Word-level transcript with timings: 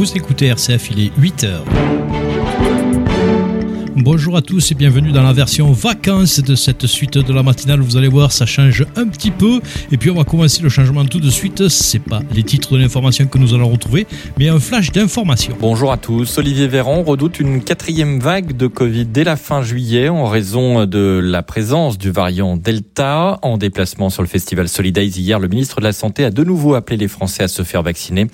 Vous 0.00 0.16
écoutez 0.16 0.46
RCF, 0.46 0.92
il 0.92 1.00
est 1.00 1.18
8h. 1.20 2.29
Bonjour 3.96 4.36
à 4.36 4.40
tous 4.40 4.70
et 4.70 4.76
bienvenue 4.76 5.10
dans 5.10 5.24
la 5.24 5.32
version 5.32 5.72
vacances 5.72 6.40
de 6.40 6.54
cette 6.54 6.86
suite 6.86 7.18
de 7.18 7.32
la 7.32 7.42
matinale. 7.42 7.80
Vous 7.80 7.96
allez 7.96 8.06
voir, 8.06 8.30
ça 8.30 8.46
change 8.46 8.86
un 8.94 9.08
petit 9.08 9.32
peu. 9.32 9.60
Et 9.90 9.96
puis 9.96 10.10
on 10.10 10.14
va 10.14 10.22
commencer 10.22 10.62
le 10.62 10.68
changement 10.68 11.04
tout 11.04 11.18
de 11.18 11.28
suite. 11.28 11.68
C'est 11.68 11.98
pas 11.98 12.20
les 12.32 12.44
titres 12.44 12.74
de 12.74 12.78
l'information 12.78 13.26
que 13.26 13.36
nous 13.36 13.52
allons 13.52 13.68
retrouver, 13.68 14.06
mais 14.38 14.48
un 14.48 14.60
flash 14.60 14.92
d'information. 14.92 15.56
Bonjour 15.60 15.90
à 15.90 15.96
tous. 15.96 16.38
Olivier 16.38 16.68
Véran 16.68 17.02
redoute 17.02 17.40
une 17.40 17.62
quatrième 17.62 18.20
vague 18.20 18.56
de 18.56 18.68
Covid 18.68 19.06
dès 19.06 19.24
la 19.24 19.36
fin 19.36 19.62
juillet 19.62 20.08
en 20.08 20.26
raison 20.26 20.86
de 20.86 21.20
la 21.22 21.42
présence 21.42 21.98
du 21.98 22.12
variant 22.12 22.56
Delta. 22.56 23.40
En 23.42 23.58
déplacement 23.58 24.08
sur 24.08 24.22
le 24.22 24.28
festival 24.28 24.68
Solidays 24.68 25.08
hier, 25.08 25.40
le 25.40 25.48
ministre 25.48 25.80
de 25.80 25.84
la 25.84 25.92
Santé 25.92 26.24
a 26.24 26.30
de 26.30 26.44
nouveau 26.44 26.74
appelé 26.74 26.96
les 26.96 27.08
Français 27.08 27.42
à 27.42 27.48
se 27.48 27.64
faire 27.64 27.82
vacciner. 27.82 28.28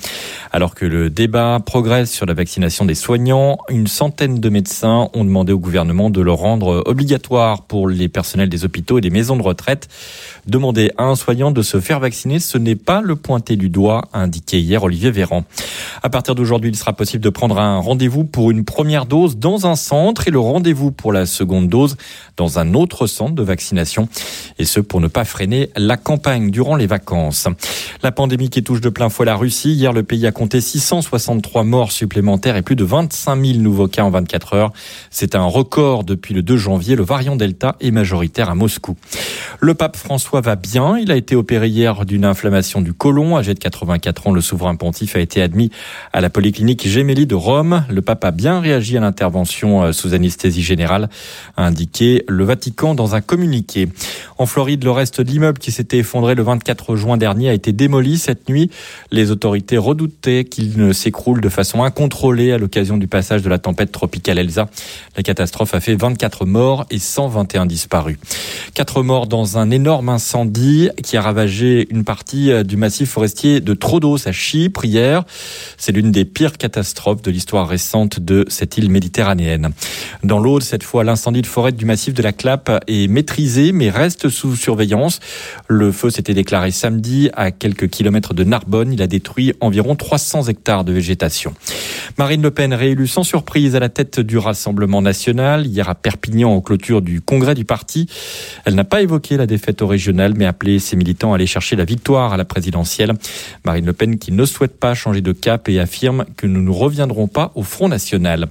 Alors 0.53 0.75
que 0.75 0.85
le 0.85 1.09
débat 1.09 1.61
progresse 1.65 2.13
sur 2.13 2.27
la 2.27 2.35
vaccination 2.35 2.85
des 2.85 2.95
soignants, 2.95 3.57
une 3.71 3.87
centaine 3.87 4.39
de 4.39 4.49
médecins 4.51 5.09
ont 5.15 5.25
demandé 5.25 5.46
au 5.53 5.59
gouvernement 5.59 6.11
de 6.11 6.21
le 6.21 6.33
rendre 6.33 6.83
obligatoire 6.87 7.63
pour 7.63 7.89
les 7.89 8.09
personnels 8.09 8.49
des 8.49 8.65
hôpitaux 8.65 8.99
et 8.99 9.01
des 9.01 9.11
maisons 9.11 9.37
de 9.37 9.43
retraite. 9.43 9.89
Demander 10.47 10.93
à 10.97 11.05
un 11.05 11.17
soignant 11.17 11.51
de 11.51 11.61
se 11.61 11.81
faire 11.81 11.99
vacciner, 11.99 12.39
ce 12.39 12.57
n'est 12.57 12.77
pas 12.77 13.01
le 13.01 13.17
pointer 13.17 13.57
du 13.57 13.69
doigt, 13.69 14.03
a 14.13 14.21
indiqué 14.21 14.61
hier 14.61 14.85
Olivier 14.85 15.11
Véran. 15.11 15.45
À 16.05 16.09
partir 16.09 16.37
d'aujourd'hui, 16.37 16.71
il 16.71 16.77
sera 16.77 16.93
possible 16.93 17.25
de 17.25 17.31
prendre 17.31 17.59
un 17.59 17.81
rendez-vous 17.81 18.23
pour 18.23 18.53
une 18.53 18.65
première 18.65 19.07
dose 19.07 19.39
dans 19.39 19.67
un 19.67 19.75
centre 19.75 20.29
et 20.29 20.31
le 20.31 20.39
rendez-vous 20.39 20.93
pour 20.93 21.13
la 21.13 21.27
seconde 21.27 21.69
dose 21.69 21.97
dans 22.37 22.61
un 22.61 22.75
autre 22.75 23.09
centre 23.09 23.35
de 23.35 23.43
vaccination. 23.43 24.09
Et 24.61 24.65
ce, 24.65 24.79
pour 24.79 25.01
ne 25.01 25.09
pas 25.09 25.25
freiner 25.25 25.71
la 25.75 25.97
campagne 25.97 26.53
durant 26.53 26.77
les 26.77 26.87
vacances. 26.87 27.49
La 28.05 28.13
pandémie 28.13 28.49
qui 28.49 28.63
touche 28.63 28.81
de 28.81 28.89
plein 28.89 29.09
fouet 29.09 29.27
la 29.27 29.35
Russie. 29.35 29.73
Hier, 29.73 29.93
le 29.93 30.05
pays 30.05 30.29
a 30.29 30.33
compté 30.33 30.61
663 30.61 31.65
morts 31.65 31.91
supplémentaires 31.91 32.55
et 32.55 32.63
plus 32.63 32.77
de 32.77 32.85
25 32.85 33.45
000 33.45 33.59
nouveaux 33.59 33.89
cas 33.89 34.05
en 34.05 34.11
24 34.11 34.55
heures. 34.55 34.73
C'est 35.11 35.35
un 35.35 35.45
record 35.45 36.05
depuis 36.05 36.35
le 36.35 36.43
2 36.43 36.57
janvier. 36.57 36.95
Le 36.95 37.03
variant 37.03 37.35
Delta 37.35 37.75
est 37.81 37.91
majoritaire 37.91 38.49
à 38.49 38.55
Moscou. 38.55 38.97
Le 39.59 39.75
pape 39.75 39.97
François 39.97 40.36
va 40.41 40.57
bien. 40.57 40.99
Il 40.99 41.11
a 41.11 41.17
été 41.17 41.37
opéré 41.37 41.69
hier 41.69 42.05
d'une 42.05 42.25
inflammation 42.25 42.81
du 42.81 42.93
côlon. 42.93 43.37
Âgé 43.37 43.55
de 43.55 43.59
84 43.59 44.27
ans, 44.27 44.33
le 44.33 44.41
souverain 44.41 44.77
pontife 44.77 45.17
a 45.17 45.21
été 45.21 45.43
admis 45.43 45.71
à 46.13 46.21
la 46.21 46.31
polyclinique 46.31 46.89
Gemelli 46.89 47.27
de 47.27 47.35
Rome. 47.35 47.85
Le 47.89 48.03
pape 48.03 48.25
a 48.25 48.31
bien 48.31 48.61
réagi 48.61 48.97
à 48.97 49.01
l'intervention 49.01 49.83
euh, 49.83 49.93
sous 49.93 50.15
anesthésie 50.15 50.63
générale, 50.63 51.09
a 51.57 51.65
indiqué 51.65 52.25
le 52.29 52.45
Vatican 52.45 52.95
dans 52.95 53.15
un 53.15 53.21
communiqué. 53.21 53.89
En 54.39 54.47
Floride, 54.47 54.85
le 54.85 54.91
reste 54.91 55.21
de 55.21 55.31
l'immeuble 55.31 55.59
qui 55.59 55.73
s'était 55.73 55.99
effondré 55.99 56.35
le 56.35 56.43
24 56.43 56.97
juin 56.97 57.17
dernier 57.17 57.49
a 57.49 57.55
été 57.55 57.73
démoli 57.73 58.19
cette 58.19 58.49
nuit. 58.49 58.71
Les 59.11 59.31
autorités 59.31 59.79
redoutaient 59.79 60.45
qu'il 60.45 60.79
ne 60.79 60.93
s'écroule 60.93 61.41
de 61.41 61.49
façon 61.49 61.83
incontrôlée 61.83 62.53
à 62.53 62.59
l'occasion 62.59 62.97
du 62.97 63.07
passage 63.07 63.43
de 63.43 63.49
la 63.49 63.59
tempête 63.59 63.93
tropicale 63.93 64.39
Elsa. 64.39 64.69
La 65.17 65.23
catastrophe 65.23 65.75
a 65.75 65.81
fait 65.81 65.95
24 65.95 66.47
morts 66.47 66.87
et 66.91 66.99
121 66.99 67.67
disparus. 67.67 68.19
Quatre 68.75 69.03
morts 69.03 69.27
dans 69.27 69.59
un 69.59 69.71
énorme 69.71 70.09
incendie 70.09 70.26
qui 71.05 71.17
a 71.17 71.23
ravagé 71.23 71.87
une 71.91 72.03
partie 72.03 72.51
euh, 72.51 72.65
du 72.65 72.77
massif 72.77 73.11
forestier 73.11 73.61
de 73.61 73.75
Trodos 73.75 74.27
à 74.27 74.33
Chypre 74.33 74.85
hier. 74.85 75.25
C'est 75.77 75.93
l'une 75.93 76.11
des 76.11 76.25
pires 76.25 76.59
catastrophes 76.59 77.23
de 77.23 77.31
l'histoire 77.31 77.69
récente 77.69 78.19
de 78.19 78.45
cette 78.49 78.77
île 78.77 78.91
méditerranéenne. 78.91 79.71
Dans 80.25 80.41
l'Aude, 80.41 80.63
cette 80.63 80.83
fois, 80.83 81.05
l'incendie 81.05 81.43
de 81.43 81.47
forêt 81.47 81.71
du 81.71 81.85
massif 81.85 82.13
de 82.13 82.23
la 82.23 82.33
Clappe 82.33 82.85
est 82.89 83.07
maîtrisé 83.09 83.71
mais 83.71 83.89
reste 83.89 84.29
sous 84.29 84.57
surveillance. 84.57 85.21
Le 85.69 85.93
feu 85.93 86.11
s'était 86.11 86.35
déclaré 86.35 86.73
samedi 86.73 87.31
à 87.35 87.53
quelques 87.53 87.89
kilomètres 87.89 88.35
de 88.35 88.43
Narbonne. 88.43 88.93
Il 88.93 89.03
a 89.03 89.07
détruit 89.07 89.55
environ 89.61 89.95
300 89.95 90.49
hectares 90.49 90.85
de 90.85 90.93
végétation. 90.93 91.55
Marine 92.19 92.43
Le 92.43 92.51
Pen 92.51 92.75
réélue 92.75 93.07
sans 93.07 93.23
surprise 93.23 93.77
à 93.77 93.81
la 93.81 93.91
tête 93.91 94.19
du 94.19 94.39
Rassemblement 94.39 95.03
national 95.03 95.67
hier 95.67 95.89
à 95.89 95.95
Perpignan 95.95 96.51
en 96.51 96.61
clôture 96.61 97.01
du 97.01 97.21
congrès 97.21 97.55
du 97.55 97.65
parti. 97.65 98.09
Elle 98.65 98.75
n'a 98.75 98.85
pas 98.85 99.03
évoqué 99.03 99.37
la 99.37 99.47
défaite 99.47 99.83
au 99.83 99.87
mais 100.37 100.47
appelé 100.47 100.79
ses 100.79 100.97
militants 100.97 101.33
à 101.33 101.37
aller 101.37 101.47
chercher 101.47 101.77
la 101.77 101.85
victoire 101.85 102.33
à 102.33 102.37
la 102.37 102.45
présidentielle. 102.45 103.13
Marine 103.65 103.87
Le 103.87 103.93
Pen 103.93 104.19
qui 104.19 104.33
ne 104.33 104.45
souhaite 104.45 104.79
pas 104.79 104.95
changer 104.95 105.21
de 105.21 105.33
cap 105.33 105.69
et 105.69 105.79
affirme 105.79 106.25
que 106.37 106.47
nous 106.47 106.63
ne 106.63 106.71
reviendrons 106.71 107.29
pas 107.29 107.53
au 107.55 107.63
Front 107.63 107.89
National. 107.89 108.49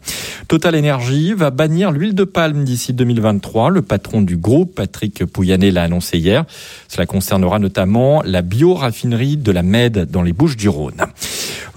Total 0.48 0.76
Energy 0.76 1.34
va 1.34 1.50
bannir 1.50 1.92
l'huile 1.92 2.16
de 2.16 2.24
palme 2.24 2.64
d'ici 2.64 2.94
2023. 2.94 3.70
Le 3.70 3.82
patron 3.82 4.22
du 4.22 4.38
groupe, 4.38 4.76
Patrick 4.76 5.26
Pouyanné, 5.26 5.72
l'a 5.72 5.84
annoncé 5.84 6.18
hier. 6.18 6.46
Cela 6.88 7.06
concernera 7.06 7.60
notamment 7.60 8.22
la 8.24 8.42
bioraffinerie 8.42 9.38
de 9.38 9.52
la 9.52 9.64
Med 9.64 10.10
dans 10.10 10.22
les 10.22 10.34
Bouches 10.34 10.58
du 10.58 10.70
Rhône. 10.70 11.06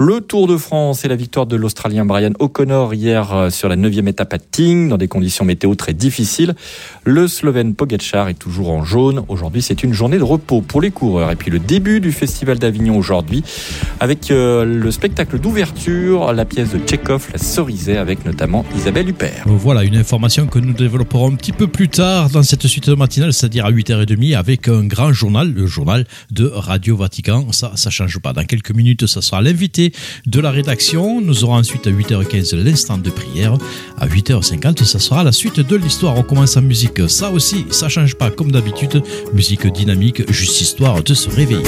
Le 0.00 0.20
Tour 0.20 0.46
de 0.46 0.56
France 0.56 1.04
et 1.04 1.08
la 1.08 1.16
victoire 1.16 1.46
de 1.46 1.56
l'Australien 1.56 2.04
Brian 2.04 2.30
O'Connor 2.38 2.94
hier 2.94 3.34
euh, 3.34 3.50
sur 3.50 3.68
la 3.68 3.74
neuvième 3.74 4.06
étape 4.06 4.32
à 4.32 4.38
Ting 4.38 4.88
dans 4.88 4.96
des 4.96 5.08
conditions 5.08 5.44
météo 5.44 5.74
très 5.74 5.92
difficiles. 5.92 6.54
Le 7.02 7.26
Slovène 7.26 7.74
Pogacar 7.74 8.28
est 8.28 8.38
toujours 8.38 8.70
en 8.70 8.84
jaune. 8.84 9.24
Aujourd'hui, 9.26 9.60
c'est 9.60 9.77
une 9.82 9.92
journée 9.92 10.18
de 10.18 10.22
repos 10.22 10.60
pour 10.60 10.80
les 10.80 10.90
coureurs. 10.90 11.30
Et 11.30 11.36
puis 11.36 11.50
le 11.50 11.58
début 11.58 12.00
du 12.00 12.12
Festival 12.12 12.58
d'Avignon 12.58 12.96
aujourd'hui 12.96 13.42
avec 14.00 14.30
euh, 14.30 14.64
le 14.64 14.90
spectacle 14.90 15.38
d'ouverture, 15.38 16.32
la 16.32 16.44
pièce 16.44 16.72
de 16.72 16.78
Tchekhov, 16.78 17.28
La 17.32 17.38
Cerisée, 17.38 17.96
avec 17.96 18.24
notamment 18.24 18.64
Isabelle 18.76 19.08
Huppert. 19.08 19.44
Voilà 19.46 19.84
une 19.84 19.96
information 19.96 20.46
que 20.46 20.58
nous 20.58 20.72
développerons 20.72 21.32
un 21.32 21.34
petit 21.34 21.52
peu 21.52 21.66
plus 21.66 21.88
tard 21.88 22.30
dans 22.30 22.42
cette 22.42 22.66
suite 22.66 22.88
matinale, 22.88 23.32
c'est-à-dire 23.32 23.66
à 23.66 23.72
8h30 23.72 24.36
avec 24.36 24.68
un 24.68 24.84
grand 24.84 25.12
journal, 25.12 25.52
le 25.52 25.66
journal 25.66 26.06
de 26.30 26.46
Radio 26.46 26.96
Vatican. 26.96 27.52
Ça, 27.52 27.72
ça 27.76 27.90
change 27.90 28.18
pas. 28.18 28.32
Dans 28.32 28.44
quelques 28.44 28.72
minutes, 28.72 29.06
ça 29.06 29.20
sera 29.20 29.42
l'invité 29.42 29.92
de 30.26 30.40
la 30.40 30.50
rédaction. 30.50 31.20
Nous 31.20 31.44
aurons 31.44 31.56
ensuite 31.56 31.86
à 31.86 31.90
8h15 31.90 32.56
l'instant 32.56 32.98
de 32.98 33.10
prière. 33.10 33.56
À 33.98 34.06
8h50, 34.06 34.84
ça 34.84 34.98
sera 34.98 35.24
la 35.24 35.32
suite 35.32 35.60
de 35.60 35.76
l'histoire. 35.76 36.16
On 36.16 36.22
commence 36.22 36.56
en 36.56 36.62
musique. 36.62 37.08
Ça 37.08 37.30
aussi, 37.30 37.66
ça 37.70 37.88
change 37.88 38.14
pas 38.14 38.30
comme 38.30 38.52
d'habitude. 38.52 39.02
Musique 39.34 39.57
dynamique, 39.66 40.30
juste 40.30 40.60
histoire 40.60 41.02
de 41.02 41.14
se 41.14 41.28
réveiller. 41.28 41.64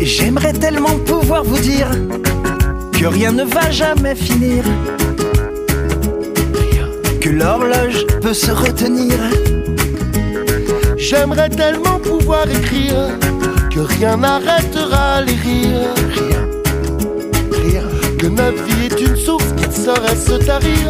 J'aimerais 0.00 0.52
tellement 0.52 0.98
pouvoir 0.98 1.44
vous 1.44 1.58
dire 1.58 1.88
que 2.92 3.06
rien 3.06 3.32
ne 3.32 3.44
va 3.44 3.70
jamais 3.70 4.14
finir. 4.14 4.64
Que 7.20 7.28
l'horloge 7.28 8.06
peut 8.22 8.32
se 8.32 8.50
retenir. 8.50 9.14
J'aimerais 10.96 11.50
tellement 11.50 11.98
pouvoir 11.98 12.48
écrire 12.48 13.18
que 13.70 13.80
rien 13.80 14.16
n'arrêtera 14.16 15.20
les 15.22 15.34
rires. 15.34 15.94
Rien, 16.14 16.48
rien. 17.62 17.82
Que 18.18 18.26
notre 18.26 18.62
vie 18.64 18.86
est 18.86 19.00
une 19.00 19.16
source 19.16 19.52
qui 19.56 19.66
ne 19.68 19.72
saurait 19.72 20.16
se 20.16 20.44
tarir. 20.44 20.88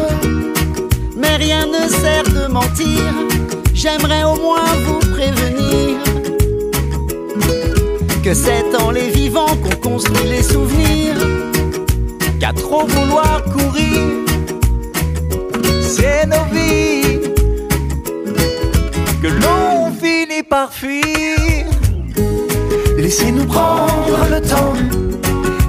Mais 1.17 1.35
rien 1.35 1.65
ne 1.65 1.89
sert 1.89 2.23
de 2.23 2.51
mentir. 2.51 3.01
J'aimerais 3.73 4.23
au 4.23 4.35
moins 4.35 4.73
vous 4.85 4.99
prévenir 4.99 6.14
que 8.25 8.33
c'est 8.33 8.75
en 8.81 8.89
les 8.89 9.09
vivant 9.11 9.45
qu'on 9.61 9.89
construit 9.89 10.27
les 10.27 10.41
souvenirs. 10.41 11.15
Qu'à 12.39 12.53
trop 12.53 12.83
vouloir 12.87 13.43
courir, 13.43 14.01
C'est 15.79 16.25
nos 16.25 16.45
vies 16.51 17.19
que 19.21 19.27
l'on 19.27 19.91
finit 20.01 20.41
par 20.41 20.73
fuir. 20.73 21.67
Laissez-nous 22.97 23.45
prendre 23.45 24.21
le 24.31 24.41
temps. 24.41 24.73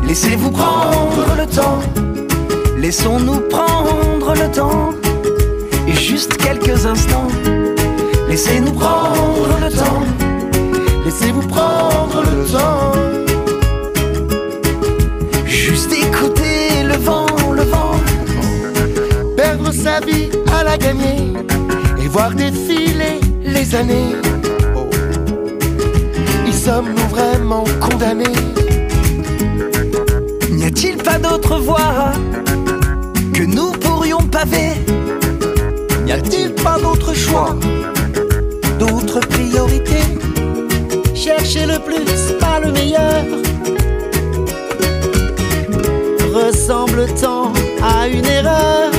Laissez-vous 0.08 0.50
prendre 0.50 1.26
le 1.36 1.46
temps. 1.46 1.80
Laissons-nous 2.78 3.40
prendre 3.50 4.32
le 4.32 4.50
temps. 4.50 4.94
Et 5.86 5.92
juste 5.92 6.38
quelques 6.38 6.86
instants. 6.86 7.28
Laissez-nous 8.30 8.72
prendre 8.72 9.58
le 9.62 9.70
temps. 9.70 10.04
Laissez-vous 11.04 11.46
prendre 11.48 11.95
la 20.64 20.76
gagner 20.78 21.32
et 21.98 22.08
voir 22.08 22.30
défiler 22.30 23.20
les 23.42 23.74
années. 23.74 24.16
Oh. 24.76 24.88
Y 26.46 26.52
sommes-nous 26.52 27.08
vraiment 27.08 27.64
condamnés? 27.80 28.24
N'y 30.50 30.64
a-t-il 30.64 30.96
pas 30.96 31.18
d'autre 31.18 31.58
voie 31.58 32.12
que 33.34 33.42
nous 33.42 33.72
pourrions 33.72 34.22
paver? 34.22 34.72
N'y 36.04 36.12
a-t-il 36.12 36.54
pas 36.54 36.78
d'autre 36.78 37.14
choix 37.14 37.56
D'autres 38.78 39.20
priorités? 39.20 40.06
Cherchez 41.14 41.66
le 41.66 41.78
plus, 41.78 42.32
pas 42.38 42.60
le 42.60 42.72
meilleur. 42.72 43.24
Ressemble 46.34 47.06
tant 47.20 47.52
à 47.82 48.06
une 48.06 48.26
erreur. 48.26 48.95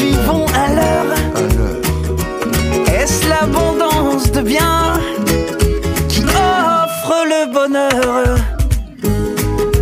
L'heure 0.00 0.46
à 0.54 0.72
l'heure. 0.74 1.16
Est-ce 2.86 3.28
l'abondance 3.28 4.30
de 4.32 4.40
biens 4.40 4.94
qui 6.08 6.22
offre 6.24 7.24
le 7.26 7.52
bonheur? 7.52 8.36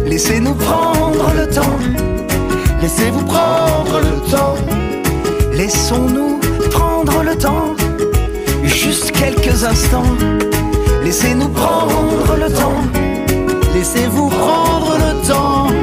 Laissez-nous 0.07 0.55
prendre 0.55 1.33
le 1.37 1.49
temps. 1.49 1.79
Laissez-vous 2.83 3.25
prendre 3.25 4.01
le 4.01 4.31
temps. 4.31 4.57
Laissons-nous 5.53 6.41
prendre 6.71 7.23
le 7.23 7.37
temps. 7.37 7.77
Juste 8.65 9.13
quelques 9.13 9.63
instants. 9.65 10.17
Laissez-nous 11.05 11.49
prendre 11.49 12.37
le 12.37 12.53
temps. 12.53 12.83
Laissez-vous 13.75 14.29
prendre 14.29 14.97
le 14.99 15.29
temps. 15.29 15.78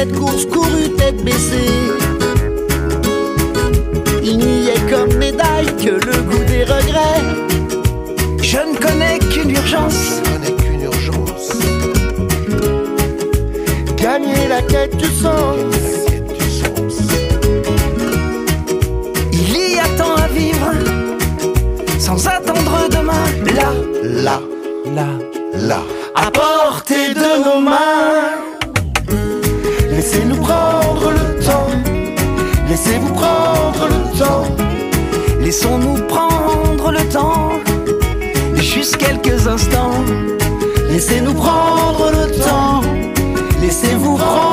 Cette 0.00 0.14
course 0.14 0.46
courue 0.46 0.88
tête 0.96 1.22
baissée, 1.22 1.68
il 4.22 4.38
n'y 4.38 4.68
ait 4.68 4.90
comme 4.90 5.14
médaille 5.18 5.66
que 5.76 5.90
le 5.90 6.22
goût 6.22 6.44
des 6.44 6.64
regrets. 6.64 7.22
Je 8.42 8.56
ne 8.56 8.78
connais 8.78 9.18
qu'une 9.18 9.50
urgence. 9.50 10.22
Je 10.24 10.30
connais 10.30 10.56
qu'une 10.62 10.82
urgence. 10.84 11.52
Gagner 13.98 14.48
la 14.48 14.62
quête 14.62 14.96
du 14.96 15.04
sens. 15.04 15.89
Laissons-nous 35.50 36.06
prendre 36.06 36.92
le 36.92 37.08
temps. 37.08 37.50
Juste 38.54 38.98
quelques 38.98 39.48
instants. 39.48 40.04
Laissez-nous 40.88 41.34
prendre 41.34 42.12
le 42.12 42.30
temps. 42.40 42.82
Laissez-vous 43.60 44.16
prendre 44.16 44.49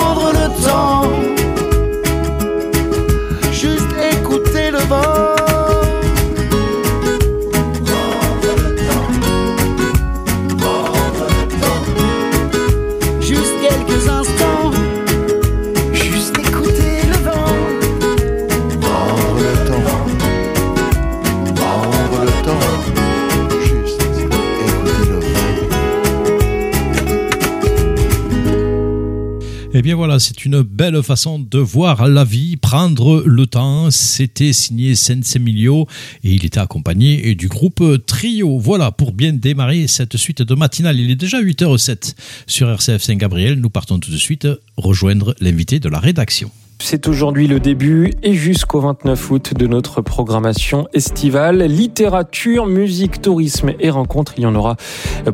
bien 29.88 29.96
voilà, 29.96 30.20
c'est 30.20 30.44
une 30.44 30.64
belle 30.64 31.02
façon 31.02 31.40
de 31.40 31.60
voir 31.60 32.10
la 32.10 32.26
vie, 32.26 32.58
prendre 32.58 33.24
le 33.26 33.48
temps. 33.48 33.90
C'était 33.90 34.52
signé 34.52 34.96
Sense 34.96 35.38
Emilio 35.38 35.88
et 36.26 36.34
il 36.34 36.46
était 36.46 36.60
accompagné 36.60 37.36
du 37.36 37.48
groupe 37.48 37.82
Trio. 38.06 38.60
Voilà, 38.60 38.92
pour 38.92 39.14
bien 39.14 39.32
démarrer 39.32 39.88
cette 39.88 40.18
suite 40.18 40.42
de 40.42 40.56
matinale. 40.56 41.00
Il 41.00 41.10
est 41.10 41.16
déjà 41.16 41.42
8h07 41.42 42.16
sur 42.48 42.70
RCF 42.70 43.02
Saint-Gabriel. 43.02 43.62
Nous 43.62 43.70
partons 43.70 43.98
tout 43.98 44.12
de 44.12 44.18
suite 44.18 44.46
rejoindre 44.76 45.34
l'invité 45.40 45.80
de 45.80 45.88
la 45.88 46.00
rédaction. 46.00 46.52
C'est 46.80 47.08
aujourd'hui 47.08 47.48
le 47.48 47.60
début 47.60 48.14
et 48.24 48.34
jusqu'au 48.34 48.80
29 48.80 49.32
août 49.32 49.54
de 49.54 49.68
notre 49.68 50.02
programmation 50.02 50.88
estivale. 50.94 51.64
Littérature, 51.64 52.66
musique, 52.68 53.22
tourisme 53.22 53.72
et 53.80 53.90
rencontres, 53.90 54.34
il 54.38 54.44
y 54.44 54.46
en 54.46 54.56
aura 54.56 54.78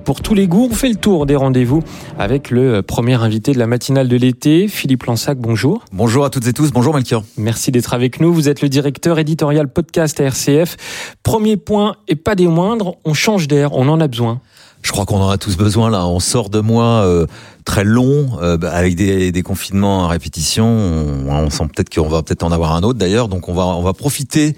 pour 0.05 0.21
tous 0.21 0.33
les 0.33 0.47
goûts. 0.47 0.69
On 0.71 0.73
fait 0.73 0.89
le 0.89 0.95
tour 0.95 1.25
des 1.25 1.35
rendez-vous 1.35 1.83
avec 2.17 2.49
le 2.49 2.81
premier 2.81 3.21
invité 3.21 3.51
de 3.51 3.59
la 3.59 3.67
matinale 3.67 4.07
de 4.07 4.15
l'été, 4.15 4.67
Philippe 4.67 5.03
Lansac. 5.03 5.37
Bonjour. 5.37 5.83
Bonjour 5.91 6.25
à 6.25 6.29
toutes 6.29 6.47
et 6.47 6.53
tous, 6.53 6.71
bonjour 6.71 6.93
Melchior. 6.93 7.23
Merci 7.37 7.71
d'être 7.71 7.93
avec 7.93 8.19
nous. 8.19 8.33
Vous 8.33 8.49
êtes 8.49 8.61
le 8.61 8.69
directeur 8.69 9.19
éditorial 9.19 9.67
podcast 9.67 10.19
à 10.21 10.23
RCF. 10.23 11.15
Premier 11.23 11.57
point 11.57 11.97
et 12.07 12.15
pas 12.15 12.35
des 12.35 12.47
moindres, 12.47 12.95
on 13.05 13.13
change 13.13 13.47
d'air, 13.47 13.73
on 13.73 13.89
en 13.89 13.99
a 13.99 14.07
besoin. 14.07 14.39
Je 14.83 14.91
crois 14.91 15.05
qu'on 15.05 15.21
en 15.21 15.29
a 15.29 15.37
tous 15.37 15.55
besoin 15.55 15.89
là. 15.89 16.05
On 16.05 16.19
sort 16.19 16.49
de 16.49 16.59
mois 16.59 17.05
euh, 17.05 17.25
très 17.63 17.83
longs 17.83 18.37
euh, 18.41 18.57
avec 18.63 18.95
des, 18.95 19.31
des 19.31 19.43
confinements 19.43 20.05
à 20.05 20.07
répétition. 20.07 20.65
On, 20.65 21.29
on 21.29 21.49
sent 21.49 21.63
peut-être 21.73 21.93
qu'on 21.93 22.07
va 22.07 22.23
peut-être 22.23 22.43
en 22.43 22.51
avoir 22.51 22.73
un 22.73 22.83
autre 22.83 22.99
d'ailleurs. 22.99 23.27
Donc 23.27 23.49
on 23.49 23.53
va 23.53 23.65
on 23.65 23.81
va 23.81 23.93
profiter 23.93 24.55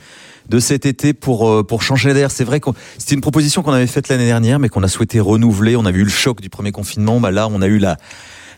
de 0.50 0.60
cet 0.60 0.86
été 0.86 1.14
pour 1.14 1.50
euh, 1.50 1.64
pour 1.64 1.82
changer 1.82 2.14
d'air. 2.14 2.32
C'est 2.32 2.44
vrai 2.44 2.60
que 2.60 2.70
c'était 2.98 3.16
une 3.16 3.22
proposition 3.22 3.64
qu'on 3.64 3.74
avait 3.74 3.88
faite 3.88 4.10
l'année 4.10 4.26
dernière, 4.26 4.60
mais 4.60 4.70
qu'on 4.70 4.84
a 4.84 4.88
souhaité 4.88 5.20
renouveler. 5.20 5.76
On 5.76 5.86
a 5.86 5.92
eu 5.92 6.04
le 6.04 6.10
choc 6.10 6.42
du 6.42 6.50
premier 6.50 6.72
confinement. 6.72 7.20
Bah 7.20 7.32
là, 7.32 7.48
on 7.52 7.62
a 7.62 7.68
eu 7.68 7.78
la 7.78 7.98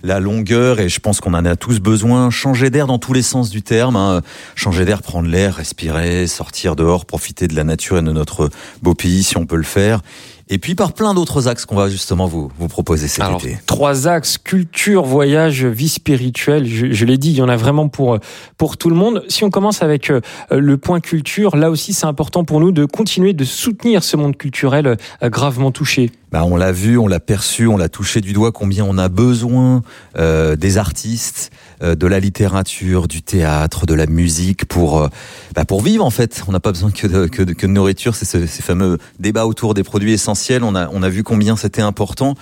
la 0.04 0.20
longueur 0.20 0.80
et 0.80 0.90
je 0.90 1.00
pense 1.00 1.22
qu'on 1.22 1.34
en 1.34 1.46
a 1.46 1.56
tous 1.56 1.80
besoin. 1.80 2.30
Changer 2.30 2.70
d'air 2.70 2.88
dans 2.88 3.00
tous 3.00 3.14
les 3.14 3.24
sens 3.24 3.50
du 3.50 3.64
terme. 3.64 3.96
Hein. 3.96 4.22
Changer 4.56 4.86
d'air, 4.86 5.02
prendre 5.02 5.28
l'air, 5.28 5.56
respirer, 5.56 6.28
sortir 6.28 6.76
dehors, 6.76 7.06
profiter 7.06 7.48
de 7.48 7.56
la 7.56 7.64
nature 7.64 7.98
et 7.98 8.02
de 8.02 8.12
notre 8.12 8.50
beau 8.84 8.94
pays 8.94 9.24
si 9.24 9.38
on 9.38 9.46
peut 9.46 9.56
le 9.56 9.64
faire. 9.64 10.02
Et 10.50 10.60
puis 10.60 10.76
par 10.76 10.94
plein 10.94 11.14
d'autres 11.14 11.48
axes 11.48 11.66
qu'on 11.66 11.76
va 11.76 11.90
justement 11.90 12.26
vous, 12.26 12.50
vous 12.58 12.68
proposer 12.68 13.08
cet 13.08 13.24
Alors, 13.24 13.44
été. 13.44 13.58
trois 13.66 14.08
axes, 14.08 14.38
culture, 14.38 15.04
voyage, 15.04 15.66
vie 15.66 15.90
spirituelle. 15.90 16.66
Je, 16.66 16.92
je 16.92 17.06
l'ai 17.06 17.18
dit, 17.18 17.32
il 17.32 17.38
y 17.38 17.42
en 17.42 17.50
a 17.50 17.58
vraiment 17.58 17.90
pour, 17.90 18.18
pour 18.58 18.78
tout 18.78 18.90
le 18.90 18.96
monde. 18.96 19.24
Si 19.28 19.44
on 19.44 19.50
commence 19.50 19.84
avec 19.84 20.10
euh, 20.10 20.22
le 20.52 20.78
point 20.78 21.00
culture, 21.00 21.56
là 21.56 21.70
aussi 21.70 21.94
c'est 21.94 22.06
important 22.06 22.46
pour 22.46 22.60
nous 22.60 22.72
de 22.72 22.86
continuer 22.86 23.34
de 23.34 23.44
soutenir 23.44 24.04
ce 24.04 24.16
monde 24.16 24.38
culturel 24.38 24.98
euh, 25.22 25.30
gravement 25.30 25.72
touché. 25.72 26.12
Bah, 26.32 26.44
on 26.44 26.58
l'a 26.58 26.74
vu, 26.74 26.98
on 26.98 27.08
l'a 27.08 27.22
perçu, 27.22 27.68
on 27.68 27.78
l'a 27.78 27.88
touché 27.88 28.20
du 28.20 28.34
doigt 28.34 28.52
combien 28.52 28.84
on 28.84 28.98
a 28.98 29.08
besoin 29.08 29.82
euh, 30.18 30.58
des 30.58 30.78
artistes, 30.78 31.52
euh, 31.82 31.96
de 31.96 32.06
la 32.06 32.20
littérature, 32.20 33.08
du 33.08 33.22
théâtre, 33.22 33.86
de 33.86 33.94
la 33.94 34.08
musique 34.08 34.66
pour 34.66 35.02
euh, 35.02 35.08
bah, 35.56 35.64
pour 35.64 35.82
vivre 35.82 36.04
en 36.04 36.10
fait. 36.10 36.44
On 36.48 36.52
n'a 36.52 36.60
pas 36.60 36.74
besoin 36.74 36.92
que 36.92 37.08
de, 37.08 37.28
que 37.28 37.44
de, 37.44 37.54
que 37.54 37.66
de 37.66 37.72
nourriture. 37.72 38.16
C'est 38.16 38.26
ce, 38.26 38.46
ces 38.46 38.62
fameux 38.62 38.98
débats 39.20 39.46
autour 39.46 39.74
des 39.74 39.84
produits 39.84 40.12
essentiels. 40.12 40.64
On 40.64 40.76
a 40.76 40.90
on 40.92 41.02
a 41.02 41.08
vu 41.08 41.24
combien 41.24 41.56
c'était 41.56 41.82
important 41.82 42.36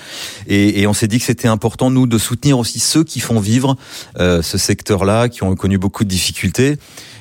et, 0.47 0.81
et 0.81 0.87
on 0.87 0.93
s'est 0.93 1.07
dit 1.07 1.19
que 1.19 1.25
c'était 1.25 1.47
important 1.47 1.91
nous 1.91 2.07
de 2.07 2.17
soutenir 2.17 2.57
aussi 2.57 2.79
ceux 2.79 3.03
qui 3.03 3.19
font 3.19 3.39
vivre 3.39 3.75
euh, 4.19 4.41
ce 4.41 4.57
secteur-là, 4.57 5.29
qui 5.29 5.43
ont 5.43 5.55
connu 5.55 5.77
beaucoup 5.77 6.03
de 6.03 6.09
difficultés. 6.09 6.77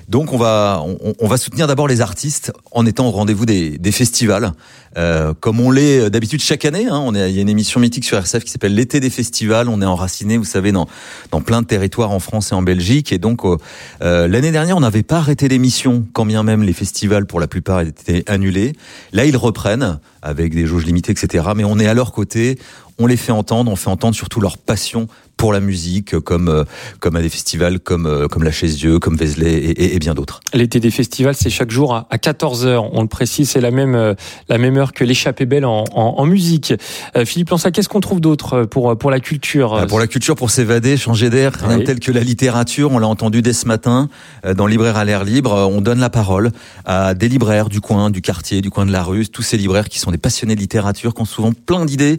Donc 0.08 0.32
on 0.32 0.36
va 0.36 0.84
on, 1.18 1.26
va 1.26 1.36
soutenir 1.36 1.66
d'abord 1.66 1.88
les 1.88 2.00
artistes 2.00 2.52
en 2.72 2.84
étant 2.86 3.06
au 3.08 3.10
rendez-vous 3.10 3.46
des, 3.46 3.78
des 3.78 3.92
festivals, 3.92 4.52
euh, 4.98 5.32
comme 5.38 5.60
on 5.60 5.70
l'est 5.70 6.10
d'habitude 6.10 6.42
chaque 6.42 6.64
année. 6.64 6.86
Hein. 6.86 7.00
On 7.04 7.14
est, 7.14 7.30
il 7.30 7.36
y 7.36 7.38
a 7.38 7.42
une 7.42 7.48
émission 7.48 7.80
mythique 7.80 8.04
sur 8.04 8.18
RCF 8.18 8.44
qui 8.44 8.50
s'appelle 8.50 8.74
l'été 8.74 9.00
des 9.00 9.10
festivals. 9.10 9.68
On 9.68 9.80
est 9.80 9.86
enraciné, 9.86 10.36
vous 10.36 10.44
savez, 10.44 10.72
dans 10.72 10.86
dans 11.30 11.40
plein 11.40 11.62
de 11.62 11.66
territoires 11.66 12.10
en 12.10 12.20
France 12.20 12.52
et 12.52 12.54
en 12.54 12.62
Belgique. 12.62 13.12
Et 13.12 13.18
donc 13.18 13.42
euh, 13.44 14.28
l'année 14.28 14.52
dernière, 14.52 14.76
on 14.76 14.80
n'avait 14.80 15.02
pas 15.02 15.16
arrêté 15.16 15.48
l'émission, 15.48 16.06
quand 16.12 16.26
bien 16.26 16.42
même 16.42 16.62
les 16.62 16.74
festivals 16.74 17.26
pour 17.26 17.40
la 17.40 17.46
plupart 17.46 17.80
étaient 17.80 18.24
annulés. 18.30 18.74
Là, 19.12 19.24
ils 19.24 19.36
reprennent 19.36 19.98
avec 20.22 20.54
des 20.54 20.66
jauges 20.66 20.86
limitées, 20.86 21.12
etc. 21.12 21.44
Mais 21.54 21.64
on 21.64 21.78
est 21.78 21.86
à 21.86 21.94
leur 21.94 22.12
côté. 22.12 22.58
On 22.98 23.06
les 23.06 23.16
fait 23.16 23.32
entendre, 23.32 23.70
on 23.70 23.76
fait 23.76 23.90
entendre 23.90 24.14
surtout 24.14 24.40
leur 24.40 24.56
passion 24.56 25.08
pour 25.36 25.52
la 25.52 25.60
musique, 25.60 26.18
comme 26.20 26.48
euh, 26.48 26.64
comme 27.00 27.16
à 27.16 27.22
des 27.22 27.28
festivals 27.28 27.80
comme 27.80 28.06
euh, 28.06 28.28
comme 28.28 28.42
la 28.44 28.50
Chaise 28.50 28.76
Dieu, 28.76 28.98
comme 28.98 29.16
Vézelay 29.16 29.52
et, 29.54 29.70
et, 29.70 29.94
et 29.94 29.98
bien 29.98 30.14
d'autres. 30.14 30.40
L'été 30.52 30.80
des 30.80 30.90
festivals, 30.90 31.34
c'est 31.34 31.50
chaque 31.50 31.70
jour 31.70 31.94
à, 31.94 32.06
à 32.10 32.18
14 32.18 32.66
h 32.66 32.88
On 32.92 33.02
le 33.02 33.08
précise, 33.08 33.50
c'est 33.50 33.60
la 33.60 33.70
même 33.70 33.94
euh, 33.94 34.14
la 34.48 34.58
même 34.58 34.76
heure 34.76 34.92
que 34.92 35.04
l'échappée 35.04 35.46
belle 35.46 35.64
en, 35.64 35.84
en, 35.92 36.14
en 36.18 36.26
musique. 36.26 36.72
Euh, 37.16 37.24
Philippe 37.24 37.50
Lança, 37.50 37.70
qu'est-ce 37.70 37.88
qu'on 37.88 38.00
trouve 38.00 38.20
d'autre 38.20 38.64
pour 38.64 38.96
pour 38.96 39.10
la 39.10 39.20
culture 39.20 39.74
Ah, 39.74 39.86
Pour 39.86 39.98
la 39.98 40.06
culture, 40.06 40.36
pour 40.36 40.50
s'évader, 40.50 40.96
changer 40.96 41.30
d'air, 41.30 41.52
rien 41.60 41.78
Oui. 41.78 41.84
tel 41.84 42.00
que 42.00 42.12
la 42.12 42.20
littérature. 42.22 42.90
On 42.92 42.98
l'a 42.98 43.08
entendu 43.08 43.42
dès 43.42 43.52
ce 43.52 43.66
matin 43.66 44.08
dans 44.56 44.66
Libraire 44.66 44.96
à 44.96 45.04
l'air 45.04 45.24
libre. 45.24 45.52
On 45.70 45.80
donne 45.80 46.00
la 46.00 46.10
parole 46.10 46.50
à 46.84 47.14
des 47.14 47.28
libraires 47.28 47.68
du 47.68 47.80
coin, 47.80 48.10
du 48.10 48.20
quartier, 48.22 48.60
du 48.60 48.70
coin 48.70 48.86
de 48.86 48.92
la 48.92 49.02
rue, 49.02 49.26
tous 49.28 49.42
ces 49.42 49.56
libraires 49.56 49.88
qui 49.88 49.98
sont 49.98 50.10
des 50.10 50.18
passionnés 50.18 50.54
de 50.54 50.60
littérature, 50.60 51.14
qui 51.14 51.22
ont 51.22 51.26
souvent 51.26 51.52
plein 51.52 51.84
d'idées 51.84 52.18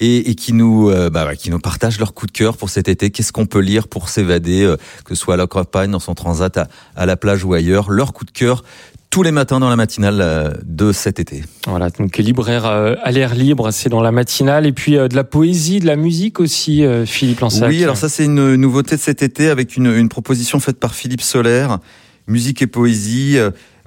et, 0.00 0.30
et 0.30 0.34
qui 0.34 0.52
nous 0.52 0.90
euh, 0.90 1.10
bah, 1.10 1.34
qui 1.36 1.50
nous 1.50 1.58
partagent 1.58 1.98
leur 1.98 2.14
coup 2.14 2.26
de 2.26 2.32
cœur 2.32 2.51
pour 2.56 2.70
cet 2.70 2.88
été. 2.88 3.10
Qu'est-ce 3.10 3.32
qu'on 3.32 3.46
peut 3.46 3.60
lire 3.60 3.88
pour 3.88 4.08
s'évader, 4.08 4.62
euh, 4.62 4.76
que 5.04 5.14
ce 5.14 5.20
soit 5.22 5.34
à 5.34 5.36
la 5.36 5.46
campagne, 5.46 5.90
dans 5.90 5.98
son 6.00 6.14
transat, 6.14 6.56
à, 6.56 6.68
à 6.96 7.06
la 7.06 7.16
plage 7.16 7.44
ou 7.44 7.54
ailleurs? 7.54 7.90
Leur 7.90 8.12
coup 8.12 8.24
de 8.24 8.30
cœur 8.30 8.64
tous 9.10 9.22
les 9.22 9.30
matins 9.30 9.60
dans 9.60 9.68
la 9.68 9.76
matinale 9.76 10.20
euh, 10.22 10.50
de 10.64 10.90
cet 10.90 11.20
été. 11.20 11.44
Voilà, 11.66 11.90
donc 11.90 12.16
libraire 12.16 12.64
euh, 12.64 12.94
à 13.02 13.12
l'air 13.12 13.34
libre, 13.34 13.70
c'est 13.70 13.90
dans 13.90 14.00
la 14.00 14.10
matinale. 14.10 14.64
Et 14.66 14.72
puis 14.72 14.92
de 14.92 15.14
la 15.14 15.24
poésie, 15.24 15.80
de 15.80 15.86
la 15.86 15.96
musique 15.96 16.40
aussi, 16.40 16.82
Philippe 17.04 17.40
Lansac. 17.40 17.68
Oui, 17.68 17.82
alors 17.82 17.98
ça 17.98 18.08
c'est 18.08 18.24
une 18.24 18.54
nouveauté 18.54 18.96
de 18.96 19.00
cet 19.00 19.22
été 19.22 19.50
avec 19.50 19.76
une, 19.76 19.86
une 19.86 20.08
proposition 20.08 20.60
faite 20.60 20.80
par 20.80 20.94
Philippe 20.94 21.20
Solaire 21.20 21.78
musique 22.28 22.62
et 22.62 22.68
poésie 22.68 23.36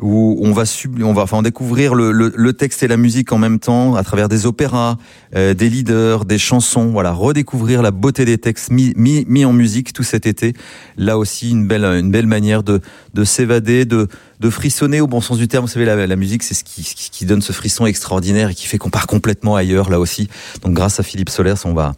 où 0.01 0.37
on 0.41 0.51
va 0.51 0.65
sub, 0.65 1.01
on 1.01 1.13
va 1.13 1.23
enfin 1.23 1.41
découvrir 1.41 1.95
le, 1.95 2.11
le, 2.11 2.33
le, 2.35 2.53
texte 2.53 2.83
et 2.83 2.87
la 2.87 2.97
musique 2.97 3.31
en 3.31 3.37
même 3.37 3.59
temps 3.59 3.95
à 3.95 4.03
travers 4.03 4.27
des 4.27 4.45
opéras, 4.45 4.97
euh, 5.35 5.53
des 5.53 5.69
leaders, 5.69 6.25
des 6.25 6.37
chansons. 6.37 6.87
Voilà, 6.87 7.11
redécouvrir 7.11 7.81
la 7.81 7.91
beauté 7.91 8.25
des 8.25 8.37
textes 8.37 8.71
mis, 8.71 8.93
mis, 8.97 9.25
mis 9.27 9.45
en 9.45 9.53
musique 9.53 9.93
tout 9.93 10.03
cet 10.03 10.25
été. 10.25 10.53
Là 10.97 11.17
aussi, 11.17 11.51
une 11.51 11.67
belle 11.67 11.85
une 11.85 12.11
belle 12.11 12.27
manière 12.27 12.63
de 12.63 12.81
de 13.13 13.23
s'évader, 13.23 13.85
de 13.85 14.07
de 14.39 14.49
frissonner 14.49 14.99
au 14.99 15.07
bon 15.07 15.21
sens 15.21 15.37
du 15.37 15.47
terme. 15.47 15.65
Vous 15.65 15.71
savez, 15.71 15.85
la, 15.85 16.07
la 16.07 16.15
musique, 16.15 16.43
c'est 16.43 16.53
ce 16.53 16.63
qui, 16.63 16.83
qui 16.83 17.25
donne 17.25 17.41
ce 17.41 17.53
frisson 17.53 17.85
extraordinaire 17.85 18.49
et 18.49 18.53
qui 18.53 18.67
fait 18.67 18.77
qu'on 18.77 18.89
part 18.89 19.07
complètement 19.07 19.55
ailleurs 19.55 19.89
là 19.89 19.99
aussi. 19.99 20.27
Donc, 20.61 20.73
grâce 20.73 20.99
à 20.99 21.03
Philippe 21.03 21.29
Solers, 21.29 21.65
on 21.65 21.73
va 21.73 21.95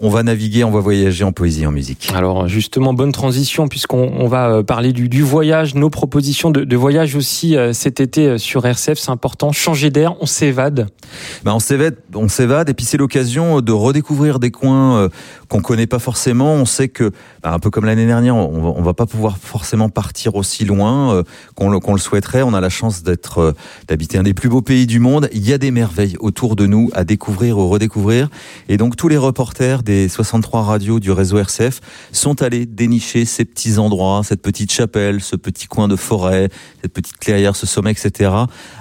on 0.00 0.10
va 0.10 0.22
naviguer, 0.22 0.64
on 0.64 0.70
va 0.70 0.80
voyager 0.80 1.24
en 1.24 1.32
poésie, 1.32 1.66
en 1.66 1.72
musique. 1.72 2.10
Alors 2.14 2.48
justement, 2.48 2.94
bonne 2.94 3.12
transition 3.12 3.68
puisqu'on 3.68 4.12
on 4.18 4.28
va 4.28 4.48
euh, 4.48 4.62
parler 4.62 4.92
du, 4.92 5.08
du, 5.08 5.22
voyage, 5.22 5.74
nos 5.74 5.90
propositions 5.90 6.50
de, 6.50 6.64
de 6.64 6.76
voyage 6.76 7.14
aussi 7.14 7.56
euh, 7.56 7.72
cet 7.72 8.00
été 8.00 8.26
euh, 8.26 8.38
sur 8.38 8.66
RCF, 8.66 8.98
c'est 8.98 9.10
important. 9.10 9.52
Changer 9.52 9.90
d'air, 9.90 10.14
on 10.20 10.26
s'évade. 10.26 10.88
Ben 11.44 11.52
on 11.54 11.58
s'évade, 11.58 11.96
on 12.14 12.28
s'évade 12.28 12.68
et 12.68 12.74
puis 12.74 12.84
c'est 12.84 12.96
l'occasion 12.96 13.60
de 13.60 13.72
redécouvrir 13.72 14.38
des 14.38 14.50
coins 14.50 15.08
qu'on 15.48 15.60
connaît 15.60 15.86
pas 15.86 15.98
forcément. 15.98 16.54
On 16.54 16.64
sait 16.64 16.88
que, 16.88 17.12
ben, 17.42 17.52
un 17.52 17.58
peu 17.58 17.70
comme 17.70 17.84
l'année 17.84 18.06
dernière, 18.06 18.36
on 18.36 18.60
va, 18.60 18.68
on 18.76 18.82
va 18.82 18.94
pas 18.94 19.06
pouvoir 19.06 19.38
forcément 19.38 19.88
partir 19.88 20.34
aussi 20.34 20.64
loin 20.64 21.22
qu'on 21.54 21.70
le, 21.70 21.78
qu'on 21.78 21.92
le 21.92 21.98
souhaiterait. 21.98 22.42
On 22.42 22.54
a 22.54 22.60
la 22.60 22.68
chance 22.68 23.02
d'être, 23.02 23.54
d'habiter 23.88 24.18
un 24.18 24.22
des 24.22 24.34
plus 24.34 24.48
beaux 24.48 24.62
pays 24.62 24.86
du 24.86 24.98
monde. 24.98 25.28
Il 25.32 25.46
y 25.46 25.52
a 25.52 25.58
des 25.58 25.70
merveilles 25.70 26.16
autour 26.20 26.56
de 26.56 26.66
nous 26.66 26.90
à 26.94 27.04
découvrir 27.04 27.58
ou 27.58 27.68
redécouvrir. 27.68 28.28
Et 28.68 28.76
donc 28.76 28.96
tous 28.96 29.08
les 29.08 29.16
reporters 29.16 29.82
des 29.86 30.08
63 30.08 30.62
radios 30.62 31.00
du 31.00 31.10
réseau 31.10 31.38
RCF 31.38 31.80
sont 32.12 32.42
allés 32.42 32.66
dénicher 32.66 33.24
ces 33.24 33.46
petits 33.46 33.78
endroits, 33.78 34.20
cette 34.24 34.42
petite 34.42 34.70
chapelle, 34.70 35.22
ce 35.22 35.36
petit 35.36 35.66
coin 35.66 35.88
de 35.88 35.96
forêt, 35.96 36.50
cette 36.82 36.92
petite 36.92 37.16
clairière, 37.16 37.56
ce 37.56 37.66
sommet, 37.66 37.92
etc. 37.92 38.30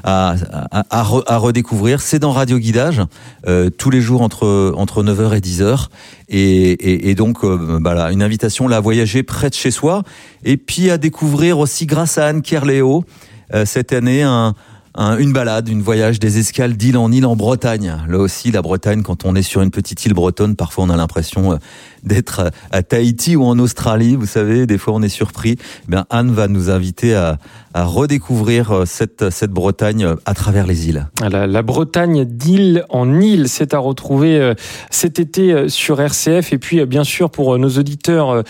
à, 0.04 0.36
à, 0.72 1.04
redécouvrir. 1.38 2.02
C'est 2.02 2.20
dans 2.20 2.32
Radio 2.32 2.58
Guidage, 2.58 3.02
euh, 3.48 3.70
tous 3.70 3.90
les 3.90 4.02
jours 4.02 4.22
entre, 4.22 4.74
entre 4.76 5.04
9h 5.04 5.38
et 5.38 5.40
10h. 5.40 5.88
Et, 6.28 7.10
et, 7.10 7.16
donc, 7.16 7.44
euh, 7.44 7.78
bah 7.80 8.12
une 8.12 8.24
invitation 8.24 8.68
à 8.68 8.80
voyager 8.80 9.24
près 9.24 9.50
de 9.50 9.56
chez 9.56 9.72
soi. 9.72 10.04
Et 10.44 10.58
puis 10.58 10.90
à 10.90 10.98
découvrir 10.98 11.60
aussi, 11.60 11.86
grâce 11.86 12.18
à 12.18 12.28
Anne 12.28 12.42
Kerléo, 12.42 13.06
euh, 13.54 13.66
cette 13.66 13.94
année, 13.94 14.24
un 14.24 14.56
une 14.98 15.34
balade, 15.34 15.68
une 15.68 15.82
voyage, 15.82 16.20
des 16.20 16.40
escales 16.40 16.78
d'île 16.78 16.98
en 16.98 17.12
île 17.12 17.26
en 17.26 17.36
Bretagne. 17.36 17.98
Là 18.08 18.18
aussi, 18.18 18.52
la 18.52 18.62
Bretagne, 18.62 19.04
quand 19.04 19.26
on 19.26 19.36
est 19.36 19.42
sur 19.42 19.62
une 19.62 19.72
petite 19.72 20.06
île 20.06 20.14
bretonne, 20.14 20.56
parfois 20.56 20.86
on 20.86 20.90
a 20.90 20.96
l'impression 20.96 21.54
euh, 21.54 21.58
d'être 22.06 22.52
à 22.72 22.84
Tahiti 22.84 23.36
ou 23.36 23.44
en 23.44 23.60
Australie. 23.60 24.16
Vous 24.16 24.26
savez, 24.26 24.66
des 24.66 24.78
fois 24.78 24.94
on 24.94 25.02
est 25.02 25.10
surpris. 25.10 25.58
Eh 25.60 25.92
bien, 25.92 26.06
Anne 26.10 26.32
va 26.32 26.48
nous 26.48 26.70
inviter 26.70 27.16
à, 27.16 27.38
à 27.74 27.84
redécouvrir 27.84 28.72
euh, 28.72 28.86
cette, 28.86 29.30
cette 29.30 29.52
Bretagne 29.52 30.06
euh, 30.06 30.16
à 30.26 30.34
travers 30.34 30.68
les 30.68 30.90
îles. 30.90 31.08
La, 31.30 31.48
la 31.48 31.62
Bretagne 31.62 32.26
d'île 32.26 32.86
en 32.90 33.20
île, 33.20 33.48
c'est 33.50 33.74
à 33.74 33.80
retrouver 33.80 34.54
cet 34.90 35.20
été 35.20 35.70
sur 35.70 36.00
RCF. 36.00 36.54
Et 36.54 36.58
puis, 36.58 36.86
bien 36.86 37.04
sûr, 37.04 37.30
pour 37.30 37.58
nos 37.58 37.70
auditeurs 37.70 38.44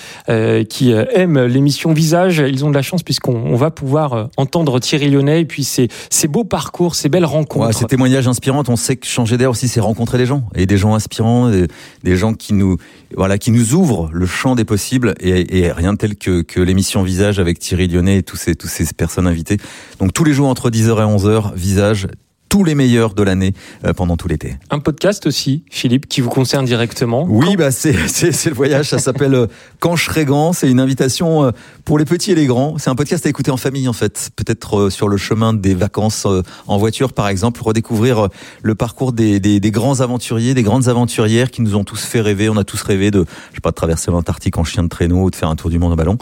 qui 0.69 0.91
aiment 0.91 1.45
l'émission 1.45 1.93
Visage, 1.93 2.43
ils 2.47 2.65
ont 2.65 2.69
de 2.69 2.75
la 2.75 2.81
chance 2.81 3.03
puisqu'on 3.03 3.55
va 3.55 3.71
pouvoir 3.71 4.29
entendre 4.38 4.79
Thierry 4.79 5.09
Lyonnais 5.09 5.41
et 5.41 5.45
puis 5.45 5.63
c'est 5.63 6.27
beaux 6.27 6.43
parcours, 6.43 6.95
ces 6.95 7.09
belles 7.09 7.25
rencontres. 7.25 7.67
Ouais, 7.67 7.74
ces 7.74 7.85
témoignages 7.85 8.27
inspirants, 8.27 8.63
on 8.67 8.75
sait 8.75 8.95
que 8.95 9.07
changer 9.07 9.38
d'air 9.38 9.51
aussi, 9.51 9.67
c'est 9.67 9.79
rencontrer 9.79 10.17
des 10.17 10.25
gens 10.25 10.43
et 10.55 10.65
des 10.65 10.77
gens 10.77 10.95
inspirants, 10.95 11.50
des, 11.50 11.67
des, 12.03 12.15
gens 12.15 12.33
qui 12.33 12.53
nous, 12.53 12.77
voilà, 13.15 13.38
qui 13.38 13.44
nous 13.51 13.73
ouvrent 13.73 14.09
le 14.11 14.25
champ 14.25 14.55
des 14.55 14.65
possibles 14.65 15.13
et, 15.19 15.71
rien 15.71 15.93
de 15.93 15.97
tel 15.97 16.15
que, 16.15 16.59
l'émission 16.59 17.03
Visage 17.03 17.39
avec 17.39 17.59
Thierry 17.59 17.87
Lyonnais 17.87 18.17
et 18.17 18.23
tous 18.23 18.37
ces, 18.37 18.55
ces 18.59 18.93
personnes 18.93 19.27
invitées. 19.27 19.57
Donc 19.99 20.13
tous 20.13 20.23
les 20.23 20.33
jours 20.33 20.47
entre 20.47 20.69
10h 20.69 20.89
et 20.89 21.17
11h, 21.17 21.53
Visage, 21.55 22.07
tous 22.55 22.63
les 22.63 22.74
meilleurs 22.74 23.15
de 23.15 23.21
l'année 23.21 23.53
euh, 23.83 23.91
pendant 23.91 24.15
tout 24.15 24.29
l'été. 24.29 24.55
Un 24.69 24.79
podcast 24.79 25.27
aussi, 25.27 25.65
Philippe, 25.69 26.07
qui 26.07 26.21
vous 26.21 26.29
concerne 26.29 26.63
directement. 26.63 27.25
Oui, 27.27 27.57
bah 27.57 27.69
c'est 27.71 28.07
c'est 28.07 28.47
le 28.50 28.55
voyage. 28.55 28.88
Ça 28.88 28.97
s'appelle 28.97 29.35
euh, 29.35 29.47
Quand 29.79 29.97
je 29.97 30.05
serai 30.05 30.24
grand. 30.24 30.53
C'est 30.53 30.71
une 30.71 30.79
invitation 30.79 31.43
euh, 31.43 31.51
pour 31.83 32.00
les 32.00 32.05
petits 32.05 32.31
et 32.31 32.35
les 32.35 32.45
grands. 32.45 32.77
C'est 32.77 32.89
un 32.89 32.95
podcast 32.95 33.25
à 33.25 33.29
écouter 33.29 33.51
en 33.51 33.57
famille 33.57 33.89
en 33.89 33.93
fait. 33.93 34.29
Peut-être 34.38 34.89
sur 34.89 35.09
le 35.09 35.17
chemin 35.17 35.53
des 35.53 35.74
vacances 35.74 36.25
en 36.67 36.77
voiture, 36.77 37.12
par 37.12 37.27
exemple, 37.27 37.62
redécouvrir 37.62 38.29
le 38.63 38.74
parcours 38.74 39.12
des, 39.12 39.41
des, 39.41 39.59
des, 39.59 39.71
grands 39.71 40.00
aventuriers, 40.00 40.53
des 40.53 40.63
grandes 40.63 40.88
aventurières 40.88 41.51
qui 41.51 41.62
nous 41.62 41.75
ont 41.75 41.83
tous 41.83 42.05
fait 42.05 42.21
rêver. 42.21 42.47
On 42.47 42.55
a 42.55 42.63
tous 42.63 42.81
rêvé 42.83 43.12
de, 43.12 43.25
je 43.50 43.55
sais 43.55 43.62
pas, 43.62 43.71
de 43.71 43.75
traverser 43.75 44.12
l'Antarctique 44.12 44.57
en 44.57 44.63
chien 44.63 44.83
de 44.83 44.88
traîneau 44.88 45.24
ou 45.24 45.29
de 45.29 45.35
faire 45.35 45.50
un 45.50 45.57
tour 45.57 45.69
du 45.69 45.77
monde 45.77 45.91
en 45.91 45.97
ballon. 45.97 46.17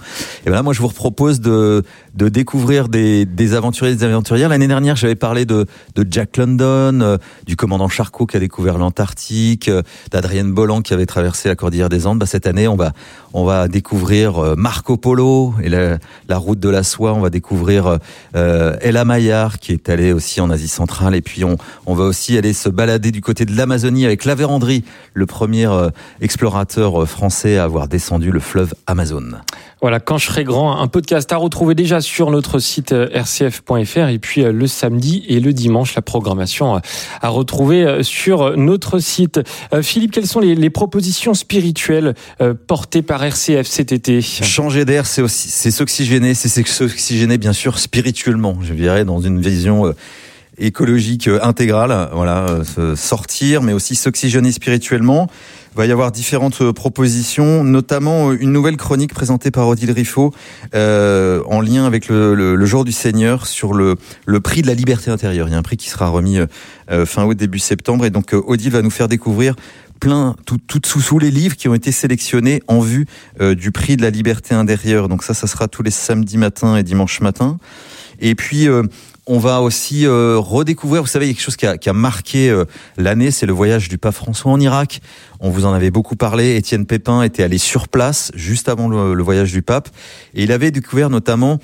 Et 0.48 0.50
ben 0.50 0.56
là, 0.56 0.64
moi, 0.64 0.74
je 0.74 0.82
vous 0.82 0.90
propose 0.90 1.42
de 1.42 1.84
de 2.16 2.30
découvrir 2.30 2.90
des 2.90 3.26
des 3.26 3.54
aventuriers, 3.54 3.96
des 3.96 4.04
aventurières. 4.04 4.50
L'année 4.50 4.68
dernière, 4.68 4.96
j'avais 4.96 5.16
parlé 5.16 5.46
de 5.46 5.68
de 5.94 6.08
Jack 6.10 6.23
London, 6.38 7.02
euh, 7.02 7.18
du 7.46 7.56
commandant 7.56 7.88
Charcot 7.88 8.26
qui 8.26 8.38
a 8.38 8.40
découvert 8.40 8.78
l'Antarctique, 8.78 9.70
euh, 9.70 9.82
d'Adrienne 10.12 10.52
Bolland 10.52 10.82
qui 10.82 10.94
avait 10.94 11.06
traversé 11.06 11.50
la 11.50 11.56
cordillère 11.56 11.90
des 11.90 12.08
Andes. 12.08 12.20
Bah, 12.20 12.26
cette 12.26 12.48
année, 12.48 12.68
on 12.68 12.76
va 12.76 12.94
on 13.34 13.46
va 13.46 13.68
découvrir 13.68 14.38
euh, 14.38 14.56
Marco 14.56 14.98
Polo 14.98 15.54
et 15.62 15.70
la, 15.70 15.98
route 16.38 16.60
de 16.60 16.70
la 16.70 16.84
soie. 16.84 17.14
On 17.14 17.22
va 17.22 17.30
découvrir 17.30 18.00
Ella 18.34 19.06
Maillard 19.06 19.60
qui 19.60 19.72
est 19.72 19.90
allée 19.90 20.14
aussi 20.14 20.42
en 20.42 20.50
Asie 20.50 20.68
centrale. 20.68 21.16
Et 21.16 21.22
puis 21.22 21.44
on 21.44 21.58
on 21.86 21.96
va 21.96 22.06
aussi 22.06 22.38
aller 22.38 22.54
se 22.54 22.70
balader 22.70 23.12
du 23.12 23.22
côté 23.22 23.46
de 23.46 23.56
l'Amazonie 23.56 24.06
avec 24.06 24.26
La 24.26 24.36
Vérandrie, 24.36 24.84
le 25.14 25.26
premier 25.26 25.68
explorateur 26.22 27.08
français 27.08 27.58
à 27.58 27.64
avoir 27.64 27.88
descendu 27.88 28.32
le 28.32 28.40
fleuve 28.40 28.74
Amazon. 28.88 29.24
Voilà, 29.84 30.00
quand 30.00 30.18
je 30.18 30.28
serai 30.28 30.46
grand, 30.46 30.80
un 30.80 30.88
podcast 30.88 31.30
à 31.34 31.36
retrouver 31.36 31.76
déjà 31.76 32.00
sur 32.00 32.32
notre 32.32 32.60
site 32.60 32.94
rcf.fr 32.94 34.08
et 34.08 34.18
puis 34.18 34.42
le 34.42 34.66
samedi 34.66 35.26
et 35.28 35.42
le 35.42 35.52
dimanche 35.52 35.94
la 35.96 36.02
programmation 36.02 36.80
à 37.22 37.28
retrouver 37.28 37.84
euh, 37.84 38.02
sur 38.02 38.56
notre 38.56 39.00
site. 39.00 39.42
Euh, 39.74 39.82
Philippe, 39.82 40.14
quelles 40.14 40.26
sont 40.26 40.40
les, 40.40 40.70
propositions 40.70 41.34
spirituelles 41.34 42.14
euh, 42.40 42.54
portées 42.54 43.02
par 43.02 43.26
RCF 43.26 43.68
cet 43.68 43.92
été? 43.92 44.22
Changer 44.22 44.86
d'air, 44.86 45.06
c'est 45.06 45.22
aussi 45.22 45.50
c'est 45.50 45.72
s'oxygéner, 45.72 46.34
c'est 46.34 46.66
s'oxygéner 46.66 47.38
bien 47.38 47.52
sûr 47.52 47.78
spirituellement, 47.78 48.60
je 48.62 48.74
dirais 48.74 49.04
dans 49.04 49.20
une 49.20 49.42
vision 49.42 49.94
écologique 50.58 51.30
intégrale, 51.42 52.10
voilà, 52.14 52.46
sortir 52.96 53.62
mais 53.62 53.74
aussi 53.74 53.96
s'oxygéner 53.96 54.54
spirituellement. 54.54 55.28
Il 55.74 55.78
va 55.78 55.86
y 55.88 55.92
avoir 55.92 56.12
différentes 56.12 56.62
euh, 56.62 56.72
propositions, 56.72 57.64
notamment 57.64 58.30
euh, 58.30 58.38
une 58.40 58.52
nouvelle 58.52 58.78
chronique 58.78 59.12
présentée 59.12 59.50
par 59.50 59.68
Odile 59.68 59.92
Riffaut 59.92 60.32
euh, 60.76 61.42
en 61.48 61.62
lien 61.62 61.86
avec 61.86 62.10
le, 62.10 62.36
le, 62.36 62.56
le, 62.56 62.66
jour 62.66 62.86
du 62.86 62.92
Seigneur 62.92 63.48
sur 63.48 63.74
le, 63.74 63.96
le 64.28 64.40
prix 64.40 64.62
de 64.62 64.68
la 64.68 64.76
liberté 64.76 65.10
intérieure. 65.10 65.48
Il 65.48 65.52
y 65.52 65.56
a 65.56 65.58
un 65.58 65.64
prix 65.64 65.78
qui 65.78 65.90
sera 65.90 66.10
remis 66.10 66.38
euh, 66.92 67.06
fin 67.08 67.26
août, 67.26 67.36
début 67.36 67.58
septembre. 67.58 68.06
Et 68.06 68.12
donc 68.12 68.34
Odile 68.34 68.72
va 68.72 68.84
nous 68.84 68.92
faire 68.92 69.08
découvrir 69.08 69.56
plein, 70.00 70.36
tout, 70.46 70.58
tout 70.58 70.82
sous, 70.86 71.02
sous 71.02 71.18
les 71.18 71.32
livres 71.32 71.56
qui 71.56 71.70
ont 71.70 71.74
été 71.74 71.92
sélectionnés 71.92 72.62
en 72.68 72.80
vue 72.80 73.06
euh, 73.42 73.56
du 73.56 73.72
prix 73.72 73.96
de 73.96 74.02
la 74.02 74.10
liberté 74.10 74.54
intérieure. 74.54 75.08
Donc 75.08 75.24
ça, 75.24 75.34
ça 75.34 75.48
sera 75.48 75.68
tous 75.68 75.82
les 75.82 75.92
samedis 75.92 76.38
matins 76.38 76.76
et 76.76 76.84
dimanches 76.84 77.22
matins. 77.22 77.58
Et 78.20 78.36
puis... 78.36 78.68
Euh, 78.68 78.84
on 79.26 79.40
va 79.40 79.62
aussi 79.62 80.06
euh, 80.06 80.38
redécouvrir, 80.38 81.02
vous 81.02 81.08
savez, 81.08 81.28
quelque 81.28 81.42
chose 81.42 81.56
qui 81.56 81.66
a, 81.66 81.78
qui 81.78 81.90
a 81.90 81.94
marqué 81.94 82.50
euh, 82.50 82.66
l'année, 82.98 83.32
c'est 83.32 83.46
le 83.46 83.54
voyage 83.54 83.90
du 83.90 83.98
pape 83.98 84.16
François 84.16 84.52
en 84.52 84.60
Irak. 84.60 85.02
On 85.40 85.50
vous 85.50 85.66
en 85.66 85.74
avait 85.74 85.92
beaucoup 85.92 86.16
parlé. 86.16 86.56
Étienne 86.56 86.86
Pépin 86.86 87.24
était 87.24 87.44
allé 87.44 87.58
sur 87.58 87.88
place 87.88 88.32
juste 88.36 88.70
avant 88.70 88.90
le 88.90 89.24
voyage 89.24 89.52
du 89.52 89.62
pape, 89.62 89.90
et 90.34 90.44
il 90.44 90.52
avait 90.52 90.72
découvert 90.72 91.10
notamment 91.10 91.60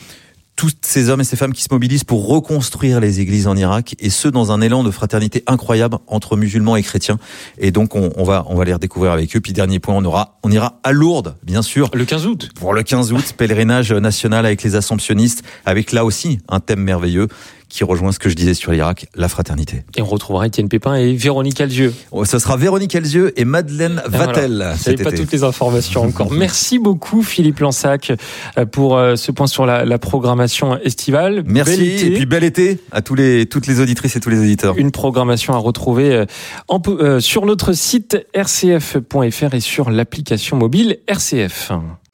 tous 0.59 0.75
ces 0.81 1.09
hommes 1.09 1.21
et 1.21 1.23
ces 1.23 1.37
femmes 1.37 1.53
qui 1.53 1.63
se 1.63 1.69
mobilisent 1.71 2.03
pour 2.03 2.27
reconstruire 2.27 2.99
les 2.99 3.21
églises 3.21 3.47
en 3.47 3.55
Irak 3.55 3.95
et 3.97 4.09
ce 4.09 4.27
dans 4.27 4.51
un 4.51 4.59
élan 4.59 4.83
de 4.83 4.91
fraternité 4.91 5.41
incroyable 5.47 5.99
entre 6.05 6.35
musulmans 6.35 6.75
et 6.75 6.83
chrétiens. 6.83 7.17
Et 7.59 7.71
donc 7.71 7.95
on, 7.95 8.11
on, 8.17 8.25
va 8.25 8.43
on 8.49 8.55
va 8.55 8.65
les 8.65 8.73
redécouvrir 8.73 9.13
avec 9.13 9.33
eux. 9.37 9.39
Puis 9.39 9.53
dernier 9.53 9.79
point 9.79 9.95
on 9.95 10.03
aura 10.03 10.37
on 10.43 10.51
ira 10.51 10.81
à 10.83 10.91
Lourdes 10.91 11.37
bien 11.43 11.61
sûr. 11.61 11.89
Le 11.93 12.03
15 12.03 12.25
août. 12.25 12.49
Pour 12.55 12.73
le 12.73 12.83
15 12.83 13.13
août 13.13 13.33
pèlerinage 13.37 13.93
national 13.93 14.45
avec 14.45 14.61
les 14.61 14.75
assomptionnistes 14.75 15.43
avec 15.65 15.93
là 15.93 16.03
aussi 16.03 16.39
un 16.49 16.59
thème 16.59 16.81
merveilleux 16.81 17.29
qui 17.69 17.83
rejoint 17.83 18.11
ce 18.11 18.19
que 18.19 18.29
je 18.29 18.35
disais 18.35 18.53
sur 18.53 18.71
l'Irak, 18.71 19.07
la 19.15 19.29
fraternité. 19.29 19.83
Et 19.95 20.01
on 20.01 20.05
retrouvera 20.05 20.47
Étienne 20.47 20.67
Pépin 20.67 20.95
et 20.95 21.13
Véronique 21.13 21.61
Alzieux. 21.61 21.93
Oh, 22.11 22.25
ce 22.25 22.39
sera 22.39 22.57
Véronique 22.57 22.95
Alzieux 22.95 23.39
et 23.39 23.45
Madeleine 23.45 24.01
Vatel. 24.05 24.55
Voilà. 24.55 24.73
Vous 24.73 25.03
pas 25.03 25.11
toutes 25.11 25.31
les 25.31 25.43
informations 25.43 26.03
encore. 26.03 26.31
Merci 26.31 26.79
beaucoup 26.79 27.21
Philippe 27.21 27.59
Lansac 27.59 28.11
euh, 28.57 28.65
pour 28.65 28.97
euh, 28.97 29.15
ce 29.15 29.31
point 29.31 29.47
sur 29.47 29.65
la, 29.65 29.85
la 29.85 29.99
programmation 29.99 30.77
estivale. 30.79 31.43
Merci 31.45 32.05
et 32.05 32.11
puis 32.11 32.25
bel 32.25 32.43
été 32.43 32.79
à 32.91 33.01
tous 33.01 33.15
les, 33.15 33.45
toutes 33.45 33.67
les 33.67 33.79
auditrices 33.79 34.15
et 34.15 34.19
tous 34.19 34.29
les 34.29 34.39
auditeurs. 34.39 34.77
Une 34.77 34.91
programmation 34.91 35.53
à 35.53 35.57
retrouver 35.57 36.25
en, 36.67 36.81
euh, 36.87 37.19
sur 37.19 37.45
notre 37.45 37.73
site 37.73 38.17
rcf.fr 38.35 39.53
et 39.53 39.59
sur 39.59 39.91
l'application 39.91 40.57
mobile 40.57 40.97
RCF. 41.07 41.71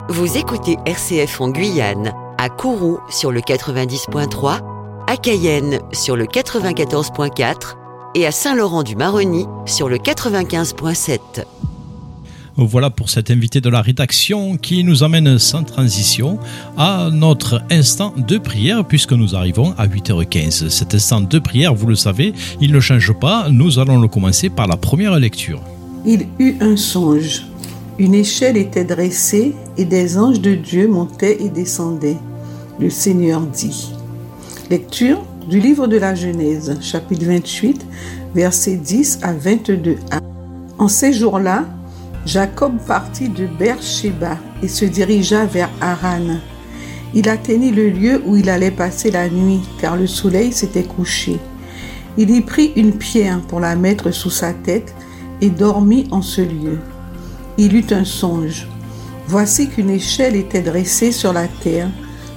Vous 0.09 0.37
écoutez 0.37 0.77
RCF 0.85 1.41
en 1.41 1.49
Guyane, 1.49 2.13
à 2.37 2.49
Kourou 2.49 2.99
sur 3.09 3.31
le 3.31 3.39
90.3 3.39 4.74
à 5.07 5.17
Cayenne 5.17 5.79
sur 5.91 6.15
le 6.15 6.25
94.4 6.25 7.75
et 8.15 8.25
à 8.25 8.31
Saint-Laurent-du-Maroni 8.31 9.45
sur 9.65 9.89
le 9.89 9.97
95.7. 9.97 11.19
Voilà 12.57 12.89
pour 12.89 13.09
cet 13.09 13.29
invité 13.31 13.59
de 13.59 13.69
la 13.69 13.81
rédaction 13.81 14.55
qui 14.55 14.83
nous 14.85 15.03
amène 15.03 15.37
sans 15.37 15.63
transition 15.63 16.39
à 16.77 17.09
notre 17.11 17.61
instant 17.69 18.13
de 18.15 18.37
prière 18.37 18.85
puisque 18.85 19.11
nous 19.11 19.35
arrivons 19.35 19.73
à 19.77 19.87
8h15. 19.87 20.69
Cet 20.69 20.95
instant 20.95 21.21
de 21.21 21.39
prière, 21.39 21.75
vous 21.75 21.87
le 21.87 21.95
savez, 21.95 22.33
il 22.61 22.71
ne 22.71 22.79
change 22.79 23.11
pas. 23.13 23.49
Nous 23.49 23.77
allons 23.77 23.99
le 23.99 24.07
commencer 24.07 24.49
par 24.49 24.67
la 24.67 24.77
première 24.77 25.19
lecture. 25.19 25.61
Il 26.05 26.27
eut 26.39 26.55
un 26.61 26.77
songe. 26.77 27.45
Une 27.99 28.15
échelle 28.15 28.57
était 28.57 28.85
dressée 28.85 29.53
et 29.77 29.85
des 29.85 30.17
anges 30.17 30.39
de 30.39 30.55
Dieu 30.55 30.87
montaient 30.87 31.43
et 31.43 31.49
descendaient. 31.49 32.17
Le 32.79 32.89
Seigneur 32.89 33.41
dit. 33.41 33.91
Lecture 34.71 35.23
du 35.47 35.59
livre 35.59 35.85
de 35.85 35.97
la 35.97 36.15
Genèse, 36.15 36.75
chapitre 36.81 37.25
28, 37.25 37.85
versets 38.33 38.77
10 38.77 39.19
à 39.21 39.31
22a. 39.31 40.19
En 40.79 40.87
ces 40.87 41.13
jours-là, 41.13 41.65
Jacob 42.25 42.73
partit 42.87 43.29
de 43.29 43.45
Beersheba 43.45 44.39
et 44.63 44.67
se 44.67 44.85
dirigea 44.85 45.45
vers 45.45 45.69
Haran. 45.81 46.39
Il 47.13 47.29
atteignit 47.29 47.75
le 47.75 47.89
lieu 47.89 48.23
où 48.25 48.37
il 48.37 48.49
allait 48.49 48.71
passer 48.71 49.11
la 49.11 49.29
nuit, 49.29 49.61
car 49.79 49.97
le 49.97 50.07
soleil 50.07 50.51
s'était 50.51 50.83
couché. 50.83 51.39
Il 52.17 52.31
y 52.31 52.41
prit 52.41 52.73
une 52.75 52.93
pierre 52.93 53.41
pour 53.41 53.59
la 53.59 53.75
mettre 53.75 54.09
sous 54.09 54.31
sa 54.31 54.51
tête 54.51 54.95
et 55.41 55.51
dormit 55.51 56.07
en 56.09 56.23
ce 56.23 56.41
lieu. 56.41 56.79
Il 57.59 57.75
eut 57.75 57.93
un 57.93 58.03
songe. 58.03 58.67
Voici 59.27 59.69
qu'une 59.69 59.91
échelle 59.91 60.35
était 60.35 60.61
dressée 60.61 61.11
sur 61.11 61.33
la 61.33 61.47
terre, 61.47 61.89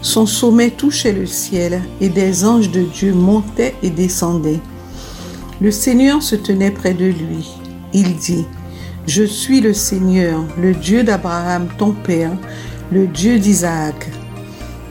son 0.02 0.26
sommet 0.26 0.70
touchait 0.70 1.12
le 1.12 1.26
ciel, 1.26 1.82
et 2.00 2.08
des 2.08 2.44
anges 2.44 2.70
de 2.70 2.82
Dieu 2.82 3.12
montaient 3.12 3.74
et 3.82 3.90
descendaient. 3.90 4.60
Le 5.60 5.70
Seigneur 5.70 6.22
se 6.22 6.36
tenait 6.36 6.70
près 6.70 6.94
de 6.94 7.06
lui. 7.06 7.48
Il 7.92 8.16
dit, 8.16 8.46
je 9.06 9.24
suis 9.24 9.60
le 9.60 9.72
Seigneur, 9.72 10.44
le 10.60 10.74
Dieu 10.74 11.02
d'Abraham, 11.02 11.66
ton 11.78 11.92
Père, 11.92 12.32
le 12.92 13.06
Dieu 13.06 13.38
d'Isaac. 13.38 14.10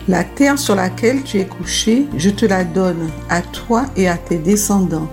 La 0.07 0.23
terre 0.23 0.57
sur 0.57 0.75
laquelle 0.75 1.23
tu 1.23 1.39
es 1.39 1.45
couché, 1.45 2.07
je 2.17 2.29
te 2.29 2.45
la 2.45 2.63
donne, 2.63 3.09
à 3.29 3.41
toi 3.41 3.85
et 3.95 4.07
à 4.07 4.17
tes 4.17 4.37
descendants. 4.37 5.09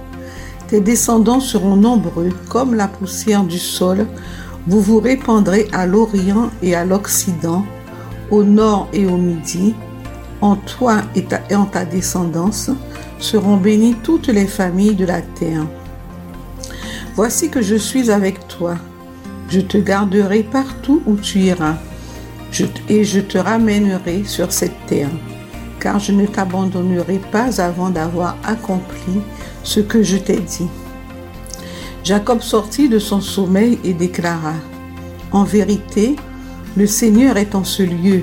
Tes 0.69 0.81
descendants 0.81 1.41
seront 1.41 1.77
nombreux 1.77 2.31
comme 2.49 2.75
la 2.75 2.89
poussière 2.89 3.45
du 3.45 3.59
sol. 3.59 4.07
Vous 4.67 4.81
vous 4.81 5.01
répandrez 5.01 5.69
à 5.73 5.87
l'Orient 5.87 6.51
et 6.63 6.75
à 6.75 6.85
l'Occident, 6.85 7.65
au 8.31 8.43
nord 8.43 8.88
et 8.93 9.07
au 9.07 9.16
midi. 9.16 9.75
En 10.40 10.57
toi 10.57 11.02
et, 11.14 11.25
en 11.54 11.64
ta 11.64 11.85
descendance 11.85 12.71
seront 13.19 13.57
bénies 13.57 13.97
toutes 14.02 14.28
les 14.28 14.47
familles 14.47 14.95
de 14.95 15.07
la 15.07 15.23
terre. 15.23 15.66
Voici 17.14 17.49
que 17.49 17.62
je 17.62 17.76
suis 17.76 18.11
avec 18.11 18.47
toi 18.49 18.76
je 19.49 19.61
te 19.61 19.78
garderai 19.78 20.43
partout 20.43 21.02
où 21.07 21.16
tu 21.16 21.38
iras, 21.40 21.76
et 22.88 23.04
je 23.04 23.21
te 23.21 23.38
ramènerai 23.38 24.25
sur 24.25 24.52
cette 24.52 24.87
terre, 24.87 25.11
car 25.81 25.99
je 25.99 26.12
ne 26.12 26.26
t'abandonnerai 26.26 27.21
pas 27.31 27.61
avant 27.61 27.90
d'avoir 27.90 28.37
accompli 28.45 29.21
ce 29.62 29.81
que 29.81 30.02
je 30.02 30.16
t'ai 30.16 30.38
dit. 30.38 30.69
Jacob 32.04 32.43
sortit 32.43 32.88
de 32.88 32.99
son 32.99 33.21
sommeil 33.21 33.78
et 33.85 33.93
déclara, 33.93 34.54
En 35.33 35.45
vérité, 35.45 36.16
le 36.76 36.87
Seigneur 36.87 37.37
est 37.37 37.54
en 37.54 37.64
ce 37.64 37.83
lieu, 37.83 38.23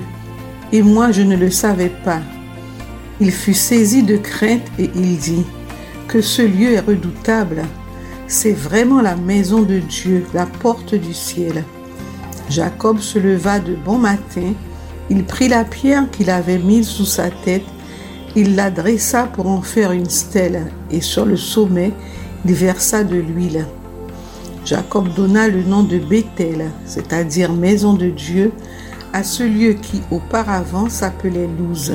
et 0.72 0.82
moi 0.82 1.12
je 1.12 1.22
ne 1.22 1.36
le 1.36 1.50
savais 1.50 1.92
pas. 2.04 2.20
Il 3.20 3.30
fut 3.30 3.54
saisi 3.54 4.02
de 4.02 4.16
crainte 4.16 4.66
et 4.78 4.90
il 4.94 5.18
dit, 5.18 5.44
Que 6.08 6.20
ce 6.20 6.42
lieu 6.42 6.72
est 6.72 6.80
redoutable 6.80 7.62
c'est 8.32 8.52
vraiment 8.52 9.02
la 9.02 9.14
maison 9.14 9.60
de 9.60 9.78
Dieu, 9.78 10.24
la 10.32 10.46
porte 10.46 10.94
du 10.94 11.12
ciel. 11.12 11.64
Jacob 12.48 12.98
se 12.98 13.18
leva 13.18 13.60
de 13.60 13.74
bon 13.74 13.98
matin, 13.98 14.54
il 15.10 15.24
prit 15.24 15.48
la 15.48 15.64
pierre 15.64 16.10
qu'il 16.10 16.30
avait 16.30 16.58
mise 16.58 16.88
sous 16.88 17.04
sa 17.04 17.28
tête, 17.28 17.66
il 18.34 18.56
la 18.56 18.70
dressa 18.70 19.24
pour 19.24 19.48
en 19.48 19.60
faire 19.60 19.92
une 19.92 20.08
stèle, 20.08 20.72
et 20.90 21.02
sur 21.02 21.26
le 21.26 21.36
sommet, 21.36 21.92
il 22.46 22.54
versa 22.54 23.04
de 23.04 23.16
l'huile. 23.16 23.66
Jacob 24.64 25.12
donna 25.14 25.48
le 25.48 25.62
nom 25.62 25.82
de 25.82 25.98
Bethel, 25.98 26.70
c'est-à-dire 26.86 27.52
maison 27.52 27.94
de 27.94 28.10
Dieu, 28.10 28.52
à 29.12 29.24
ce 29.24 29.42
lieu 29.42 29.72
qui 29.72 30.02
auparavant 30.10 30.88
s'appelait 30.88 31.48
Luz. 31.58 31.92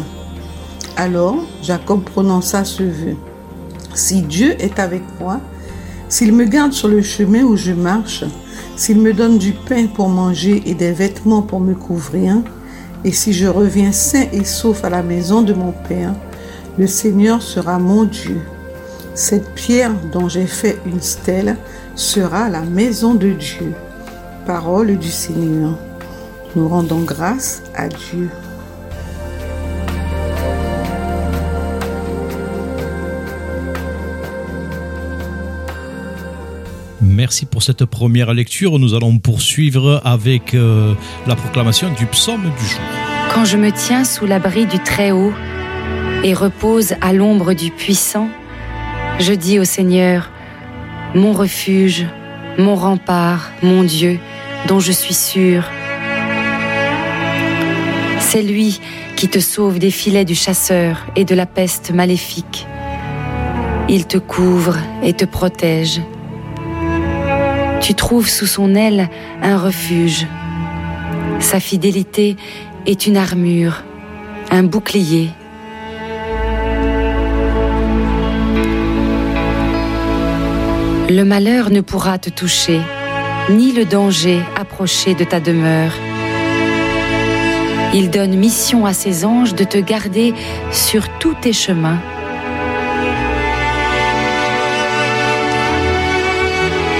Alors 0.97 1.37
Jacob 1.63 2.03
prononça 2.03 2.65
ce 2.65 2.83
vœu. 2.83 3.15
Si 3.93 4.21
Dieu 4.21 4.55
est 4.59 4.79
avec 4.79 5.01
moi, 5.19 5.39
s'il 6.09 6.33
me 6.33 6.43
garde 6.43 6.73
sur 6.73 6.89
le 6.89 7.01
chemin 7.01 7.43
où 7.43 7.55
je 7.55 7.71
marche, 7.71 8.25
s'il 8.75 8.99
me 8.99 9.13
donne 9.13 9.37
du 9.37 9.53
pain 9.53 9.87
pour 9.87 10.09
manger 10.09 10.61
et 10.65 10.73
des 10.73 10.91
vêtements 10.91 11.41
pour 11.41 11.61
me 11.61 11.73
couvrir, 11.73 12.35
et 13.05 13.11
si 13.11 13.31
je 13.31 13.47
reviens 13.47 13.91
sain 13.93 14.25
et 14.33 14.43
sauf 14.43 14.83
à 14.83 14.89
la 14.89 15.03
maison 15.03 15.41
de 15.41 15.53
mon 15.53 15.71
Père, 15.71 16.13
le 16.77 16.85
Seigneur 16.85 17.41
sera 17.41 17.79
mon 17.79 18.03
Dieu. 18.03 18.41
Cette 19.15 19.55
pierre 19.55 19.93
dont 20.11 20.27
j'ai 20.27 20.45
fait 20.45 20.77
une 20.85 21.01
stèle 21.01 21.57
sera 21.97 22.47
la 22.47 22.61
maison 22.61 23.15
de 23.15 23.31
Dieu. 23.31 23.73
Parole 24.45 24.97
du 24.97 25.09
Seigneur. 25.09 25.77
Nous 26.55 26.69
rendons 26.69 27.01
grâce 27.01 27.63
à 27.75 27.87
Dieu. 27.89 28.29
Merci 37.01 37.47
pour 37.47 37.63
cette 37.63 37.85
première 37.85 38.33
lecture. 38.33 38.77
Nous 38.77 38.93
allons 38.93 39.17
poursuivre 39.17 40.01
avec 40.05 40.53
euh, 40.53 40.93
la 41.25 41.35
proclamation 41.35 41.91
du 41.97 42.05
psaume 42.05 42.43
du 42.43 42.65
jour. 42.65 42.81
Quand 43.33 43.43
je 43.43 43.57
me 43.57 43.71
tiens 43.71 44.03
sous 44.03 44.27
l'abri 44.27 44.67
du 44.67 44.77
Très-Haut 44.77 45.33
et 46.23 46.35
repose 46.35 46.93
à 47.01 47.13
l'ombre 47.13 47.53
du 47.53 47.71
Puissant, 47.71 48.29
je 49.19 49.33
dis 49.33 49.57
au 49.57 49.63
Seigneur, 49.63 50.29
mon 51.15 51.33
refuge, 51.33 52.05
mon 52.57 52.75
rempart, 52.75 53.51
mon 53.63 53.83
Dieu, 53.83 54.19
dont 54.67 54.79
je 54.79 54.91
suis 54.91 55.13
sûr. 55.13 55.63
C'est 58.19 58.41
lui 58.41 58.79
qui 59.15 59.27
te 59.27 59.39
sauve 59.39 59.79
des 59.79 59.91
filets 59.91 60.25
du 60.25 60.35
chasseur 60.35 61.05
et 61.15 61.25
de 61.25 61.35
la 61.35 61.45
peste 61.45 61.91
maléfique. 61.91 62.67
Il 63.89 64.05
te 64.05 64.17
couvre 64.17 64.77
et 65.03 65.13
te 65.13 65.25
protège 65.25 66.01
tu 67.87 67.93
trouves 67.93 68.27
sous 68.27 68.47
son 68.47 68.75
aile 68.75 69.07
un 69.41 69.57
refuge. 69.57 70.27
Sa 71.39 71.61
fidélité 71.61 72.35
est 72.85 73.07
une 73.07 73.15
armure, 73.15 73.83
un 74.51 74.63
bouclier. 74.63 75.29
Le 81.09 81.23
malheur 81.23 81.69
ne 81.69 81.79
pourra 81.79 82.17
te 82.17 82.29
toucher, 82.29 82.81
ni 83.49 83.71
le 83.71 83.85
danger 83.85 84.41
approcher 84.57 85.15
de 85.15 85.23
ta 85.23 85.39
demeure. 85.39 85.93
Il 87.93 88.09
donne 88.09 88.35
mission 88.35 88.85
à 88.85 88.91
ses 88.91 89.23
anges 89.23 89.55
de 89.55 89.63
te 89.63 89.77
garder 89.77 90.33
sur 90.69 91.07
tous 91.19 91.33
tes 91.35 91.53
chemins. 91.53 91.97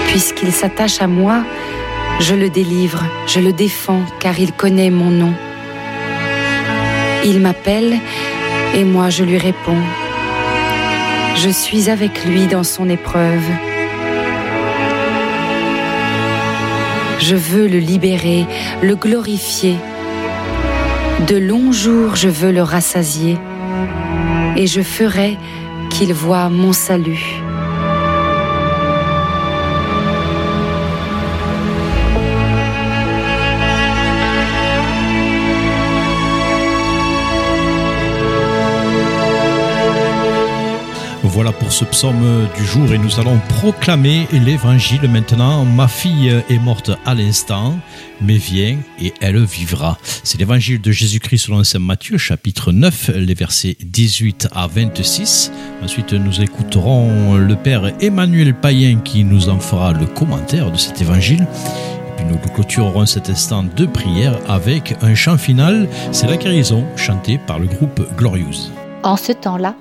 Puisqu'il 0.07 0.53
s'attache 0.53 1.01
à 1.01 1.07
moi, 1.07 1.43
je 2.21 2.33
le 2.33 2.49
délivre, 2.49 3.03
je 3.27 3.41
le 3.41 3.51
défends, 3.51 4.03
car 4.21 4.39
il 4.39 4.53
connaît 4.53 4.89
mon 4.89 5.09
nom. 5.09 5.33
Il 7.25 7.41
m'appelle 7.41 7.97
et 8.73 8.85
moi 8.85 9.09
je 9.09 9.25
lui 9.25 9.37
réponds. 9.37 9.83
Je 11.35 11.49
suis 11.49 11.89
avec 11.89 12.23
lui 12.23 12.47
dans 12.47 12.63
son 12.63 12.87
épreuve. 12.89 13.66
Je 17.19 17.35
veux 17.35 17.67
le 17.67 17.79
libérer, 17.79 18.45
le 18.81 18.95
glorifier. 18.95 19.75
De 21.27 21.35
longs 21.35 21.71
jours, 21.71 22.15
je 22.15 22.29
veux 22.29 22.51
le 22.51 22.61
rassasier, 22.61 23.37
et 24.55 24.67
je 24.67 24.81
ferai 24.81 25.37
qu'il 25.89 26.13
voie 26.13 26.49
mon 26.49 26.73
salut. 26.73 27.41
Voilà 41.37 41.51
pour 41.51 41.71
ce 41.71 41.85
psaume 41.85 42.47
du 42.57 42.65
jour 42.65 42.91
et 42.91 42.97
nous 42.97 43.19
allons 43.19 43.39
proclamer 43.47 44.27
l'évangile 44.31 45.07
maintenant. 45.07 45.65
Ma 45.65 45.87
fille 45.87 46.33
est 46.49 46.57
morte 46.57 46.89
à 47.05 47.13
l'instant, 47.13 47.77
mais 48.19 48.37
vient 48.37 48.79
et 48.99 49.13
elle 49.21 49.45
vivra. 49.45 49.99
C'est 50.23 50.39
l'évangile 50.39 50.81
de 50.81 50.91
Jésus-Christ 50.91 51.37
selon 51.37 51.63
Saint 51.63 51.77
Matthieu, 51.77 52.17
chapitre 52.17 52.71
9, 52.71 53.11
les 53.17 53.35
versets 53.35 53.77
18 53.79 54.47
à 54.51 54.65
26. 54.65 55.51
Ensuite, 55.83 56.13
nous 56.13 56.41
écouterons 56.41 57.35
le 57.35 57.55
Père 57.55 57.93
Emmanuel 58.01 58.55
Payen 58.55 59.01
qui 59.01 59.23
nous 59.23 59.47
en 59.49 59.59
fera 59.59 59.93
le 59.93 60.07
commentaire 60.07 60.71
de 60.71 60.77
cet 60.77 61.03
évangile. 61.03 61.45
Puis 62.15 62.25
nous 62.25 62.39
clôturerons 62.55 63.05
cet 63.05 63.29
instant 63.29 63.63
de 63.63 63.85
prière 63.85 64.39
avec 64.47 64.95
un 65.03 65.13
chant 65.13 65.37
final, 65.37 65.87
c'est 66.11 66.25
la 66.25 66.37
guérison, 66.37 66.83
chanté 66.95 67.37
par 67.37 67.59
le 67.59 67.67
groupe 67.67 68.01
Glorious. 68.17 68.71
En 69.03 69.17
ce 69.17 69.33
temps-là, 69.33 69.75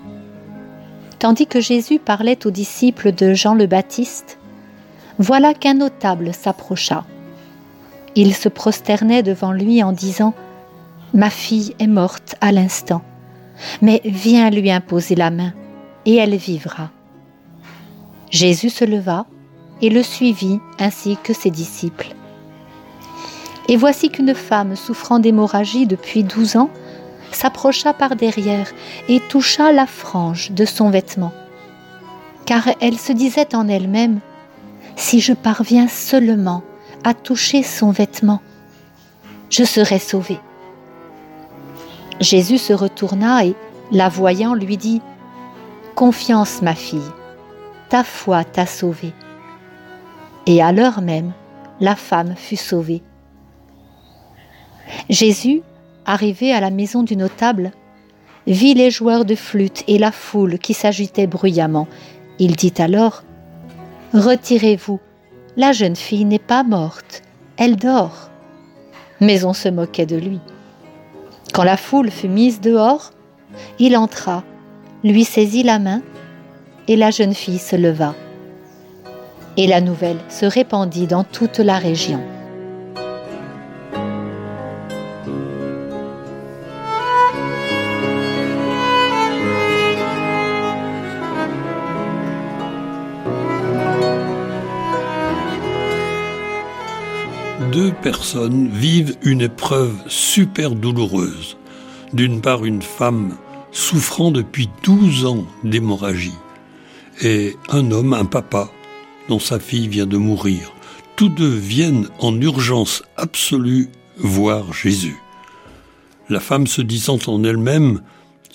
tandis 1.18 1.46
que 1.46 1.60
Jésus 1.60 1.98
parlait 1.98 2.46
aux 2.46 2.50
disciples 2.50 3.12
de 3.12 3.34
Jean 3.34 3.54
le 3.54 3.66
Baptiste, 3.66 4.38
voilà 5.18 5.54
qu'un 5.54 5.74
notable 5.74 6.32
s'approcha. 6.34 7.04
Il 8.14 8.34
se 8.34 8.48
prosternait 8.48 9.22
devant 9.22 9.52
lui 9.52 9.82
en 9.82 9.92
disant 9.92 10.34
Ma 11.14 11.30
fille 11.30 11.74
est 11.78 11.86
morte 11.86 12.36
à 12.40 12.52
l'instant, 12.52 13.02
mais 13.80 14.00
viens 14.04 14.50
lui 14.50 14.70
imposer 14.70 15.14
la 15.14 15.30
main, 15.30 15.52
et 16.04 16.16
elle 16.16 16.36
vivra. 16.36 16.90
Jésus 18.30 18.70
se 18.70 18.84
leva 18.84 19.26
et 19.82 19.90
le 19.90 20.02
suivit 20.02 20.60
ainsi 20.78 21.16
que 21.22 21.32
ses 21.32 21.50
disciples. 21.50 22.14
Et 23.68 23.76
voici 23.76 24.10
qu'une 24.10 24.34
femme 24.34 24.76
souffrant 24.76 25.18
d'hémorragie 25.18 25.86
depuis 25.86 26.22
douze 26.22 26.56
ans 26.56 26.70
s'approcha 27.32 27.92
par 27.92 28.16
derrière 28.16 28.68
et 29.08 29.20
toucha 29.20 29.72
la 29.72 29.86
frange 29.86 30.50
de 30.52 30.64
son 30.64 30.90
vêtement. 30.90 31.32
Car 32.44 32.68
elle 32.80 32.98
se 32.98 33.12
disait 33.12 33.54
en 33.54 33.68
elle-même, 33.68 34.20
Si 34.96 35.20
je 35.20 35.32
parviens 35.32 35.88
seulement 35.88 36.62
à 37.04 37.12
toucher 37.14 37.62
son 37.62 37.90
vêtement, 37.90 38.40
je 39.50 39.64
serai 39.64 39.98
sauvée. 39.98 40.40
Jésus 42.20 42.58
se 42.58 42.72
retourna 42.72 43.44
et, 43.44 43.54
la 43.92 44.08
voyant, 44.08 44.54
lui 44.54 44.76
dit, 44.76 45.02
Confiance, 45.94 46.62
ma 46.62 46.74
fille, 46.74 47.00
ta 47.88 48.04
foi 48.04 48.44
t'a 48.44 48.66
sauvée. 48.66 49.12
Et 50.46 50.62
à 50.62 50.72
l'heure 50.72 51.00
même, 51.00 51.32
la 51.80 51.96
femme 51.96 52.34
fut 52.36 52.56
sauvée. 52.56 53.02
Jésus, 55.10 55.62
arrivé 56.06 56.52
à 56.52 56.60
la 56.60 56.70
maison 56.70 57.02
du 57.02 57.16
notable, 57.16 57.72
vit 58.46 58.74
les 58.74 58.90
joueurs 58.90 59.24
de 59.24 59.34
flûte 59.34 59.84
et 59.88 59.98
la 59.98 60.12
foule 60.12 60.58
qui 60.58 60.72
s'agitait 60.72 61.26
bruyamment. 61.26 61.88
Il 62.38 62.56
dit 62.56 62.74
alors, 62.78 63.24
Retirez-vous, 64.14 65.00
la 65.56 65.72
jeune 65.72 65.96
fille 65.96 66.24
n'est 66.24 66.38
pas 66.38 66.62
morte, 66.62 67.22
elle 67.56 67.76
dort. 67.76 68.30
Mais 69.20 69.44
on 69.44 69.52
se 69.52 69.68
moquait 69.68 70.06
de 70.06 70.16
lui. 70.16 70.40
Quand 71.52 71.64
la 71.64 71.76
foule 71.76 72.10
fut 72.10 72.28
mise 72.28 72.60
dehors, 72.60 73.12
il 73.78 73.96
entra, 73.96 74.44
lui 75.02 75.24
saisit 75.24 75.62
la 75.62 75.78
main, 75.78 76.02
et 76.88 76.96
la 76.96 77.10
jeune 77.10 77.34
fille 77.34 77.58
se 77.58 77.76
leva. 77.76 78.14
Et 79.56 79.66
la 79.66 79.80
nouvelle 79.80 80.18
se 80.28 80.46
répandit 80.46 81.06
dans 81.06 81.24
toute 81.24 81.58
la 81.58 81.78
région. 81.78 82.20
Deux 97.76 97.92
personnes 97.92 98.70
vivent 98.70 99.18
une 99.20 99.42
épreuve 99.42 99.92
super 100.08 100.74
douloureuse. 100.74 101.58
D'une 102.14 102.40
part, 102.40 102.64
une 102.64 102.80
femme 102.80 103.36
souffrant 103.70 104.30
depuis 104.30 104.70
12 104.82 105.26
ans 105.26 105.44
d'hémorragie 105.62 106.38
et 107.20 107.54
un 107.68 107.90
homme, 107.90 108.14
un 108.14 108.24
papa, 108.24 108.70
dont 109.28 109.38
sa 109.38 109.60
fille 109.60 109.88
vient 109.88 110.06
de 110.06 110.16
mourir. 110.16 110.72
Tous 111.16 111.28
deux 111.28 111.54
viennent 111.54 112.08
en 112.18 112.40
urgence 112.40 113.02
absolue 113.18 113.90
voir 114.16 114.72
Jésus. 114.72 115.18
La 116.30 116.40
femme 116.40 116.66
se 116.66 116.80
disant 116.80 117.18
en 117.26 117.44
elle-même, 117.44 118.00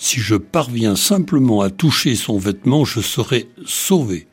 si 0.00 0.18
je 0.18 0.34
parviens 0.34 0.96
simplement 0.96 1.60
à 1.60 1.70
toucher 1.70 2.16
son 2.16 2.38
vêtement, 2.38 2.84
je 2.84 2.98
serai 3.00 3.48
sauvé. 3.66 4.26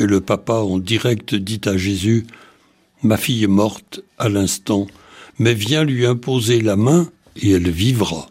Et 0.00 0.06
le 0.06 0.20
papa 0.20 0.54
en 0.54 0.78
direct 0.78 1.36
dit 1.36 1.60
à 1.64 1.76
Jésus, 1.76 2.26
Ma 3.02 3.16
fille 3.16 3.44
est 3.44 3.48
morte 3.48 4.00
à 4.18 4.28
l'instant, 4.28 4.86
mais 5.38 5.54
viens 5.54 5.84
lui 5.84 6.04
imposer 6.04 6.60
la 6.60 6.76
main 6.76 7.10
et 7.36 7.52
elle 7.52 7.70
vivra. 7.70 8.30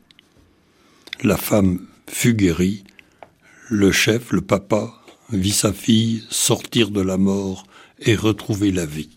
La 1.23 1.37
femme 1.37 1.87
fut 2.07 2.35
guérie, 2.35 2.83
le 3.67 3.91
chef, 3.91 4.31
le 4.31 4.41
papa, 4.41 4.93
vit 5.31 5.51
sa 5.51 5.73
fille 5.73 6.23
sortir 6.29 6.91
de 6.91 7.01
la 7.01 7.17
mort 7.17 7.65
et 7.99 8.15
retrouver 8.15 8.71
la 8.71 8.85
vie. 8.85 9.09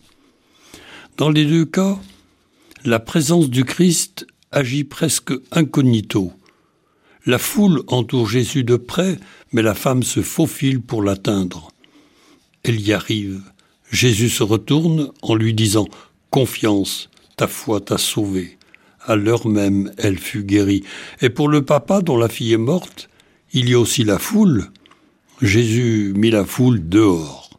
Dans 1.17 1.29
les 1.29 1.45
deux 1.45 1.65
cas, 1.65 1.99
la 2.83 2.99
présence 2.99 3.49
du 3.49 3.63
Christ 3.63 4.25
agit 4.51 4.83
presque 4.83 5.33
incognito. 5.51 6.33
La 7.25 7.37
foule 7.37 7.83
entoure 7.87 8.27
Jésus 8.27 8.63
de 8.63 8.75
près, 8.75 9.19
mais 9.51 9.61
la 9.61 9.75
femme 9.75 10.03
se 10.03 10.21
faufile 10.21 10.81
pour 10.81 11.03
l'atteindre. 11.03 11.71
Elle 12.63 12.81
y 12.81 12.91
arrive, 12.91 13.41
Jésus 13.93 14.29
se 14.29 14.41
retourne 14.41 15.11
en 15.21 15.35
lui 15.35 15.53
disant 15.53 15.87
Confiance, 16.31 17.11
ta 17.37 17.47
foi 17.47 17.79
t'a 17.79 17.99
sauvé. 17.99 18.57
À 19.05 19.15
l'heure 19.15 19.47
même, 19.47 19.93
elle 19.99 20.17
fut 20.17 20.43
guérie. 20.43 20.83
Et 21.21 21.29
pour 21.29 21.47
le 21.47 21.63
papa 21.63 22.01
dont 22.01 22.17
la 22.17 22.27
fille 22.27 22.53
est 22.53 22.57
morte, 22.57 23.07
il 23.53 23.69
y 23.69 23.75
a 23.75 23.79
aussi 23.79 24.03
la 24.03 24.17
foule. 24.17 24.71
Jésus 25.43 26.11
mit 26.15 26.31
la 26.31 26.43
foule 26.43 26.89
dehors. 26.89 27.51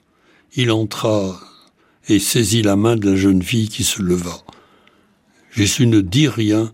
Il 0.57 0.73
entra 0.73 1.39
et 2.09 2.19
saisit 2.19 2.63
la 2.63 2.75
main 2.75 2.97
de 2.97 3.11
la 3.11 3.17
jeune 3.17 3.43
fille 3.43 3.69
qui 3.69 3.85
se 3.85 4.03
leva. 4.03 4.43
Jésus 5.53 5.87
ne 5.87 6.01
dit 6.01 6.27
rien, 6.27 6.73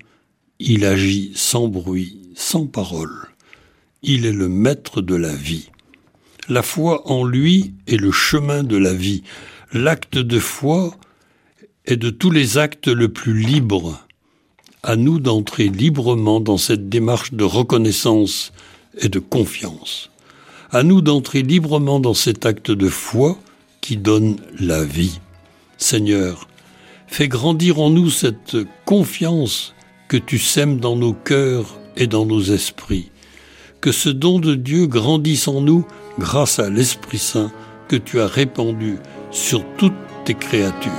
il 0.58 0.86
agit 0.86 1.32
sans 1.34 1.68
bruit, 1.68 2.18
sans 2.34 2.66
parole. 2.66 3.28
Il 4.02 4.24
est 4.24 4.32
le 4.32 4.48
maître 4.48 5.02
de 5.02 5.16
la 5.16 5.34
vie. 5.34 5.68
La 6.50 6.62
foi 6.62 7.08
en 7.08 7.22
lui 7.22 7.74
est 7.86 7.96
le 7.96 8.10
chemin 8.10 8.64
de 8.64 8.76
la 8.76 8.92
vie. 8.92 9.22
L'acte 9.72 10.18
de 10.18 10.40
foi 10.40 10.96
est 11.86 11.96
de 11.96 12.10
tous 12.10 12.32
les 12.32 12.58
actes 12.58 12.88
le 12.88 13.08
plus 13.08 13.38
libre. 13.38 14.04
À 14.82 14.96
nous 14.96 15.20
d'entrer 15.20 15.68
librement 15.68 16.40
dans 16.40 16.56
cette 16.56 16.88
démarche 16.88 17.34
de 17.34 17.44
reconnaissance 17.44 18.52
et 18.98 19.08
de 19.08 19.20
confiance. 19.20 20.10
À 20.72 20.82
nous 20.82 21.02
d'entrer 21.02 21.42
librement 21.42 22.00
dans 22.00 22.14
cet 22.14 22.44
acte 22.44 22.72
de 22.72 22.88
foi 22.88 23.38
qui 23.80 23.96
donne 23.96 24.34
la 24.58 24.84
vie. 24.84 25.20
Seigneur, 25.78 26.48
fais 27.06 27.28
grandir 27.28 27.78
en 27.78 27.90
nous 27.90 28.10
cette 28.10 28.56
confiance 28.86 29.72
que 30.08 30.16
tu 30.16 30.40
sèmes 30.40 30.80
dans 30.80 30.96
nos 30.96 31.12
cœurs 31.12 31.78
et 31.96 32.08
dans 32.08 32.26
nos 32.26 32.42
esprits. 32.42 33.12
Que 33.80 33.92
ce 33.92 34.08
don 34.08 34.40
de 34.40 34.56
Dieu 34.56 34.88
grandisse 34.88 35.46
en 35.46 35.60
nous 35.60 35.86
grâce 36.20 36.58
à 36.58 36.68
l'Esprit 36.68 37.18
Saint 37.18 37.50
que 37.88 37.96
tu 37.96 38.20
as 38.20 38.26
répandu 38.26 38.98
sur 39.30 39.64
toutes 39.76 39.94
tes 40.26 40.34
créatures. 40.34 40.92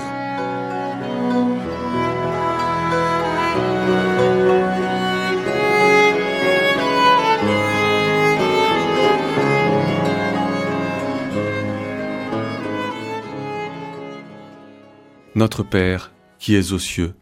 Notre 15.36 15.64
Père, 15.64 16.12
qui 16.40 16.56
es 16.56 16.74
aux 16.74 16.80
cieux, 16.80 17.14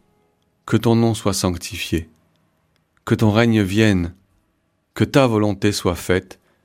que 0.64 0.78
ton 0.78 0.96
nom 0.96 1.12
soit 1.12 1.34
sanctifié, 1.34 2.08
que 3.04 3.14
ton 3.14 3.30
règne 3.30 3.62
vienne, 3.62 4.14
que 4.94 5.04
ta 5.04 5.26
volonté 5.26 5.70
soit 5.70 5.94
faite 5.94 6.39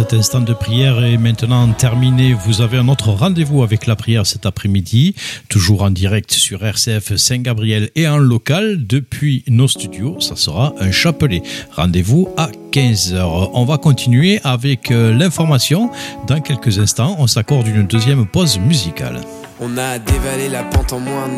Cet 0.00 0.14
instant 0.14 0.40
de 0.40 0.54
prière 0.54 1.04
est 1.04 1.18
maintenant 1.18 1.70
terminé. 1.74 2.32
Vous 2.32 2.62
avez 2.62 2.78
un 2.78 2.88
autre 2.88 3.10
rendez-vous 3.10 3.62
avec 3.62 3.86
la 3.86 3.96
prière 3.96 4.24
cet 4.24 4.46
après-midi, 4.46 5.14
toujours 5.50 5.82
en 5.82 5.90
direct 5.90 6.32
sur 6.32 6.64
RCF 6.64 7.16
Saint-Gabriel 7.16 7.90
et 7.96 8.08
en 8.08 8.16
local 8.16 8.86
depuis 8.86 9.44
nos 9.46 9.68
studios. 9.68 10.18
Ça 10.18 10.36
sera 10.36 10.72
un 10.80 10.90
chapelet. 10.90 11.42
Rendez-vous 11.72 12.30
à 12.38 12.48
15h. 12.72 13.50
On 13.52 13.66
va 13.66 13.76
continuer 13.76 14.40
avec 14.42 14.90
euh, 14.90 15.12
l'information. 15.12 15.90
Dans 16.26 16.40
quelques 16.40 16.78
instants, 16.78 17.16
on 17.18 17.26
s'accorde 17.26 17.66
une 17.66 17.86
deuxième 17.86 18.24
pause 18.24 18.58
musicale. 18.58 19.20
On 19.60 19.76
a 19.76 19.98
dévalé 19.98 20.48
la 20.48 20.62
pente 20.62 20.94
en 20.94 21.00
moins. 21.00 21.28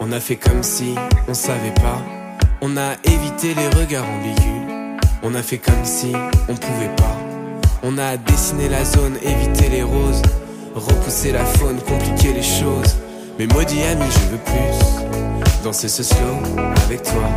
On 0.00 0.12
a 0.12 0.20
fait 0.20 0.36
comme 0.36 0.62
si 0.62 0.94
on 1.28 1.34
savait 1.34 1.74
pas. 1.74 2.02
On 2.62 2.78
a 2.78 2.94
évité 3.04 3.52
les 3.54 3.68
regards 3.78 4.08
ambigus. 4.08 4.72
On 5.22 5.34
a 5.34 5.42
fait 5.42 5.58
comme 5.58 5.84
si 5.84 6.12
on 6.48 6.54
pouvait 6.54 6.94
pas. 6.96 7.15
On 7.82 7.98
a 7.98 8.16
dessiné 8.16 8.68
la 8.68 8.84
zone, 8.84 9.16
évité 9.22 9.68
les 9.68 9.82
roses. 9.82 10.22
Repousser 10.74 11.32
la 11.32 11.44
faune, 11.44 11.78
compliquer 11.80 12.32
les 12.32 12.42
choses. 12.42 12.96
Mais 13.38 13.46
maudit 13.46 13.82
ami, 13.84 14.04
je 14.10 14.30
veux 14.30 14.38
plus. 14.38 15.62
Danser 15.62 15.88
ce 15.88 16.02
slow 16.02 16.38
avec 16.84 17.02
toi. 17.02 17.28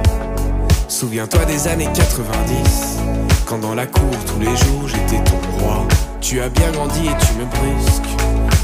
Souviens-toi 0.87 1.45
des 1.45 1.67
années 1.67 1.89
90. 1.93 2.99
Quand 3.45 3.59
dans 3.59 3.75
la 3.75 3.87
cour, 3.87 4.11
tous 4.27 4.39
les 4.39 4.55
jours, 4.57 4.87
j'étais 4.87 5.23
ton 5.23 5.39
roi. 5.59 5.87
Tu 6.21 6.41
as 6.41 6.49
bien 6.49 6.71
grandi 6.71 7.07
et 7.07 7.25
tu 7.25 7.33
me 7.33 7.45
brusques. 7.45 8.03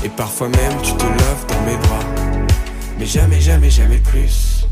Et 0.04 0.10
parfois 0.10 0.50
même, 0.50 0.82
tu 0.84 0.94
te 0.94 1.04
lèves 1.04 1.46
dans 1.48 1.62
mes 1.62 1.78
bras. 1.78 2.06
Mais 3.00 3.06
jamais, 3.06 3.42
jamais, 3.42 3.70
jamais 3.70 3.98
plus. 3.98 4.68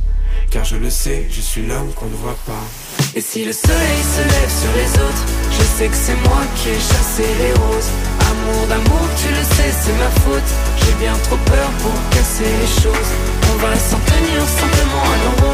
Car 0.51 0.63
je 0.63 0.75
le 0.75 0.89
sais, 0.89 1.27
je 1.31 1.41
suis 1.41 1.65
l'homme 1.65 1.91
qu'on 1.95 2.05
ne 2.05 2.15
voit 2.15 2.37
pas. 2.45 2.63
Et 3.15 3.21
si 3.21 3.43
le 3.43 3.53
soleil 3.53 4.03
se 4.15 4.21
lève 4.21 4.51
sur 4.51 4.71
les 4.75 5.01
autres, 5.01 5.25
je 5.63 5.67
sais 5.77 5.87
que 5.87 5.95
c'est 5.95 6.19
moi 6.27 6.41
qui 6.55 6.69
ai 6.69 6.79
chassé 6.79 7.25
les 7.39 7.53
roses. 7.53 7.91
Amour 8.31 8.67
d'amour, 8.67 9.05
tu 9.21 9.29
le 9.29 9.43
sais, 9.55 9.71
c'est 9.81 9.97
ma 10.03 10.11
faute. 10.23 10.49
J'ai 10.79 10.95
bien 11.03 11.15
trop 11.23 11.37
peur 11.37 11.69
pour 11.81 11.97
casser 12.11 12.51
les 12.61 12.71
choses. 12.81 13.11
On 13.51 13.57
va 13.63 13.73
s'en 13.75 13.99
tenir 14.11 14.41
simplement 14.61 15.05
à 15.13 15.17
nos. 15.23 15.53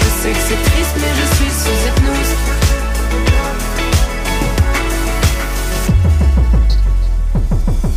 Je 0.00 0.08
sais 0.20 0.32
que 0.36 0.42
c'est 0.48 0.62
triste, 0.70 0.96
mais 1.02 1.12
je 1.20 1.26
suis 1.36 1.52
sous 1.60 1.78
hypnose. 1.86 2.32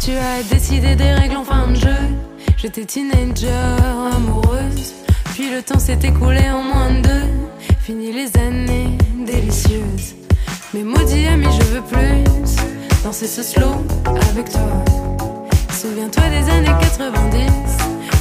Tu 0.03 0.11
as 0.11 0.43
décidé 0.49 0.95
des 0.95 1.11
règles 1.13 1.37
en 1.37 1.43
fin 1.43 1.67
de 1.67 1.75
jeu. 1.75 2.03
J'étais 2.57 2.85
teenager, 2.85 3.49
amoureuse. 4.15 4.93
Puis 5.33 5.49
le 5.49 5.61
temps 5.61 5.79
s'est 5.79 5.99
écoulé 6.03 6.49
en 6.49 6.61
moins 6.61 6.91
de 6.91 7.01
deux. 7.01 7.43
Fini 7.85 8.13
les 8.13 8.31
années 8.39 8.82
Mais 10.73 10.83
maudit 10.83 11.27
ami, 11.27 11.45
je 11.59 11.65
veux 11.73 11.81
plus 11.81 12.23
danser 13.03 13.27
ce 13.27 13.41
slow 13.43 13.73
avec 14.31 14.49
toi. 14.51 14.61
Souviens-toi 15.71 16.23
des 16.29 16.49
années 16.51 16.75
90. 16.81 17.39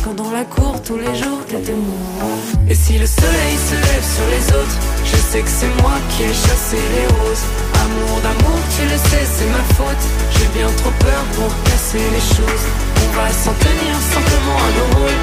Quand 0.04 0.14
dans 0.14 0.30
la 0.30 0.44
cour 0.44 0.80
tous 0.82 0.96
les 0.96 1.14
jours 1.14 1.40
t'étais 1.48 1.72
moi. 1.72 2.28
Et 2.68 2.74
si 2.74 2.98
le 2.98 3.06
soleil 3.06 3.56
se 3.56 3.74
lève 3.74 4.06
sur 4.16 4.26
les 4.34 4.44
autres, 4.56 4.78
je 5.04 5.16
sais 5.16 5.40
que 5.40 5.48
c'est 5.48 5.82
moi 5.82 5.96
qui 6.10 6.24
ai 6.24 6.34
chassé 6.34 6.76
les 6.76 7.06
roses. 7.16 7.46
Amour 7.84 8.20
d'amour, 8.20 8.58
tu 8.76 8.82
le 8.84 8.96
sais, 8.96 9.24
c'est 9.24 9.50
ma 9.52 9.64
faute. 9.76 10.04
J'ai 10.36 10.48
bien 10.58 10.68
trop 10.78 10.92
peur 10.98 11.22
pour 11.36 11.50
casser 11.64 12.04
les 12.16 12.26
choses. 12.36 12.64
On 13.04 13.16
va 13.16 13.28
s'en 13.28 13.54
tenir 13.54 13.94
simplement 14.14 14.58
à 14.66 14.70
nos 14.76 14.88
rôles. 14.98 15.22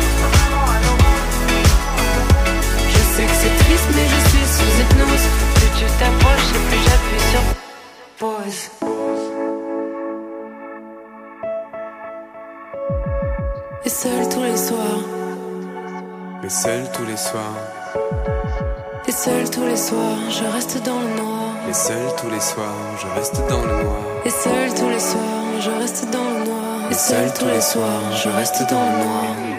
Je 2.94 3.02
sais 3.14 3.26
que 3.26 3.38
c'est 3.42 3.56
triste, 3.64 3.90
mais 3.96 4.08
je 4.14 4.20
suis 4.30 4.46
sous 4.56 4.82
hypnose. 4.82 5.49
Tu 5.80 5.86
t'approches 5.86 6.52
et 6.56 6.68
plus 6.68 6.84
j'appuie 6.84 7.26
sur 7.32 7.42
pause. 8.18 8.70
Et 13.86 13.90
seul 13.90 14.28
tous 14.28 14.44
les 14.44 14.58
soirs, 14.58 15.04
Mais 16.44 16.50
seul 16.50 16.92
tous 16.92 17.06
les 17.06 17.16
soirs, 17.16 17.44
et 19.08 19.12
seul 19.14 19.50
tous 19.50 19.66
les 19.66 19.78
soirs, 19.78 20.18
je 20.30 20.44
reste 20.54 20.84
dans 20.84 21.00
le 21.00 21.16
noir. 21.16 21.54
mais 21.66 21.74
seul 21.74 22.14
tous 22.18 22.30
les 22.30 22.42
soirs, 22.42 22.76
je 23.02 23.08
reste 23.18 23.40
dans 23.48 23.62
le 23.62 23.84
noir. 23.84 24.04
Et 24.26 24.30
seul 24.30 24.74
tous 24.74 24.90
les 24.90 25.00
soirs, 25.00 25.62
je 25.62 25.70
reste 25.70 26.12
dans 26.12 26.26
le 26.26 26.46
noir. 26.46 26.92
Et 26.92 26.94
seul 26.94 27.34
tous 27.34 27.46
les 27.46 27.62
soirs, 27.62 28.12
je 28.22 28.28
reste 28.28 28.70
dans 28.70 28.84
le 28.84 29.04
noir. 29.06 29.59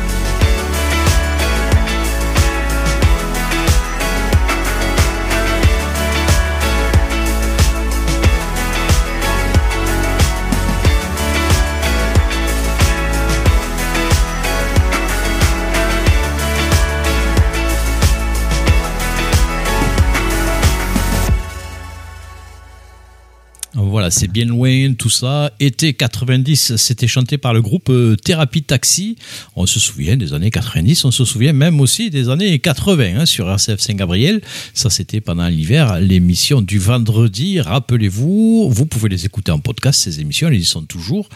C'est 24.09 24.31
bien 24.31 24.45
loin, 24.45 24.93
tout 24.93 25.09
ça. 25.09 25.51
Été 25.59 25.93
90, 25.93 26.75
c'était 26.77 27.07
chanté 27.07 27.37
par 27.37 27.53
le 27.53 27.61
groupe 27.61 27.89
euh, 27.89 28.15
Thérapie 28.15 28.63
Taxi. 28.63 29.15
On 29.55 29.65
se 29.65 29.79
souvient 29.79 30.17
des 30.17 30.33
années 30.33 30.49
90, 30.49 31.05
on 31.05 31.11
se 31.11 31.25
souvient 31.25 31.53
même 31.53 31.79
aussi 31.79 32.09
des 32.09 32.29
années 32.29 32.57
80 32.59 33.19
hein, 33.19 33.25
sur 33.25 33.49
RCF 33.49 33.79
Saint-Gabriel. 33.79 34.41
Ça, 34.73 34.89
c'était 34.89 35.21
pendant 35.21 35.47
l'hiver, 35.47 35.99
l'émission 35.99 36.61
du 36.61 36.79
vendredi. 36.79 37.59
Rappelez-vous, 37.59 38.69
vous 38.69 38.85
pouvez 38.85 39.09
les 39.09 39.25
écouter 39.25 39.51
en 39.51 39.59
podcast, 39.59 40.01
ces 40.01 40.19
émissions, 40.21 40.47
elles 40.47 40.55
y 40.55 40.65
sont 40.65 40.83
toujours. 40.83 41.27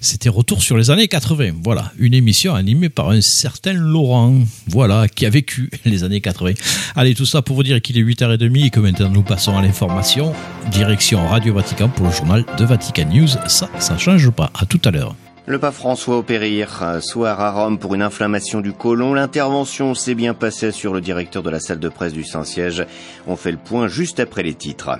C'était 0.00 0.28
Retour 0.28 0.62
sur 0.62 0.76
les 0.76 0.90
années 0.90 1.08
80. 1.08 1.52
Voilà, 1.62 1.92
une 1.98 2.14
émission 2.14 2.54
animée 2.54 2.88
par 2.88 3.10
un 3.10 3.20
certain 3.20 3.72
Laurent, 3.72 4.34
voilà, 4.66 5.08
qui 5.08 5.26
a 5.26 5.30
vécu 5.30 5.70
les 5.84 6.04
années 6.04 6.20
80. 6.20 6.52
Allez, 6.96 7.14
tout 7.14 7.26
ça 7.26 7.42
pour 7.42 7.56
vous 7.56 7.62
dire 7.62 7.80
qu'il 7.80 7.96
est 7.98 8.02
8h30 8.02 8.66
et 8.66 8.70
que 8.70 8.80
maintenant 8.80 9.08
nous 9.08 9.22
passons 9.22 9.56
à 9.56 9.62
l'information. 9.62 10.32
Direction 10.70 11.26
Radio 11.26 11.54
Vatican 11.54 11.88
pour 11.88 12.01
le 12.02 12.10
journal 12.10 12.44
de 12.58 12.64
Vatican 12.64 13.06
News. 13.06 13.28
Ça, 13.46 13.68
ça 13.78 13.96
change 13.98 14.30
pas. 14.30 14.50
À 14.58 14.66
tout 14.66 14.80
à 14.84 14.90
l'heure. 14.90 15.14
Le 15.46 15.58
pape 15.58 15.74
François 15.74 16.18
opéré 16.18 16.50
hier 16.50 17.00
soir 17.00 17.40
à 17.40 17.50
Rome 17.50 17.78
pour 17.78 17.94
une 17.94 18.02
inflammation 18.02 18.60
du 18.60 18.72
côlon. 18.72 19.14
L'intervention 19.14 19.94
s'est 19.94 20.14
bien 20.14 20.34
passée 20.34 20.70
sur 20.70 20.94
le 20.94 21.00
directeur 21.00 21.42
de 21.42 21.50
la 21.50 21.58
salle 21.58 21.80
de 21.80 21.88
presse 21.88 22.12
du 22.12 22.24
Saint-Siège. 22.24 22.86
On 23.26 23.36
fait 23.36 23.50
le 23.50 23.58
point 23.58 23.88
juste 23.88 24.20
après 24.20 24.42
les 24.44 24.54
titres. 24.54 24.98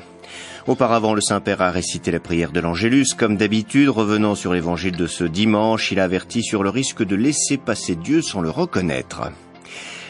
Auparavant, 0.66 1.14
le 1.14 1.20
Saint-Père 1.20 1.62
a 1.62 1.70
récité 1.70 2.10
la 2.10 2.20
prière 2.20 2.52
de 2.52 2.60
l'Angélus. 2.60 3.14
Comme 3.16 3.36
d'habitude, 3.36 3.88
revenant 3.88 4.34
sur 4.34 4.52
l'évangile 4.52 4.96
de 4.96 5.06
ce 5.06 5.24
dimanche, 5.24 5.92
il 5.92 6.00
a 6.00 6.04
averti 6.04 6.42
sur 6.42 6.62
le 6.62 6.70
risque 6.70 7.04
de 7.04 7.16
laisser 7.16 7.56
passer 7.56 7.94
Dieu 7.94 8.22
sans 8.22 8.40
le 8.40 8.50
reconnaître. 8.50 9.30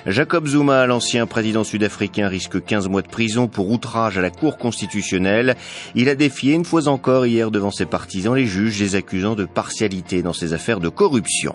Jacob 0.07 0.49
Zuma, 0.49 0.85
l'ancien 0.87 1.27
président 1.27 1.63
sud-africain, 1.63 2.27
risque 2.27 2.63
15 2.65 2.89
mois 2.89 3.03
de 3.03 3.09
prison 3.09 3.47
pour 3.47 3.71
outrage 3.71 4.19
à 4.19 4.21
la 4.21 4.31
Cour 4.31 4.59
constitutionnelle. 4.59 5.55
Il 5.95 6.09
a 6.09 6.17
défié 6.17 6.55
une 6.55 6.65
fois 6.65 6.89
encore 6.89 7.25
hier 7.25 7.53
devant 7.53 7.71
ses 7.71 7.87
partisans 7.87 8.35
les 8.35 8.47
juges 8.47 8.81
les 8.81 8.97
accusant 8.97 9.37
de 9.37 9.45
partialité 9.45 10.23
dans 10.23 10.33
ses 10.33 10.55
affaires 10.55 10.81
de 10.81 10.89
corruption. 10.89 11.55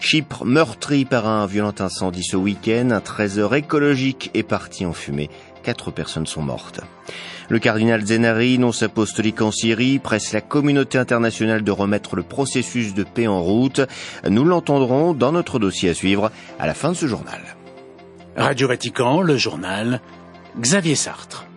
Chypre 0.00 0.44
meurtri 0.44 1.04
par 1.04 1.28
un 1.28 1.46
violent 1.46 1.74
incendie 1.78 2.24
ce 2.24 2.36
week-end, 2.36 2.90
un 2.90 3.00
trésor 3.00 3.54
écologique 3.54 4.30
est 4.34 4.42
parti 4.42 4.84
en 4.84 4.92
fumée. 4.92 5.30
Quatre 5.62 5.92
personnes 5.92 6.26
sont 6.26 6.42
mortes. 6.42 6.80
Le 7.50 7.58
cardinal 7.60 8.04
Zenari, 8.04 8.58
nonce 8.58 8.82
apostolique 8.82 9.42
en 9.42 9.52
Syrie, 9.52 9.98
presse 10.00 10.32
la 10.32 10.40
communauté 10.40 10.98
internationale 10.98 11.62
de 11.62 11.70
remettre 11.70 12.16
le 12.16 12.22
processus 12.22 12.94
de 12.94 13.04
paix 13.04 13.26
en 13.26 13.42
route. 13.42 13.82
Nous 14.28 14.44
l'entendrons 14.44 15.14
dans 15.14 15.32
notre 15.32 15.58
dossier 15.58 15.90
à 15.90 15.94
suivre 15.94 16.32
à 16.58 16.66
la 16.66 16.74
fin 16.74 16.90
de 16.90 16.96
ce 16.96 17.06
journal. 17.06 17.40
Radio 18.40 18.68
Vatican, 18.68 19.20
le 19.20 19.36
journal, 19.36 20.00
Xavier 20.58 20.94
Sartre. 20.94 21.49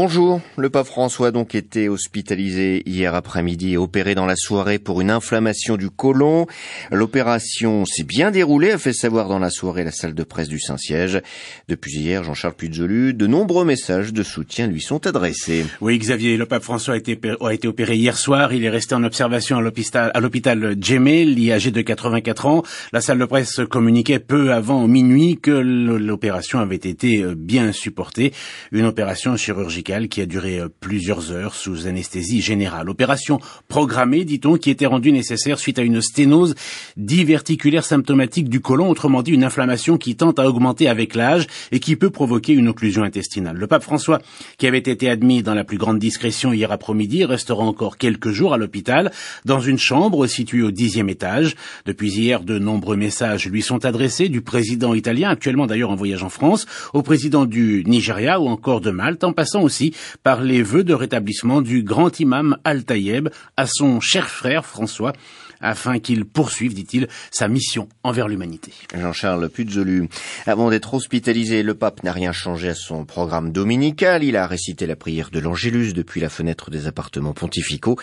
Bonjour, 0.00 0.40
le 0.56 0.70
pape 0.70 0.86
François 0.86 1.26
a 1.26 1.30
donc 1.32 1.56
été 1.56 1.88
hospitalisé 1.88 2.84
hier 2.86 3.16
après-midi 3.16 3.72
et 3.72 3.76
opéré 3.76 4.14
dans 4.14 4.26
la 4.26 4.36
soirée 4.36 4.78
pour 4.78 5.00
une 5.00 5.10
inflammation 5.10 5.76
du 5.76 5.90
côlon. 5.90 6.46
L'opération 6.92 7.84
s'est 7.84 8.04
bien 8.04 8.30
déroulée, 8.30 8.70
a 8.70 8.78
fait 8.78 8.92
savoir 8.92 9.26
dans 9.26 9.40
la 9.40 9.50
soirée 9.50 9.82
la 9.82 9.90
salle 9.90 10.14
de 10.14 10.22
presse 10.22 10.46
du 10.46 10.60
Saint-Siège. 10.60 11.20
Depuis 11.66 11.96
hier, 11.96 12.22
Jean-Charles 12.22 12.54
Puzolu, 12.54 13.12
de 13.12 13.26
nombreux 13.26 13.64
messages 13.64 14.12
de 14.12 14.22
soutien 14.22 14.68
lui 14.68 14.80
sont 14.80 15.04
adressés. 15.04 15.66
Oui, 15.80 15.98
Xavier, 15.98 16.36
le 16.36 16.46
pape 16.46 16.62
François 16.62 16.94
a 16.94 16.96
été, 16.96 17.18
a 17.40 17.52
été 17.52 17.66
opéré 17.66 17.96
hier 17.96 18.16
soir. 18.16 18.52
Il 18.52 18.64
est 18.64 18.70
resté 18.70 18.94
en 18.94 19.02
observation 19.02 19.58
à 19.58 20.20
l'hôpital, 20.20 20.76
Djemel, 20.80 21.50
âgé 21.50 21.72
de 21.72 21.80
84 21.80 22.46
ans. 22.46 22.62
La 22.92 23.00
salle 23.00 23.18
de 23.18 23.24
presse 23.24 23.62
communiquait 23.68 24.20
peu 24.20 24.52
avant 24.52 24.86
minuit 24.86 25.40
que 25.42 25.50
l'opération 25.50 26.60
avait 26.60 26.76
été 26.76 27.24
bien 27.34 27.72
supportée. 27.72 28.32
Une 28.70 28.84
opération 28.84 29.36
chirurgicale 29.36 29.87
qui 29.88 30.20
a 30.20 30.26
duré 30.26 30.60
euh, 30.60 30.68
plusieurs 30.80 31.32
heures 31.32 31.54
sous 31.54 31.86
anesthésie 31.86 32.42
générale. 32.42 32.90
Opération 32.90 33.40
programmée, 33.68 34.24
dit-on, 34.24 34.58
qui 34.58 34.68
était 34.68 34.84
rendue 34.84 35.12
nécessaire 35.12 35.58
suite 35.58 35.78
à 35.78 35.82
une 35.82 36.02
sténose 36.02 36.54
diverticulaire 36.98 37.84
symptomatique 37.84 38.50
du 38.50 38.60
côlon, 38.60 38.90
autrement 38.90 39.22
dit 39.22 39.30
une 39.30 39.44
inflammation 39.44 39.96
qui 39.96 40.14
tente 40.14 40.38
à 40.38 40.46
augmenter 40.46 40.88
avec 40.88 41.14
l'âge 41.14 41.46
et 41.72 41.80
qui 41.80 41.96
peut 41.96 42.10
provoquer 42.10 42.52
une 42.52 42.68
occlusion 42.68 43.02
intestinale. 43.02 43.56
Le 43.56 43.66
pape 43.66 43.82
François, 43.82 44.20
qui 44.58 44.66
avait 44.66 44.76
été 44.78 45.08
admis 45.08 45.42
dans 45.42 45.54
la 45.54 45.64
plus 45.64 45.78
grande 45.78 45.98
discrétion 45.98 46.52
hier 46.52 46.70
après-midi, 46.70 47.24
restera 47.24 47.64
encore 47.64 47.96
quelques 47.96 48.30
jours 48.30 48.52
à 48.52 48.58
l'hôpital, 48.58 49.10
dans 49.46 49.60
une 49.60 49.78
chambre 49.78 50.26
située 50.26 50.62
au 50.62 50.70
dixième 50.70 51.08
étage. 51.08 51.56
Depuis 51.86 52.12
hier, 52.12 52.42
de 52.42 52.58
nombreux 52.58 52.96
messages 52.96 53.48
lui 53.48 53.62
sont 53.62 53.86
adressés 53.86 54.28
du 54.28 54.42
président 54.42 54.92
italien, 54.92 55.30
actuellement 55.30 55.66
d'ailleurs 55.66 55.90
en 55.90 55.96
voyage 55.96 56.22
en 56.22 56.28
France, 56.28 56.66
au 56.92 57.00
président 57.00 57.46
du 57.46 57.84
Nigeria 57.86 58.38
ou 58.38 58.48
encore 58.48 58.82
de 58.82 58.90
Malte, 58.90 59.24
en 59.24 59.32
passant 59.32 59.62
aussi 59.62 59.77
par 60.22 60.42
les 60.42 60.62
vœux 60.62 60.84
de 60.84 60.94
rétablissement 60.94 61.60
du 61.62 61.82
grand 61.82 62.20
imam 62.20 62.56
Al-Tayeb 62.64 63.28
à 63.56 63.66
son 63.66 64.00
cher 64.00 64.28
frère 64.28 64.64
François 64.64 65.12
afin 65.60 65.98
qu'il 65.98 66.24
poursuive, 66.24 66.74
dit-il, 66.74 67.08
sa 67.30 67.48
mission 67.48 67.88
envers 68.02 68.28
l'humanité. 68.28 68.72
Jean-Charles 68.94 69.48
Puzolu. 69.48 70.08
Avant 70.46 70.70
d'être 70.70 70.94
hospitalisé, 70.94 71.62
le 71.62 71.74
pape 71.74 72.02
n'a 72.02 72.12
rien 72.12 72.32
changé 72.32 72.68
à 72.68 72.74
son 72.74 73.04
programme 73.04 73.52
dominical. 73.52 74.24
Il 74.24 74.36
a 74.36 74.46
récité 74.46 74.86
la 74.86 74.96
prière 74.96 75.30
de 75.30 75.40
l'Angélus 75.40 75.92
depuis 75.92 76.20
la 76.20 76.28
fenêtre 76.28 76.70
des 76.70 76.86
appartements 76.86 77.32
pontificaux. 77.32 77.96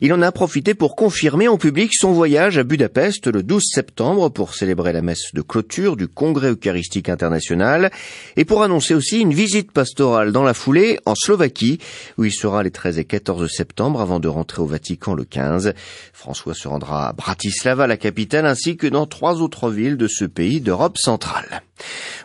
Il 0.00 0.12
en 0.12 0.22
a 0.22 0.32
profité 0.32 0.74
pour 0.74 0.96
confirmer 0.96 1.48
en 1.48 1.58
public 1.58 1.92
son 1.94 2.12
voyage 2.12 2.58
à 2.58 2.64
Budapest 2.64 3.26
le 3.26 3.42
12 3.42 3.62
septembre 3.64 4.28
pour 4.28 4.54
célébrer 4.54 4.92
la 4.92 5.02
messe 5.02 5.34
de 5.34 5.42
clôture 5.42 5.96
du 5.96 6.08
Congrès 6.08 6.50
eucharistique 6.50 7.08
international 7.08 7.90
et 8.36 8.44
pour 8.44 8.62
annoncer 8.62 8.94
aussi 8.94 9.20
une 9.20 9.34
visite 9.34 9.72
pastorale 9.72 10.32
dans 10.32 10.42
la 10.42 10.54
foulée 10.54 10.98
en 11.06 11.14
Slovaquie 11.14 11.78
où 12.18 12.24
il 12.24 12.32
sera 12.32 12.62
les 12.62 12.70
13 12.70 12.98
et 12.98 13.04
14 13.04 13.48
septembre 13.50 14.00
avant 14.00 14.20
de 14.20 14.28
rentrer 14.28 14.62
au 14.62 14.66
Vatican 14.66 15.14
le 15.14 15.24
15. 15.24 15.74
François 16.12 16.54
se 16.54 16.68
rendra 16.68 17.01
Bratislava, 17.16 17.86
la 17.86 17.96
capitale, 17.96 18.46
ainsi 18.46 18.76
que 18.76 18.86
dans 18.86 19.06
trois 19.06 19.40
autres 19.40 19.70
villes 19.70 19.96
de 19.96 20.06
ce 20.06 20.24
pays 20.24 20.60
d'Europe 20.60 20.98
centrale. 20.98 21.62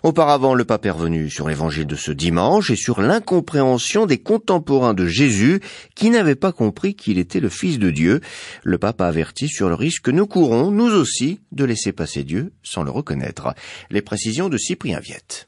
Auparavant, 0.04 0.54
le 0.54 0.66
pape 0.66 0.86
est 0.86 0.92
revenu 0.92 1.30
sur 1.30 1.48
l'évangile 1.48 1.88
de 1.88 1.96
ce 1.96 2.12
dimanche 2.12 2.70
et 2.70 2.76
sur 2.76 3.02
l'incompréhension 3.02 4.06
des 4.06 4.20
contemporains 4.20 4.94
de 4.94 5.08
Jésus 5.08 5.62
qui 5.96 6.10
n'avaient 6.10 6.36
pas 6.36 6.52
compris 6.52 6.96
qu'il 6.96 7.18
était 7.18 7.40
le 7.40 7.50
Fils 7.50 7.80
de 7.80 7.90
Dieu. 7.90 8.22
Le 8.64 8.78
pape 8.78 9.02
a 9.02 9.08
averti 9.08 9.48
sur 9.48 9.70
le 9.70 9.76
risque 9.76 10.04
que 10.04 10.12
nous 10.12 10.28
courons, 10.28 10.70
nous 10.70 10.94
aussi, 10.94 11.40
de 11.52 11.66
laisser 11.66 11.92
passer 11.92 12.24
Dieu 12.24 12.54
sans 12.62 12.84
le 12.84 12.92
reconnaître. 12.92 13.54
Les 13.90 14.02
précisions 14.02 14.50
de 14.50 14.58
Cyprien 14.58 15.00
Viette. 15.00 15.47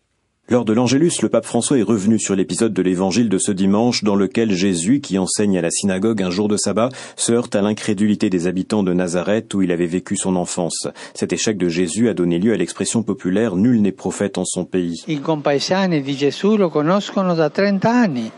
Lors 0.51 0.65
de 0.65 0.73
l'Angélus, 0.73 1.21
le 1.21 1.29
pape 1.29 1.45
François 1.45 1.77
est 1.77 1.83
revenu 1.83 2.17
sur 2.17 2.35
l'épisode 2.35 2.73
de 2.73 2.81
l'évangile 2.81 3.29
de 3.29 3.37
ce 3.37 3.51
dimanche 3.51 4.03
dans 4.03 4.15
lequel 4.15 4.51
Jésus, 4.51 4.99
qui 4.99 5.19
enseigne 5.19 5.59
à 5.59 5.61
la 5.61 5.69
synagogue 5.69 6.23
un 6.23 6.31
jour 6.31 6.47
de 6.47 6.57
sabbat, 6.57 6.89
se 7.15 7.31
heurte 7.31 7.55
à 7.55 7.61
l'incrédulité 7.61 8.31
des 8.31 8.47
habitants 8.47 8.81
de 8.81 8.91
Nazareth 8.91 9.53
où 9.53 9.61
il 9.61 9.71
avait 9.71 9.85
vécu 9.85 10.17
son 10.17 10.35
enfance. 10.35 10.87
Cet 11.13 11.33
échec 11.33 11.59
de 11.59 11.69
Jésus 11.69 12.09
a 12.09 12.15
donné 12.15 12.39
lieu 12.39 12.51
à 12.51 12.57
l'expression 12.57 13.03
populaire 13.03 13.55
Nul 13.55 13.79
n'est 13.79 13.91
prophète 13.91 14.39
en 14.39 14.45
son 14.45 14.65
pays. 14.65 15.03
I 15.07 15.19
compaesani 15.19 16.01
di 16.01 16.15
Gesù 16.15 16.57
lo 16.57 16.71
conoscono 16.71 17.35
da 17.35 17.51
30 17.51 17.85
anni. 17.85 18.31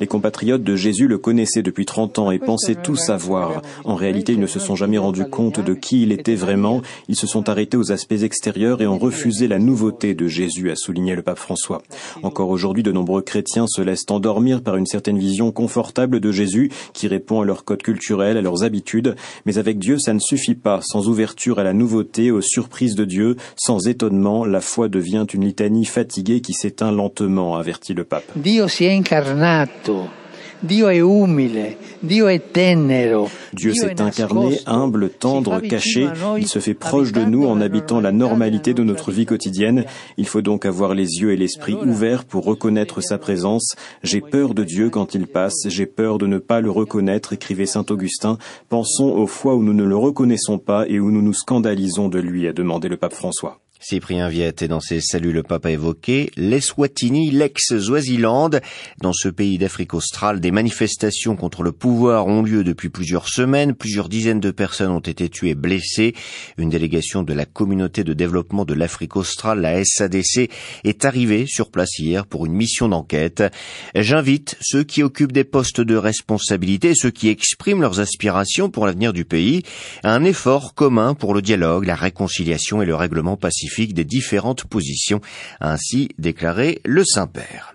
Les 0.00 0.06
compatriotes 0.06 0.62
de 0.62 0.76
Jésus 0.76 1.08
le 1.08 1.18
connaissaient 1.18 1.62
depuis 1.62 1.84
30 1.84 2.18
ans 2.18 2.30
et 2.30 2.38
pensaient 2.38 2.74
tout 2.74 2.96
savoir. 2.96 3.62
En 3.84 3.94
réalité, 3.94 4.32
ils 4.32 4.40
ne 4.40 4.46
se 4.46 4.60
sont 4.60 4.76
jamais 4.76 4.98
rendus 4.98 5.24
compte 5.24 5.60
de 5.60 5.74
qui 5.74 6.02
il 6.02 6.12
était 6.12 6.34
vraiment. 6.34 6.82
Ils 7.08 7.16
se 7.16 7.26
sont 7.26 7.48
arrêtés 7.48 7.76
aux 7.76 7.92
aspects 7.92 8.22
extérieurs 8.22 8.82
et 8.82 8.86
ont 8.86 8.98
refusé 8.98 9.48
la 9.48 9.58
nouveauté 9.58 10.14
de 10.14 10.28
Jésus, 10.28 10.70
a 10.70 10.76
souligné 10.76 11.16
le 11.16 11.22
pape 11.22 11.38
François. 11.38 11.82
Encore 12.22 12.50
aujourd'hui, 12.50 12.82
de 12.82 12.92
nombreux 12.92 13.22
chrétiens 13.22 13.66
se 13.66 13.82
laissent 13.82 14.06
endormir 14.10 14.62
par 14.62 14.76
une 14.76 14.86
certaine 14.86 15.18
vision 15.18 15.50
confortable 15.50 16.20
de 16.20 16.30
Jésus 16.30 16.70
qui 16.92 17.08
répond 17.08 17.40
à 17.40 17.44
leur 17.44 17.64
code 17.64 17.82
culturel, 17.82 18.36
à 18.36 18.42
leurs 18.42 18.62
habitudes. 18.62 19.16
Mais 19.44 19.58
avec 19.58 19.78
Dieu, 19.78 19.98
ça 19.98 20.14
ne 20.14 20.20
suffit 20.20 20.54
pas. 20.54 20.80
Sans 20.82 21.08
ouverture 21.08 21.58
à 21.58 21.64
la 21.64 21.72
nouveauté, 21.72 22.30
aux 22.30 22.40
surprises 22.40 22.94
de 22.94 23.04
Dieu, 23.04 23.36
sans 23.56 23.88
étonnement, 23.88 24.44
la 24.44 24.60
foi 24.60 24.88
devient 24.88 25.26
une 25.32 25.44
litanie 25.44 25.84
fatiguée 25.84 26.40
qui 26.40 26.52
s'éteint 26.52 26.92
lentement, 26.92 27.56
avertit 27.56 27.94
le 27.94 28.03
pape. 28.04 28.32
Dio 28.34 28.68
si 28.68 28.84
è 28.84 28.90
incarnato. 28.90 30.22
Dieu 30.62 30.86
s'est 33.74 34.00
incarné, 34.00 34.58
humble, 34.66 35.10
tendre, 35.10 35.60
caché. 35.60 36.08
Il 36.38 36.46
se 36.46 36.58
fait 36.58 36.72
proche 36.72 37.12
de 37.12 37.22
nous 37.22 37.46
en 37.46 37.60
habitant 37.60 38.00
la 38.00 38.12
normalité 38.12 38.72
de 38.72 38.82
notre 38.82 39.12
vie 39.12 39.26
quotidienne. 39.26 39.84
Il 40.16 40.26
faut 40.26 40.40
donc 40.40 40.64
avoir 40.64 40.94
les 40.94 41.20
yeux 41.20 41.32
et 41.32 41.36
l'esprit 41.36 41.74
ouverts 41.74 42.24
pour 42.24 42.44
reconnaître 42.44 43.02
sa 43.02 43.18
présence. 43.18 43.74
J'ai 44.02 44.22
peur 44.22 44.54
de 44.54 44.64
Dieu 44.64 44.88
quand 44.88 45.14
il 45.14 45.26
passe, 45.26 45.66
j'ai 45.66 45.86
peur 45.86 46.16
de 46.16 46.26
ne 46.26 46.38
pas 46.38 46.62
le 46.62 46.70
reconnaître, 46.70 47.34
écrivait 47.34 47.66
saint 47.66 47.84
Augustin. 47.90 48.38
Pensons 48.70 49.10
aux 49.10 49.26
fois 49.26 49.54
où 49.56 49.62
nous 49.62 49.74
ne 49.74 49.84
le 49.84 49.96
reconnaissons 49.96 50.58
pas 50.58 50.86
et 50.88 50.98
où 50.98 51.10
nous 51.10 51.22
nous 51.22 51.34
scandalisons 51.34 52.08
de 52.08 52.20
lui, 52.20 52.48
a 52.48 52.54
demandé 52.54 52.88
le 52.88 52.96
pape 52.96 53.12
François. 53.12 53.60
Cyprien 53.86 54.30
Viette 54.30 54.62
et 54.62 54.68
dans 54.68 54.80
ses 54.80 55.02
saluts 55.02 55.34
le 55.34 55.42
pape 55.42 55.66
a 55.66 55.70
évoqué 55.70 56.30
l'Eswatini, 56.38 57.30
l'ex-Swaziland. 57.30 58.48
Dans 59.02 59.12
ce 59.12 59.28
pays 59.28 59.58
d'Afrique 59.58 59.92
australe, 59.92 60.40
des 60.40 60.50
manifestations 60.50 61.36
contre 61.36 61.62
le 61.62 61.70
pouvoir 61.70 62.26
ont 62.26 62.40
lieu 62.40 62.64
depuis 62.64 62.88
plusieurs 62.88 63.28
semaines. 63.28 63.74
Plusieurs 63.74 64.08
dizaines 64.08 64.40
de 64.40 64.50
personnes 64.50 64.90
ont 64.90 65.00
été 65.00 65.28
tuées 65.28 65.54
blessées. 65.54 66.14
Une 66.56 66.70
délégation 66.70 67.22
de 67.22 67.34
la 67.34 67.44
communauté 67.44 68.04
de 68.04 68.14
développement 68.14 68.64
de 68.64 68.72
l'Afrique 68.72 69.16
australe, 69.16 69.60
la 69.60 69.84
SADC, 69.84 70.50
est 70.84 71.04
arrivée 71.04 71.44
sur 71.46 71.70
place 71.70 71.98
hier 71.98 72.26
pour 72.26 72.46
une 72.46 72.54
mission 72.54 72.88
d'enquête. 72.88 73.42
J'invite 73.94 74.56
ceux 74.62 74.84
qui 74.84 75.02
occupent 75.02 75.32
des 75.32 75.44
postes 75.44 75.82
de 75.82 75.96
responsabilité, 75.96 76.94
ceux 76.94 77.10
qui 77.10 77.28
expriment 77.28 77.82
leurs 77.82 78.00
aspirations 78.00 78.70
pour 78.70 78.86
l'avenir 78.86 79.12
du 79.12 79.26
pays, 79.26 79.62
à 80.02 80.14
un 80.14 80.24
effort 80.24 80.72
commun 80.72 81.12
pour 81.12 81.34
le 81.34 81.42
dialogue, 81.42 81.84
la 81.84 81.96
réconciliation 81.96 82.80
et 82.80 82.86
le 82.86 82.94
règlement 82.94 83.36
pacifique 83.36 83.73
des 83.94 84.04
différentes 84.04 84.64
positions, 84.64 85.20
ainsi 85.60 86.08
déclaré 86.18 86.80
le 86.84 87.04
Saint-Père. 87.04 87.73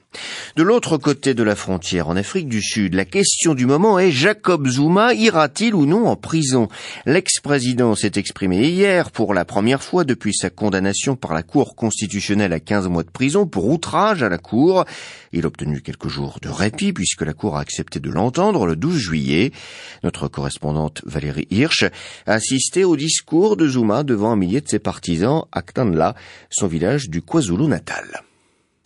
De 0.56 0.64
l'autre 0.64 0.98
côté 0.98 1.34
de 1.34 1.44
la 1.44 1.56
frontière, 1.56 2.10
en 2.10 2.18
Afrique 2.18 2.50
du 2.50 2.62
Sud, 2.62 2.94
la 2.94 3.06
question 3.06 3.54
du 3.54 3.66
moment 3.66 4.00
est 4.00 4.12
Jacob 4.12 4.68
Zuma 4.68 5.14
ira-t-il 5.14 5.76
ou 5.76 5.86
non 5.86 6.08
en 6.08 6.16
prison? 6.16 6.68
L'ex-président 7.06 7.96
s'est 7.96 8.14
exprimé 8.16 8.68
hier 8.68 9.12
pour 9.12 9.34
la 9.34 9.46
première 9.46 9.84
fois 9.84 10.04
depuis 10.04 10.34
sa 10.34 10.50
condamnation 10.50 11.16
par 11.16 11.34
la 11.34 11.44
Cour 11.44 11.76
constitutionnelle 11.76 12.52
à 12.52 12.60
15 12.60 12.88
mois 12.88 13.04
de 13.04 13.10
prison 13.10 13.46
pour 13.46 13.70
outrage 13.70 14.24
à 14.24 14.30
la 14.30 14.38
Cour. 14.38 14.86
Il 15.32 15.46
a 15.46 15.48
obtenu 15.48 15.82
quelques 15.82 16.10
jours 16.10 16.40
de 16.42 16.50
répit 16.50 16.92
puisque 16.92 17.22
la 17.22 17.34
Cour 17.34 17.56
a 17.56 17.62
accepté 17.62 18.00
de 18.00 18.10
l'entendre 18.10 18.66
le 18.66 18.76
12 18.76 18.98
juillet. 18.98 19.52
Notre 20.04 20.28
correspondante 20.28 21.04
Valérie 21.06 21.48
Hirsch 21.52 21.84
a 22.26 22.34
assisté 22.34 22.84
au 22.84 22.98
discours 22.98 23.56
de 23.56 23.68
Zuma 23.68 24.04
devant 24.04 24.32
un 24.32 24.36
millier 24.36 24.62
de 24.62 24.68
ses 24.68 24.80
partisans 24.80 25.46
à 25.52 25.62
Ktanla, 25.62 26.16
son 26.50 26.68
village 26.68 27.10
du 27.10 27.22
KwaZulu-Natal. 27.22 28.24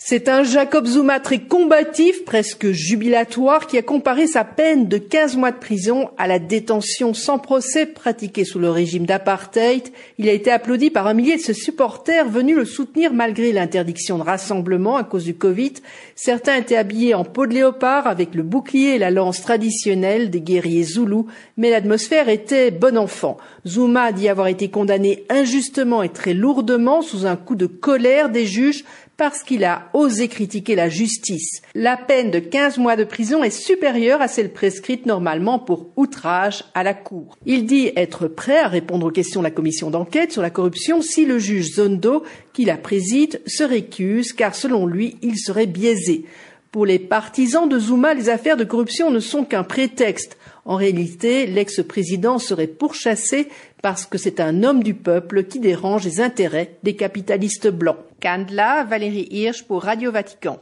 C'est 0.06 0.28
un 0.28 0.43
Jacob 0.43 0.86
Zuma 0.86 1.22
très 1.22 1.39
combatif, 1.39 2.26
presque 2.26 2.72
jubilatoire, 2.72 3.68
qui 3.68 3.78
a 3.78 3.82
comparé 3.82 4.28
sa 4.28 4.43
peine 4.43 4.89
de 4.89 4.97
15 4.97 5.38
mois 5.38 5.51
de 5.51 5.58
prison 5.58 6.10
à 6.18 6.28
la 6.28 6.39
détention 6.39 7.14
sans 7.14 7.39
procès 7.39 7.86
pratiquée 7.86 8.43
sous 8.43 8.60
le 8.60 8.70
régime 8.70 9.06
d'apartheid. 9.06 9.93
Il 10.18 10.28
a 10.28 10.34
été 10.34 10.51
applaudi 10.51 10.89
par 10.89 11.08
un 11.08 11.14
millier 11.14 11.38
de 11.38 11.41
ses 11.41 11.54
supporters 11.54 12.28
venus 12.28 12.58
le 12.58 12.66
soutenir 12.66 13.14
malgré 13.14 13.54
l'interdiction 13.54 14.18
de 14.18 14.24
rassemblement 14.24 14.97
à 14.97 15.06
cause 15.06 15.24
du 15.24 15.36
Covid. 15.36 15.76
Certains 16.16 16.58
étaient 16.58 16.76
habillés 16.76 17.14
en 17.14 17.24
peau 17.24 17.47
de 17.47 17.54
léopard 17.54 18.06
avec 18.06 18.36
le 18.36 18.43
bouclier 18.43 18.95
et 18.95 18.99
la 18.99 19.10
lance 19.10 19.41
traditionnelle 19.41 20.30
des 20.30 20.41
guerriers 20.41 20.84
zoulous, 20.84 21.28
mais 21.56 21.70
l'atmosphère 21.70 22.28
était 22.28 22.72
bon 22.72 22.97
enfant. 22.97 23.38
Zuma 23.66 24.12
dit 24.12 24.28
avoir 24.28 24.47
été 24.47 24.70
condamné 24.70 25.24
injustement 25.30 26.04
et 26.04 26.10
très 26.10 26.34
lourdement 26.34 27.01
sous 27.01 27.26
un 27.26 27.38
coup 27.38 27.56
de 27.56 27.68
colère 27.68 28.30
des 28.30 28.45
juges 28.45 28.84
parce 29.18 29.43
qu'il 29.43 29.64
a 29.64 29.89
osé 29.93 30.28
critiquer 30.28 30.76
la 30.76 30.89
justice. 30.89 31.61
La 31.76 31.97
peine 31.97 32.32
de 32.32 32.39
15 32.39 32.78
mois 32.78 32.95
de 32.95 33.03
prison 33.03 33.43
est 33.43 33.49
supérieure 33.49 34.22
à 34.22 34.28
celle 34.28 34.51
prescrite 34.51 35.05
normalement 35.05 35.59
pour 35.59 35.91
outrage 35.95 36.64
à 36.74 36.84
la 36.84 36.93
Cour. 36.93 37.38
Il 37.45 37.66
dit 37.66 37.91
être 37.95 38.28
prêt 38.28 38.59
à 38.59 38.68
répondre 38.68 39.07
aux 39.07 39.11
questions 39.11 39.41
de 39.41 39.45
la 39.45 39.51
commission 39.51 39.89
d'enquête 39.89 40.32
sur 40.32 40.41
la 40.41 40.49
corruption 40.49 41.01
si 41.01 41.26
le 41.26 41.38
juge 41.38 41.76
Zondo, 41.76 42.24
qui 42.53 42.66
la 42.66 42.78
préside, 42.78 43.41
se 43.45 43.64
récuse, 43.64 44.34
car 44.34 44.55
selon 44.55 44.88
lui, 44.88 45.18
il 45.22 45.38
serait 45.38 45.68
biaisé. 45.68 46.26
Pour 46.72 46.88
les 46.88 46.97
partisans 46.97 47.70
de 47.70 47.78
Zuma, 47.78 48.16
les 48.16 48.30
affaires 48.30 48.57
de 48.57 48.64
corruption 48.64 49.11
ne 49.11 49.20
sont 49.20 49.45
qu'un 49.45 49.64
prétexte. 49.64 50.38
En 50.66 50.76
réalité, 50.76 51.45
l'ex-président 51.45 52.39
serait 52.39 52.68
pourchassé 52.68 53.49
parce 53.84 54.05
que 54.05 54.17
c'est 54.17 54.39
un 54.39 54.63
homme 54.63 54.81
du 54.81 54.93
peuple 54.93 55.43
qui 55.43 55.59
dérange 55.59 56.05
les 56.05 56.21
intérêts 56.21 56.77
des 56.84 56.95
capitalistes 56.95 57.67
blancs. 57.67 57.97
Candela, 58.21 58.86
Valérie 58.86 59.27
Hirsch 59.29 59.63
pour 59.63 59.84
Radio 59.84 60.09
Vatican. 60.09 60.57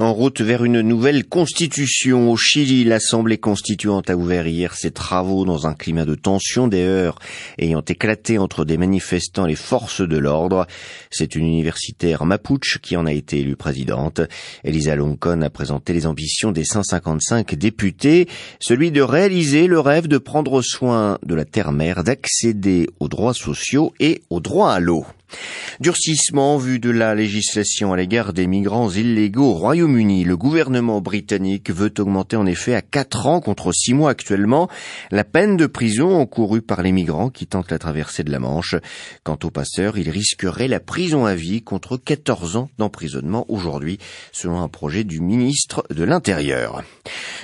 En 0.00 0.14
route 0.14 0.40
vers 0.40 0.64
une 0.64 0.80
nouvelle 0.80 1.26
constitution 1.26 2.30
au 2.30 2.36
Chili, 2.36 2.82
l'Assemblée 2.82 3.36
constituante 3.36 4.08
a 4.08 4.16
ouvert 4.16 4.46
hier 4.46 4.74
ses 4.74 4.90
travaux 4.90 5.44
dans 5.44 5.66
un 5.66 5.74
climat 5.74 6.06
de 6.06 6.14
tension, 6.14 6.66
des 6.66 6.82
heures 6.82 7.18
ayant 7.58 7.82
éclaté 7.86 8.38
entre 8.38 8.64
des 8.64 8.78
manifestants 8.78 9.44
et 9.44 9.50
les 9.50 9.54
forces 9.54 10.00
de 10.00 10.16
l'ordre. 10.16 10.66
C'est 11.10 11.34
une 11.34 11.46
universitaire 11.46 12.24
mapuche 12.24 12.78
qui 12.80 12.96
en 12.96 13.04
a 13.04 13.12
été 13.12 13.40
élue 13.40 13.54
présidente. 13.54 14.22
Elisa 14.64 14.96
Loncon 14.96 15.42
a 15.42 15.50
présenté 15.50 15.92
les 15.92 16.06
ambitions 16.06 16.52
des 16.52 16.64
155 16.64 17.54
députés, 17.54 18.28
celui 18.60 18.92
de 18.92 19.02
réaliser 19.02 19.66
le 19.66 19.78
rêve 19.78 20.08
de 20.08 20.18
prendre 20.18 20.62
soin 20.62 21.18
de 21.22 21.34
la 21.34 21.44
terre-mère, 21.44 22.02
d'accéder 22.02 22.88
aux 22.98 23.08
droits 23.08 23.34
sociaux 23.34 23.92
et 24.00 24.22
aux 24.30 24.40
droits 24.40 24.72
à 24.72 24.80
l'eau. 24.80 25.04
Durcissement 25.80 26.58
vu 26.58 26.78
de 26.78 26.90
la 26.90 27.14
législation 27.14 27.92
à 27.92 27.96
l'égard 27.96 28.32
des 28.32 28.46
migrants 28.46 28.90
illégaux 28.90 29.50
au 29.50 29.54
Royaume-Uni. 29.54 30.24
Le 30.24 30.36
gouvernement 30.36 31.00
britannique 31.00 31.70
veut 31.70 31.92
augmenter 31.98 32.36
en 32.36 32.46
effet 32.46 32.74
à 32.74 32.82
4 32.82 33.26
ans 33.26 33.40
contre 33.40 33.72
6 33.72 33.94
mois 33.94 34.10
actuellement 34.10 34.68
la 35.10 35.24
peine 35.24 35.56
de 35.56 35.66
prison 35.66 36.14
encourue 36.16 36.62
par 36.62 36.82
les 36.82 36.92
migrants 36.92 37.30
qui 37.30 37.46
tentent 37.46 37.70
la 37.70 37.78
traversée 37.78 38.24
de 38.24 38.30
la 38.30 38.38
Manche. 38.38 38.76
Quant 39.24 39.38
aux 39.42 39.50
passeurs, 39.50 39.98
ils 39.98 40.10
risqueraient 40.10 40.68
la 40.68 40.80
prison 40.80 41.24
à 41.24 41.34
vie 41.34 41.62
contre 41.62 41.96
14 41.96 42.56
ans 42.56 42.68
d'emprisonnement 42.78 43.46
aujourd'hui, 43.48 43.98
selon 44.32 44.60
un 44.60 44.68
projet 44.68 45.04
du 45.04 45.20
ministre 45.20 45.84
de 45.90 46.04
l'Intérieur. 46.04 46.82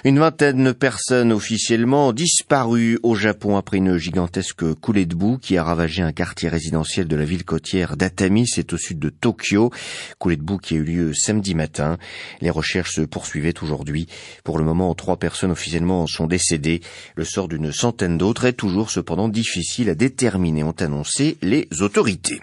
Une 0.04 0.18
vingtaine 0.18 0.64
de 0.64 0.72
personnes 0.72 1.32
officiellement 1.32 2.12
disparues 2.12 2.98
au 3.02 3.14
Japon 3.14 3.56
après 3.56 3.78
une 3.78 3.96
gigantesque 3.96 4.74
coulée 4.74 5.06
de 5.06 5.14
boue 5.14 5.38
qui 5.38 5.56
a 5.56 5.64
ravagé 5.64 6.02
un 6.02 6.12
quartier 6.12 6.48
résidentiel 6.48 7.08
de 7.08 7.16
la 7.16 7.24
ville 7.24 7.44
côtière 7.44 7.77
d'Atami, 7.86 8.46
c'est 8.46 8.72
au 8.72 8.76
sud 8.76 8.98
de 8.98 9.10
Tokyo. 9.10 9.70
Coulée 10.18 10.36
de 10.36 10.42
boue 10.42 10.58
qui 10.58 10.74
a 10.74 10.78
eu 10.78 10.84
lieu 10.84 11.14
samedi 11.14 11.54
matin. 11.54 11.98
Les 12.40 12.50
recherches 12.50 12.94
se 12.94 13.00
poursuivaient 13.02 13.62
aujourd'hui. 13.62 14.08
Pour 14.44 14.58
le 14.58 14.64
moment, 14.64 14.94
trois 14.94 15.16
personnes 15.16 15.50
officiellement 15.50 16.06
sont 16.06 16.26
décédées. 16.26 16.80
Le 17.14 17.24
sort 17.24 17.48
d'une 17.48 17.72
centaine 17.72 18.18
d'autres 18.18 18.46
est 18.46 18.52
toujours 18.52 18.90
cependant 18.90 19.28
difficile 19.28 19.90
à 19.90 19.94
déterminer, 19.94 20.64
ont 20.64 20.72
annoncé 20.72 21.38
les 21.42 21.68
autorités. 21.80 22.40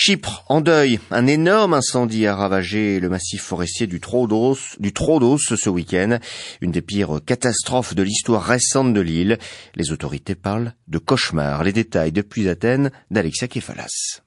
Chypre, 0.00 0.44
en 0.48 0.60
deuil, 0.60 1.00
un 1.10 1.26
énorme 1.26 1.74
incendie 1.74 2.28
a 2.28 2.36
ravagé 2.36 3.00
le 3.00 3.08
massif 3.08 3.42
forestier 3.42 3.88
du 3.88 3.98
Troodos, 3.98 4.76
du 4.78 4.92
ce 4.94 5.68
week-end, 5.68 6.20
une 6.60 6.70
des 6.70 6.82
pires 6.82 7.18
catastrophes 7.26 7.96
de 7.96 8.04
l'histoire 8.04 8.44
récente 8.44 8.94
de 8.94 9.00
l'île. 9.00 9.38
Les 9.74 9.90
autorités 9.90 10.36
parlent 10.36 10.72
de 10.86 10.98
cauchemar. 10.98 11.64
Les 11.64 11.72
détails 11.72 12.12
depuis 12.12 12.48
Athènes 12.48 12.92
d'Alexia 13.10 13.48
Kefalas. 13.48 14.20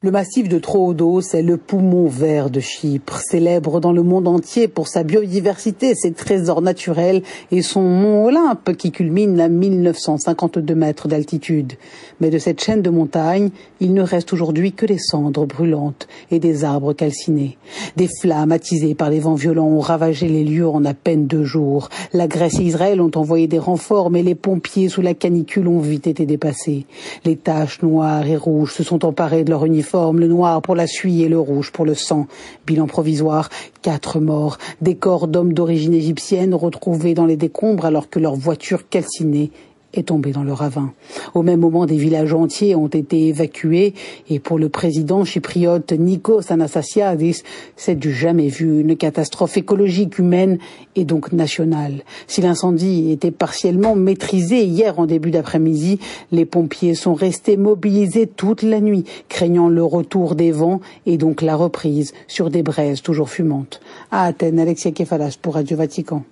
Le 0.00 0.12
massif 0.12 0.48
de 0.48 0.60
Troodos 0.60 1.34
est 1.34 1.42
le 1.42 1.56
poumon 1.56 2.06
vert 2.06 2.50
de 2.50 2.60
Chypre, 2.60 3.18
célèbre 3.18 3.80
dans 3.80 3.90
le 3.90 4.04
monde 4.04 4.28
entier 4.28 4.68
pour 4.68 4.86
sa 4.86 5.02
biodiversité, 5.02 5.96
ses 5.96 6.12
trésors 6.12 6.62
naturels 6.62 7.24
et 7.50 7.62
son 7.62 7.82
mont 7.82 8.26
Olympe 8.26 8.76
qui 8.76 8.92
culmine 8.92 9.40
à 9.40 9.48
1952 9.48 10.72
mètres 10.76 11.08
d'altitude. 11.08 11.72
Mais 12.20 12.30
de 12.30 12.38
cette 12.38 12.62
chaîne 12.62 12.80
de 12.80 12.90
montagnes, 12.90 13.50
il 13.80 13.92
ne 13.92 14.02
reste 14.02 14.32
aujourd'hui 14.32 14.70
que 14.70 14.86
des 14.86 14.98
cendres 14.98 15.46
brûlantes 15.46 16.06
et 16.30 16.38
des 16.38 16.62
arbres 16.62 16.92
calcinés. 16.92 17.58
Des 17.96 18.08
flammes 18.20 18.52
attisées 18.52 18.94
par 18.94 19.10
les 19.10 19.18
vents 19.18 19.34
violents 19.34 19.66
ont 19.66 19.80
ravagé 19.80 20.28
les 20.28 20.44
lieux 20.44 20.68
en 20.68 20.84
à 20.84 20.94
peine 20.94 21.26
deux 21.26 21.42
jours. 21.42 21.88
La 22.12 22.28
Grèce 22.28 22.60
et 22.60 22.62
Israël 22.62 23.00
ont 23.00 23.10
envoyé 23.16 23.48
des 23.48 23.58
renforts, 23.58 24.12
mais 24.12 24.22
les 24.22 24.36
pompiers 24.36 24.90
sous 24.90 25.02
la 25.02 25.14
canicule 25.14 25.66
ont 25.66 25.80
vite 25.80 26.06
été 26.06 26.24
dépassés. 26.24 26.86
Les 27.24 27.34
taches 27.34 27.82
noires 27.82 28.28
et 28.28 28.36
rouges 28.36 28.74
se 28.74 28.84
sont 28.84 29.04
emparées 29.04 29.42
de 29.42 29.50
leur 29.50 29.64
uniforme 29.64 29.87
le 29.94 30.26
noir 30.26 30.62
pour 30.62 30.74
la 30.74 30.86
suie 30.86 31.22
et 31.22 31.28
le 31.28 31.38
rouge 31.38 31.72
pour 31.72 31.84
le 31.84 31.94
sang. 31.94 32.26
Bilan 32.66 32.86
provisoire, 32.86 33.48
quatre 33.82 34.20
morts, 34.20 34.58
des 34.80 34.96
corps 34.96 35.28
d'hommes 35.28 35.52
d'origine 35.52 35.94
égyptienne 35.94 36.54
retrouvés 36.54 37.14
dans 37.14 37.26
les 37.26 37.36
décombres 37.36 37.86
alors 37.86 38.08
que 38.08 38.18
leur 38.18 38.34
voiture 38.34 38.88
calcinée 38.88 39.50
est 39.94 40.08
tombé 40.08 40.32
dans 40.32 40.42
le 40.42 40.52
ravin. 40.52 40.92
Au 41.34 41.42
même 41.42 41.60
moment, 41.60 41.86
des 41.86 41.96
villages 41.96 42.34
entiers 42.34 42.74
ont 42.74 42.88
été 42.88 43.28
évacués 43.28 43.94
et 44.28 44.38
pour 44.38 44.58
le 44.58 44.68
président 44.68 45.24
chypriote 45.24 45.92
Nikos 45.92 46.52
Anastasiadis, 46.52 47.42
c'est 47.76 47.94
du 47.94 48.12
jamais 48.12 48.48
vu, 48.48 48.80
une 48.80 48.96
catastrophe 48.96 49.56
écologique, 49.56 50.18
humaine 50.18 50.58
et 50.94 51.04
donc 51.04 51.32
nationale. 51.32 52.02
Si 52.26 52.40
l'incendie 52.40 53.10
était 53.10 53.30
partiellement 53.30 53.96
maîtrisé 53.96 54.64
hier 54.64 54.98
en 54.98 55.06
début 55.06 55.30
d'après-midi, 55.30 55.98
les 56.32 56.44
pompiers 56.44 56.94
sont 56.94 57.14
restés 57.14 57.56
mobilisés 57.56 58.26
toute 58.26 58.62
la 58.62 58.80
nuit, 58.80 59.04
craignant 59.28 59.68
le 59.68 59.82
retour 59.82 60.34
des 60.34 60.52
vents 60.52 60.80
et 61.06 61.16
donc 61.16 61.40
la 61.40 61.56
reprise 61.56 62.12
sur 62.26 62.50
des 62.50 62.62
braises 62.62 63.00
toujours 63.00 63.30
fumantes. 63.30 63.80
À 64.10 64.24
Athènes, 64.24 64.58
Alexia 64.58 64.90
Kefalas 64.90 65.36
pour 65.40 65.54
Radio 65.54 65.76
Vatican. 65.76 66.24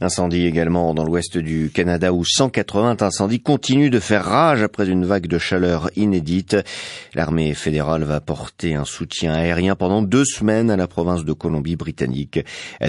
Incendie 0.00 0.46
également 0.46 0.94
dans 0.94 1.04
l'ouest 1.04 1.38
du 1.38 1.70
Canada 1.72 2.12
où 2.12 2.24
180 2.24 2.96
incendies 3.14 3.40
continuent 3.40 3.90
de 3.90 4.00
faire 4.00 4.24
rage 4.24 4.64
après 4.64 4.88
une 4.88 5.04
vague 5.04 5.28
de 5.28 5.38
chaleur 5.38 5.88
inédite. 5.94 6.56
L'armée 7.14 7.54
fédérale 7.54 8.02
va 8.02 8.20
porter 8.20 8.74
un 8.74 8.84
soutien 8.84 9.32
aérien 9.32 9.76
pendant 9.76 10.02
deux 10.02 10.24
semaines 10.24 10.68
à 10.68 10.76
la 10.76 10.88
province 10.88 11.24
de 11.24 11.32
Colombie-Britannique. 11.32 12.40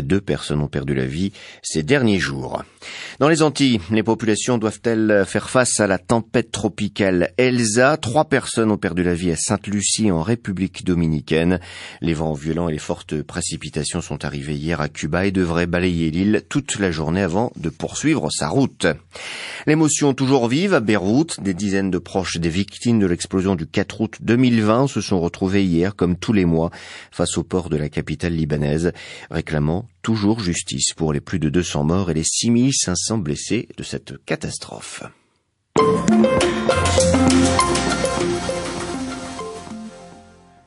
Deux 0.01 0.21
personnes 0.21 0.61
ont 0.61 0.67
perdu 0.67 0.95
la 0.95 1.05
vie 1.05 1.31
ces 1.61 1.83
derniers 1.83 2.17
jours. 2.17 2.63
Dans 3.19 3.29
les 3.29 3.43
Antilles, 3.43 3.79
les 3.91 4.01
populations 4.01 4.57
doivent-elles 4.57 5.25
faire 5.27 5.47
face 5.47 5.79
à 5.79 5.85
la 5.85 5.99
tempête 5.99 6.51
tropicale 6.51 7.31
Elsa? 7.37 7.97
Trois 7.97 8.25
personnes 8.25 8.71
ont 8.71 8.77
perdu 8.77 9.03
la 9.03 9.13
vie 9.13 9.31
à 9.31 9.35
Sainte-Lucie 9.35 10.09
en 10.09 10.23
République 10.23 10.85
dominicaine. 10.85 11.59
Les 12.01 12.15
vents 12.15 12.33
violents 12.33 12.67
et 12.67 12.73
les 12.73 12.79
fortes 12.79 13.21
précipitations 13.21 14.01
sont 14.01 14.25
arrivés 14.25 14.55
hier 14.55 14.81
à 14.81 14.89
Cuba 14.89 15.27
et 15.27 15.31
devraient 15.31 15.67
balayer 15.67 16.09
l'île 16.09 16.43
toute 16.49 16.79
la 16.79 16.89
journée 16.89 17.21
avant 17.21 17.51
de 17.57 17.69
poursuivre 17.69 18.29
sa 18.31 18.47
route. 18.47 18.87
L'émotion 19.67 20.04
toujours 20.13 20.47
vive 20.47 20.73
à 20.73 20.79
Beyrouth. 20.79 21.41
Des 21.41 21.53
dizaines 21.53 21.91
de 21.91 21.97
proches 21.97 22.37
des 22.37 22.49
victimes 22.49 22.99
de 22.99 23.05
l'explosion 23.05 23.55
du 23.55 23.65
4 23.65 24.01
août 24.01 24.17
2020 24.21 24.87
se 24.87 25.01
sont 25.01 25.19
retrouvés 25.19 25.65
hier, 25.65 25.95
comme 25.95 26.15
tous 26.15 26.33
les 26.33 26.45
mois, 26.45 26.71
face 27.11 27.37
au 27.37 27.43
port 27.43 27.69
de 27.69 27.77
la 27.77 27.89
capitale 27.89 28.33
libanaise, 28.33 28.93
réclamant 29.31 29.87
toujours 30.01 30.39
justice 30.39 30.93
pour 30.93 31.13
les 31.13 31.21
plus 31.21 31.39
de 31.39 31.49
200 31.49 31.83
morts 31.85 32.11
et 32.11 32.13
les 32.13 32.23
6500 32.23 33.17
blessés 33.17 33.67
de 33.77 33.83
cette 33.83 34.23
catastrophe. 34.25 35.03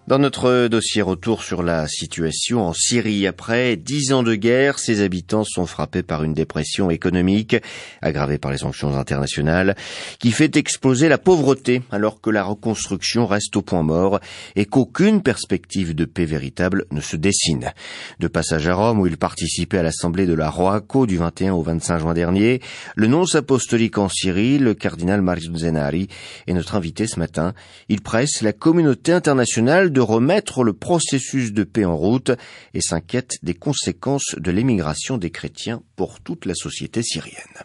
Dans 0.08 0.18
notre 0.18 0.68
dossier 0.68 1.02
retour 1.02 1.42
sur 1.42 1.62
la 1.62 1.86
situation 1.86 2.66
en 2.66 2.72
Syrie, 2.72 3.26
après 3.26 3.76
dix 3.76 4.14
ans 4.14 4.22
de 4.22 4.34
guerre, 4.34 4.78
ses 4.78 5.02
habitants 5.02 5.44
sont 5.44 5.66
frappés 5.66 6.02
par 6.02 6.24
une 6.24 6.32
dépression 6.32 6.88
économique, 6.88 7.56
aggravée 8.00 8.38
par 8.38 8.50
les 8.50 8.56
sanctions 8.56 8.96
internationales, 8.96 9.76
qui 10.18 10.30
fait 10.30 10.56
exploser 10.56 11.10
la 11.10 11.18
pauvreté 11.18 11.82
alors 11.90 12.22
que 12.22 12.30
la 12.30 12.42
reconstruction 12.42 13.26
reste 13.26 13.54
au 13.56 13.60
point 13.60 13.82
mort 13.82 14.18
et 14.56 14.64
qu'aucune 14.64 15.20
perspective 15.20 15.94
de 15.94 16.06
paix 16.06 16.24
véritable 16.24 16.86
ne 16.90 17.02
se 17.02 17.16
dessine. 17.16 17.74
De 18.18 18.28
passage 18.28 18.66
à 18.66 18.74
Rome 18.74 19.00
où 19.00 19.06
il 19.06 19.18
participait 19.18 19.76
à 19.76 19.82
l'assemblée 19.82 20.24
de 20.24 20.32
la 20.32 20.48
Roaco 20.48 21.04
du 21.04 21.18
21 21.18 21.52
au 21.52 21.60
25 21.60 21.98
juin 21.98 22.14
dernier, 22.14 22.62
le 22.96 23.08
nonce 23.08 23.34
apostolique 23.34 23.98
en 23.98 24.08
Syrie, 24.08 24.58
le 24.58 24.72
cardinal 24.72 25.20
Mario 25.20 25.54
Zenari, 25.54 26.08
est 26.46 26.54
notre 26.54 26.76
invité 26.76 27.06
ce 27.06 27.18
matin. 27.18 27.52
Il 27.90 28.00
presse 28.00 28.40
la 28.40 28.54
communauté 28.54 29.12
internationale 29.12 29.92
remettre 30.00 30.64
le 30.64 30.72
processus 30.72 31.52
de 31.52 31.64
paix 31.64 31.84
en 31.84 31.96
route 31.96 32.32
et 32.74 32.80
s'inquiète 32.80 33.36
des 33.42 33.54
conséquences 33.54 34.34
de 34.36 34.50
l'émigration 34.50 35.18
des 35.18 35.30
chrétiens 35.30 35.82
pour 35.96 36.20
toute 36.20 36.46
la 36.46 36.54
société 36.54 37.02
syrienne. 37.02 37.64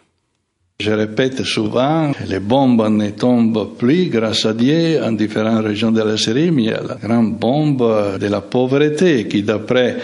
Je 0.80 0.90
répète 0.90 1.44
souvent, 1.44 2.10
les 2.26 2.40
bombes 2.40 2.88
ne 2.90 3.10
tombent 3.10 3.76
plus 3.78 4.06
grâce 4.06 4.44
à 4.44 4.52
Dieu 4.52 5.00
en 5.02 5.12
différentes 5.12 5.64
régions 5.64 5.92
de 5.92 6.02
la 6.02 6.16
Syrie, 6.16 6.50
mais 6.50 6.62
il 6.64 6.68
y 6.68 6.72
a 6.72 6.82
la 6.82 6.96
grande 6.96 7.38
bombe 7.38 8.18
de 8.18 8.26
la 8.26 8.40
pauvreté 8.40 9.28
qui, 9.28 9.44
d'après 9.44 9.98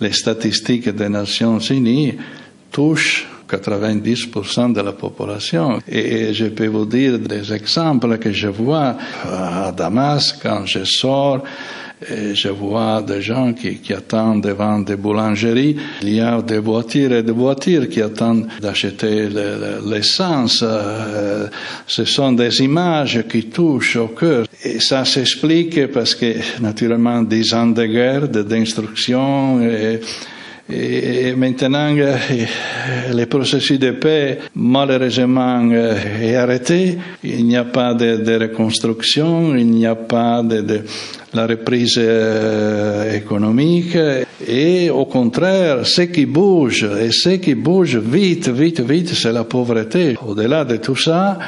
les 0.00 0.12
statistiques 0.12 0.88
des 0.88 1.10
Nations 1.10 1.58
Unies, 1.58 2.14
touche 2.72 3.28
90% 3.48 4.72
de 4.72 4.80
la 4.80 4.92
population. 4.92 5.78
Et 5.88 6.32
je 6.32 6.46
peux 6.46 6.68
vous 6.68 6.86
dire 6.86 7.18
des 7.18 7.52
exemples 7.52 8.18
que 8.18 8.32
je 8.32 8.48
vois 8.48 8.96
à 9.24 9.72
Damas 9.72 10.38
quand 10.42 10.66
je 10.66 10.84
sors. 10.84 11.42
Et 12.10 12.34
je 12.34 12.48
vois 12.48 13.02
des 13.02 13.22
gens 13.22 13.54
qui, 13.54 13.76
qui, 13.76 13.94
attendent 13.94 14.42
devant 14.42 14.80
des 14.80 14.96
boulangeries. 14.96 15.76
Il 16.02 16.14
y 16.14 16.20
a 16.20 16.42
des 16.42 16.58
voitures 16.58 17.12
et 17.12 17.22
des 17.22 17.32
voitures 17.32 17.88
qui 17.88 18.02
attendent 18.02 18.46
d'acheter 18.60 19.28
l'essence. 19.86 20.62
Euh, 20.62 21.46
ce 21.86 22.04
sont 22.04 22.32
des 22.32 22.62
images 22.62 23.24
qui 23.30 23.44
touchent 23.44 23.96
au 23.96 24.08
cœur. 24.08 24.44
Et 24.64 24.80
ça 24.80 25.04
s'explique 25.04 25.86
parce 25.92 26.14
que, 26.14 26.60
naturellement, 26.60 27.22
dix 27.22 27.54
ans 27.54 27.68
de 27.68 27.86
guerre, 27.86 28.28
d'instruction 28.28 29.62
et 29.62 30.00
et 30.72 31.34
maintenant, 31.36 31.92
le 31.92 33.26
processus 33.26 33.78
de 33.78 33.90
paix, 33.90 34.38
malheureusement, 34.54 35.70
est 35.70 36.36
arrêté. 36.36 36.96
Il 37.22 37.44
n'y 37.44 37.56
a 37.56 37.64
pas 37.64 37.92
de, 37.92 38.40
reconstruction, 38.40 39.54
il 39.56 39.66
n'y 39.66 39.86
a 39.86 39.94
pas 39.94 40.42
de, 40.42 40.80
la 41.34 41.46
reprise 41.46 42.00
économique. 43.14 43.98
Et 44.48 44.88
au 44.88 45.04
contraire, 45.04 45.86
ce 45.86 46.02
qui 46.02 46.24
bouge, 46.24 46.88
et 46.98 47.10
ce 47.10 47.36
qui 47.36 47.54
bouge 47.54 47.98
vite, 47.98 48.48
vite, 48.48 48.80
vite, 48.80 49.08
c'est 49.14 49.32
la 49.32 49.44
pauvreté. 49.44 50.16
Au-delà 50.26 50.64
de 50.64 50.76
tout 50.78 50.96
ça, 50.96 51.38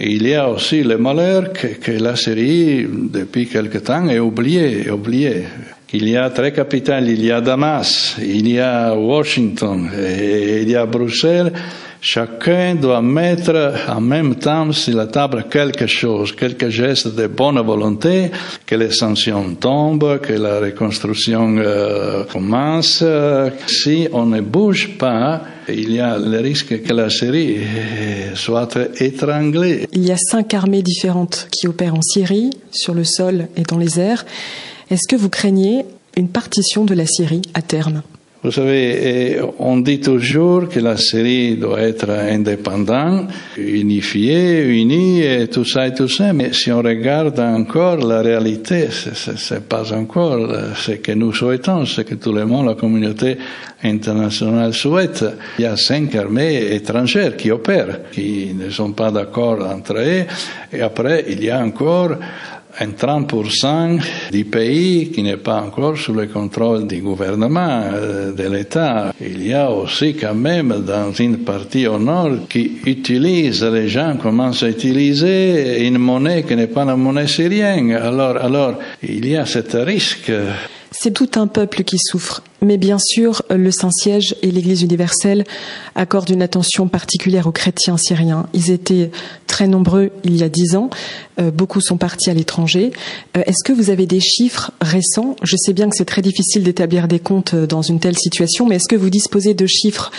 il 0.00 0.26
y 0.26 0.34
a 0.34 0.48
aussi 0.48 0.82
le 0.82 0.96
malheur 0.96 1.52
que, 1.52 1.66
que 1.66 1.92
la 1.92 2.16
Syrie, 2.16 2.86
depuis 2.88 3.48
quelque 3.48 3.78
temps, 3.78 4.08
est 4.08 4.18
oubliée, 4.18 4.90
oubliée. 4.90 5.44
Il 5.92 6.08
y 6.08 6.16
a 6.16 6.30
trois 6.30 6.50
capitales, 6.50 7.08
il 7.08 7.24
y 7.24 7.30
a 7.30 7.40
Damas, 7.40 8.16
il 8.18 8.48
y 8.48 8.58
a 8.58 8.92
Washington 8.92 9.88
et 9.96 10.62
il 10.62 10.68
y 10.68 10.74
a 10.74 10.84
Bruxelles. 10.84 11.52
Chacun 12.00 12.74
doit 12.74 13.00
mettre 13.00 13.74
en 13.88 14.00
même 14.00 14.34
temps 14.34 14.72
sur 14.72 14.96
la 14.96 15.06
table 15.06 15.46
quelque 15.48 15.86
chose, 15.86 16.32
quelques 16.32 16.70
gestes 16.70 17.14
de 17.14 17.28
bonne 17.28 17.60
volonté, 17.60 18.32
que 18.66 18.74
les 18.74 18.90
sanctions 18.90 19.54
tombent, 19.54 20.18
que 20.20 20.32
la 20.32 20.58
reconstruction 20.58 21.56
euh, 21.58 22.24
commence. 22.24 23.04
Si 23.68 24.08
on 24.12 24.26
ne 24.26 24.40
bouge 24.40 24.98
pas, 24.98 25.42
il 25.68 25.92
y 25.92 26.00
a 26.00 26.18
le 26.18 26.40
risque 26.40 26.82
que 26.82 26.92
la 26.92 27.10
Syrie 27.10 27.58
soit 28.34 28.76
étranglée. 29.00 29.86
Il 29.92 30.04
y 30.04 30.10
a 30.10 30.16
cinq 30.16 30.52
armées 30.52 30.82
différentes 30.82 31.48
qui 31.52 31.68
opèrent 31.68 31.94
en 31.94 32.02
Syrie, 32.02 32.50
sur 32.72 32.92
le 32.92 33.04
sol 33.04 33.46
et 33.56 33.62
dans 33.62 33.78
les 33.78 34.00
airs. 34.00 34.24
Est-ce 34.88 35.08
que 35.08 35.16
vous 35.16 35.28
craignez 35.30 35.84
une 36.16 36.28
partition 36.28 36.84
de 36.84 36.94
la 36.94 37.06
Syrie 37.06 37.42
à 37.54 37.62
terme? 37.62 38.02
Vous 38.44 38.52
savez, 38.52 39.40
on 39.58 39.78
dit 39.78 39.98
toujours 39.98 40.68
que 40.68 40.78
la 40.78 40.96
Syrie 40.96 41.56
doit 41.56 41.80
être 41.80 42.08
indépendante, 42.10 43.28
unifiée, 43.56 44.62
unie, 44.62 45.22
et 45.22 45.48
tout 45.48 45.64
ça 45.64 45.88
et 45.88 45.94
tout 45.94 46.06
ça, 46.06 46.32
mais 46.32 46.52
si 46.52 46.70
on 46.70 46.80
regarde 46.80 47.40
encore 47.40 47.96
la 47.96 48.22
réalité, 48.22 48.86
c'est 48.90 49.68
pas 49.68 49.92
encore 49.92 50.48
ce 50.76 50.92
que 50.92 51.10
nous 51.10 51.32
souhaitons, 51.32 51.84
ce 51.86 52.02
que 52.02 52.14
tout 52.14 52.32
le 52.32 52.46
monde, 52.46 52.66
la 52.66 52.74
communauté 52.74 53.36
internationale 53.82 54.72
souhaite. 54.72 55.24
Il 55.58 55.62
y 55.62 55.66
a 55.66 55.76
cinq 55.76 56.14
armées 56.14 56.72
étrangères 56.72 57.36
qui 57.36 57.50
opèrent, 57.50 58.10
qui 58.12 58.54
ne 58.54 58.70
sont 58.70 58.92
pas 58.92 59.10
d'accord 59.10 59.58
entre 59.66 59.94
eux, 59.98 60.24
et 60.72 60.80
après, 60.82 61.24
il 61.28 61.42
y 61.42 61.50
a 61.50 61.58
encore 61.58 62.10
un 62.80 62.88
30% 62.88 64.00
du 64.32 64.44
pays 64.44 65.10
qui 65.10 65.22
n'est 65.22 65.36
pas 65.36 65.62
encore 65.62 65.96
sous 65.96 66.12
le 66.12 66.26
contrôle 66.26 66.86
du 66.86 67.00
gouvernement, 67.00 67.82
de 68.36 68.48
l'État. 68.48 69.12
Il 69.20 69.46
y 69.46 69.52
a 69.52 69.70
aussi 69.70 70.14
quand 70.14 70.34
même 70.34 70.84
dans 70.86 71.12
une 71.12 71.38
partie 71.38 71.86
au 71.86 71.98
nord 71.98 72.48
qui 72.48 72.78
utilise, 72.84 73.64
les 73.64 73.88
gens 73.88 74.16
commencent 74.16 74.62
à 74.62 74.68
utiliser 74.68 75.86
une 75.86 75.98
monnaie 75.98 76.42
qui 76.42 76.56
n'est 76.56 76.66
pas 76.66 76.84
la 76.84 76.96
monnaie 76.96 77.26
syrienne. 77.26 77.92
Alors, 77.92 78.36
alors, 78.36 78.74
il 79.02 79.26
y 79.26 79.36
a 79.36 79.46
ce 79.46 79.58
risque. 79.78 80.32
C'est 80.98 81.12
tout 81.12 81.28
un 81.36 81.46
peuple 81.46 81.84
qui 81.84 81.98
souffre. 81.98 82.42
Mais 82.62 82.78
bien 82.78 82.98
sûr, 82.98 83.42
le 83.50 83.70
Saint-Siège 83.70 84.34
et 84.40 84.50
l'Église 84.50 84.82
universelle 84.82 85.44
accordent 85.94 86.30
une 86.30 86.40
attention 86.42 86.88
particulière 86.88 87.46
aux 87.46 87.52
chrétiens 87.52 87.98
syriens. 87.98 88.46
Ils 88.54 88.70
étaient 88.70 89.10
très 89.46 89.68
nombreux 89.68 90.10
il 90.24 90.36
y 90.36 90.42
a 90.42 90.48
dix 90.48 90.74
ans. 90.74 90.88
Euh, 91.38 91.50
beaucoup 91.50 91.82
sont 91.82 91.98
partis 91.98 92.30
à 92.30 92.34
l'étranger. 92.34 92.92
Euh, 93.36 93.42
Est-ce 93.46 93.62
que 93.62 93.72
vous 93.72 93.90
avez 93.90 94.06
des 94.06 94.20
chiffres 94.20 94.72
récents? 94.80 95.36
Je 95.42 95.56
sais 95.58 95.74
bien 95.74 95.90
que 95.90 95.96
c'est 95.96 96.06
très 96.06 96.22
difficile 96.22 96.62
d'établir 96.62 97.08
des 97.08 97.18
comptes 97.18 97.54
dans 97.54 97.82
une 97.82 98.00
telle 98.00 98.16
situation, 98.16 98.66
mais 98.66 98.76
est-ce 98.76 98.88
que 98.88 98.96
vous 98.96 99.10
disposez 99.10 99.52
de 99.52 99.66
chiffres 99.66 100.10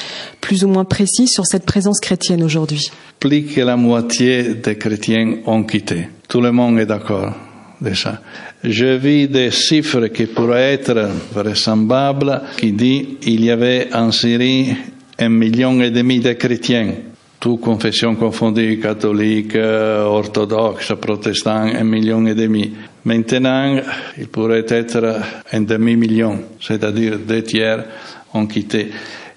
plus 0.42 0.64
ou 0.64 0.68
moins 0.68 0.86
précis 0.86 1.28
sur 1.28 1.48
cette 1.48 1.66
présence 1.66 2.00
chrétienne 2.00 2.44
aujourd'hui? 2.44 2.92
Plus 3.20 3.46
que 3.46 3.62
la 3.62 3.78
moitié 3.78 4.54
des 4.54 4.78
chrétiens 4.78 5.40
ont 5.48 5.64
quitté. 5.64 6.08
Tout 6.30 6.42
le 6.42 6.52
monde 6.52 6.78
est 6.80 6.86
d'accord 6.86 7.34
de 7.82 7.94
ça. 7.94 8.22
Je 8.64 8.96
vis 8.98 9.28
des 9.28 9.52
chiffres 9.52 10.08
qui 10.08 10.26
pourraient 10.26 10.74
être 10.74 11.10
vraisemblables, 11.34 12.42
qui 12.58 12.72
dit 12.72 13.18
il 13.24 13.46
y 13.46 13.52
avait 13.52 13.90
en 13.94 14.12
Syrie 14.12 14.76
un 15.20 15.30
million 15.30 15.80
et 15.82 15.92
demi 15.92 16.20
de 16.20 16.34
chrétiens, 16.34 16.94
toutes 17.40 17.62
confessions 17.62 18.16
confondues, 18.16 18.80
catholiques, 18.80 19.56
orthodoxes, 19.56 20.94
protestants, 21.00 21.70
un 21.74 21.84
million 21.84 22.26
et 22.26 22.36
demi. 22.36 22.74
Maintenant, 23.06 23.80
il 24.18 24.28
pourrait 24.28 24.66
être 24.68 25.22
un 25.54 25.62
demi-million, 25.62 26.40
c'est-à-dire 26.60 27.20
deux 27.20 27.44
tiers 27.44 27.86
ont 28.34 28.48
quitté. 28.48 28.90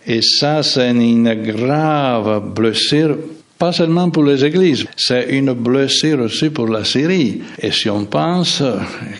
Et 0.06 0.22
ça, 0.22 0.62
c'est 0.62 0.90
une 0.90 1.34
grave 1.34 2.52
blessure 2.54 3.16
pas 3.60 3.72
seulement 3.72 4.08
pour 4.08 4.24
les 4.24 4.42
églises, 4.42 4.86
c'est 4.96 5.28
une 5.36 5.52
blessure 5.52 6.20
aussi 6.20 6.48
pour 6.48 6.66
la 6.66 6.82
Syrie. 6.82 7.42
Et 7.60 7.70
si 7.70 7.90
on 7.90 8.06
pense 8.06 8.62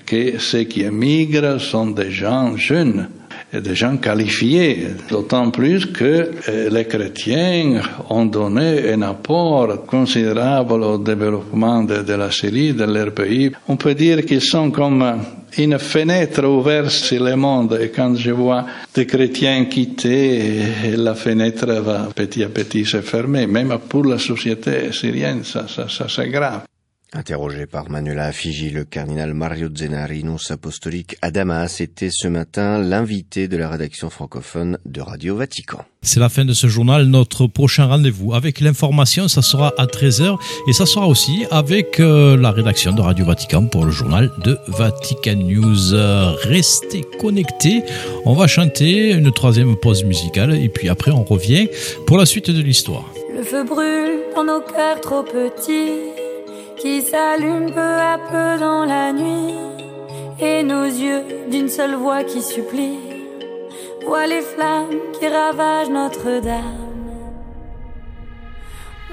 que 0.07 0.39
ceux 0.39 0.65
qui 0.65 0.81
émigrent 0.81 1.61
sont 1.61 1.89
des 1.91 2.11
gens 2.11 2.57
jeunes, 2.57 3.07
des 3.53 3.75
gens 3.75 3.97
qualifiés, 3.97 4.89
d'autant 5.09 5.51
plus 5.51 5.87
que 5.87 6.31
euh, 6.49 6.71
les 6.71 6.85
chrétiens 6.87 7.81
ont 8.09 8.27
donné 8.27 8.93
un 8.93 9.03
apport 9.03 9.87
considérable 9.87 10.83
au 10.85 10.99
développement 10.99 11.83
de, 11.83 12.03
de 12.03 12.13
la 12.15 12.31
Syrie, 12.31 12.73
de 12.73 12.85
leur 12.85 13.13
pays. 13.13 13.51
On 13.69 13.77
peut 13.77 13.95
dire 13.95 14.25
qu'ils 14.25 14.43
sont 14.43 14.71
comme 14.71 15.05
une 15.59 15.79
fenêtre 15.79 16.45
ouverte 16.45 16.91
sur 16.91 17.23
le 17.25 17.35
monde. 17.35 17.79
Et 17.81 17.91
quand 17.91 18.15
je 18.15 18.31
vois 18.31 18.65
des 18.95 19.07
chrétiens 19.07 19.65
quitter, 19.65 20.63
la 20.97 21.15
fenêtre 21.15 21.67
va 21.67 22.09
petit 22.15 22.45
à 22.45 22.49
petit 22.49 22.85
se 22.85 23.01
fermer. 23.01 23.47
Même 23.47 23.79
pour 23.89 24.05
la 24.05 24.19
société 24.19 24.93
syrienne, 24.93 25.43
ça, 25.45 25.67
ça, 25.69 25.89
ça 25.89 26.07
c'est 26.09 26.29
grave. 26.29 26.63
Interrogé 27.13 27.67
par 27.67 27.91
Manuela 27.91 28.27
Affigi, 28.27 28.71
le 28.71 28.85
cardinal 28.85 29.35
Mario 29.35 29.69
Zenari, 29.75 30.23
nonce 30.23 30.53
apostolique 30.53 31.17
à 31.23 31.33
Damas, 31.33 31.81
était 31.81 32.09
ce 32.09 32.29
matin 32.29 32.79
l'invité 32.79 33.49
de 33.49 33.57
la 33.57 33.69
rédaction 33.69 34.11
francophone 34.11 34.79
de 34.87 35.01
Radio 35.01 35.35
Vatican. 35.35 35.85
C'est 36.03 36.21
la 36.21 36.29
fin 36.29 36.45
de 36.45 36.53
ce 36.53 36.69
journal. 36.69 37.07
Notre 37.07 37.49
prochain 37.49 37.87
rendez-vous 37.87 38.33
avec 38.33 38.61
l'information, 38.61 39.27
ça 39.27 39.43
sera 39.43 39.73
à 39.77 39.87
13h 39.87 40.39
et 40.69 40.73
ça 40.73 40.87
sera 40.87 41.09
aussi 41.09 41.47
avec 41.51 41.99
euh, 41.99 42.37
la 42.37 42.53
rédaction 42.53 42.93
de 42.93 43.01
Radio 43.01 43.25
Vatican 43.25 43.67
pour 43.67 43.85
le 43.85 43.91
journal 43.91 44.31
de 44.45 44.57
Vatican 44.69 45.35
News. 45.35 45.93
Restez 46.45 47.03
connectés. 47.19 47.83
On 48.25 48.35
va 48.35 48.47
chanter 48.47 49.11
une 49.11 49.33
troisième 49.33 49.75
pause 49.75 50.05
musicale 50.05 50.55
et 50.55 50.69
puis 50.69 50.89
après 50.89 51.11
on 51.11 51.25
revient 51.25 51.69
pour 52.07 52.19
la 52.19 52.25
suite 52.25 52.53
de 52.53 52.63
l'histoire. 52.63 53.13
Le 53.37 53.43
feu 53.43 53.65
brûle 53.65 54.21
dans 54.37 54.45
nos 54.45 54.61
cœurs 54.61 55.01
trop 55.01 55.25
petits 55.25 56.20
qui 56.81 57.03
s'allume 57.03 57.71
peu 57.73 57.95
à 58.13 58.17
peu 58.31 58.59
dans 58.59 58.87
la 58.87 59.13
nuit, 59.13 59.55
et 60.41 60.63
nos 60.63 60.85
yeux 60.85 61.23
d'une 61.51 61.69
seule 61.69 61.95
voix 61.95 62.25
qui 62.25 62.41
supplie, 62.43 62.99
voient 64.07 64.27
les 64.27 64.41
flammes 64.41 64.99
qui 65.19 65.29
ravagent 65.29 65.91
Notre-Dame. 65.91 66.89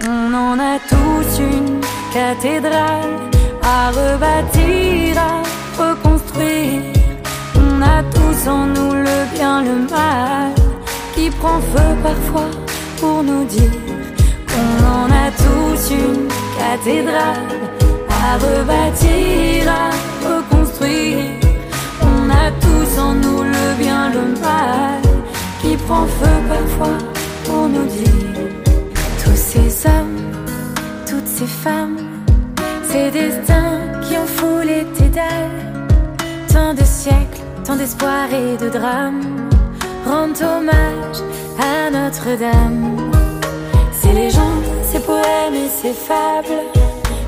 On 0.07 0.33
en 0.33 0.57
a 0.59 0.79
tous 0.79 1.39
une 1.39 1.81
cathédrale 2.13 3.15
à 3.61 3.91
rebâtir, 3.91 5.17
à 5.17 5.43
reconstruire. 5.83 6.83
On 7.55 7.81
a 7.81 8.01
tous 8.15 8.49
en 8.49 8.65
nous 8.67 8.93
le 8.93 9.35
bien, 9.35 9.61
le 9.63 9.75
mal, 9.89 10.53
qui 11.15 11.29
prend 11.31 11.59
feu 11.59 11.89
parfois 12.01 12.51
pour 12.97 13.23
nous 13.23 13.43
dire 13.43 13.77
qu'on 14.47 14.85
en 14.85 15.07
a 15.11 15.31
tous 15.31 15.91
une 15.91 16.46
cathédrale 16.59 17.67
à 18.09 18.37
rebâtir, 18.37 19.69
à 19.69 19.89
reconstruire. 20.27 21.17
On 22.01 22.29
a 22.29 22.51
tous 22.65 22.99
en 22.99 23.13
nous 23.13 23.43
le 23.43 23.65
bien, 23.77 24.09
le 24.09 24.39
mal 24.39 25.01
qui 25.61 25.75
prend 25.77 26.05
feu 26.05 26.37
parfois 26.49 26.97
pour 27.45 27.67
nous 27.69 27.85
dire 27.85 28.37
tous 29.23 29.35
ces 29.35 29.87
hommes, 29.87 30.19
toutes 31.09 31.27
ces 31.27 31.47
femmes, 31.47 31.97
ces 32.89 33.11
destins 33.11 33.79
qui 34.01 34.17
ont 34.17 34.31
foulé 34.37 34.85
tes 34.97 35.09
dalles. 35.09 35.63
Tant 36.47 36.73
de 36.73 36.83
siècles, 36.83 37.41
tant 37.63 37.75
d'espoir 37.75 38.25
et 38.31 38.57
de 38.63 38.69
drames 38.69 39.21
rendent 40.05 40.41
hommage 40.41 41.19
à 41.59 41.89
Notre-Dame. 41.91 42.97
Ces 43.91 44.13
légendes, 44.13 44.76
ces 44.97 45.03
poèmes 45.03 45.53
et 45.53 45.69
ces 45.69 45.93
fables, 45.93 46.61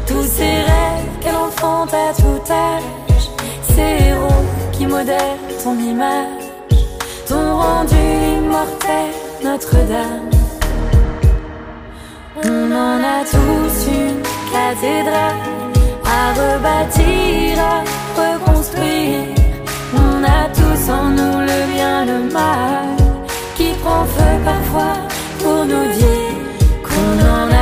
tous 0.08 0.24
ces 0.24 0.44
rêves 0.44 1.14
qu'elle 1.22 1.36
enfante 1.36 1.94
à 1.94 2.14
tout 2.14 2.52
âge, 2.52 3.30
ces 3.70 4.06
héros 4.06 4.44
qui 4.72 4.86
modèrent 4.88 5.38
ton 5.64 5.78
image, 5.78 6.46
t'ont 7.28 7.58
rendu 7.58 7.96
immortel 8.38 9.12
Notre-Dame. 9.44 10.30
On 12.44 12.72
en 12.72 12.98
a 13.16 13.20
tous 13.36 13.88
une 13.88 14.22
cathédrale 14.52 15.36
à 16.06 16.34
rebâtir, 16.40 17.60
à 17.60 17.84
reconstruire. 18.20 19.36
On 19.96 20.24
a 20.24 20.42
tous 20.60 20.92
en 20.92 21.10
nous 21.10 21.40
le 21.40 21.74
bien, 21.74 22.06
le 22.06 22.32
mal, 22.32 22.96
qui 23.56 23.74
prend 23.84 24.06
feu 24.06 24.34
parfois 24.44 24.96
pour 25.40 25.66
nous 25.66 25.88
dire 25.98 26.19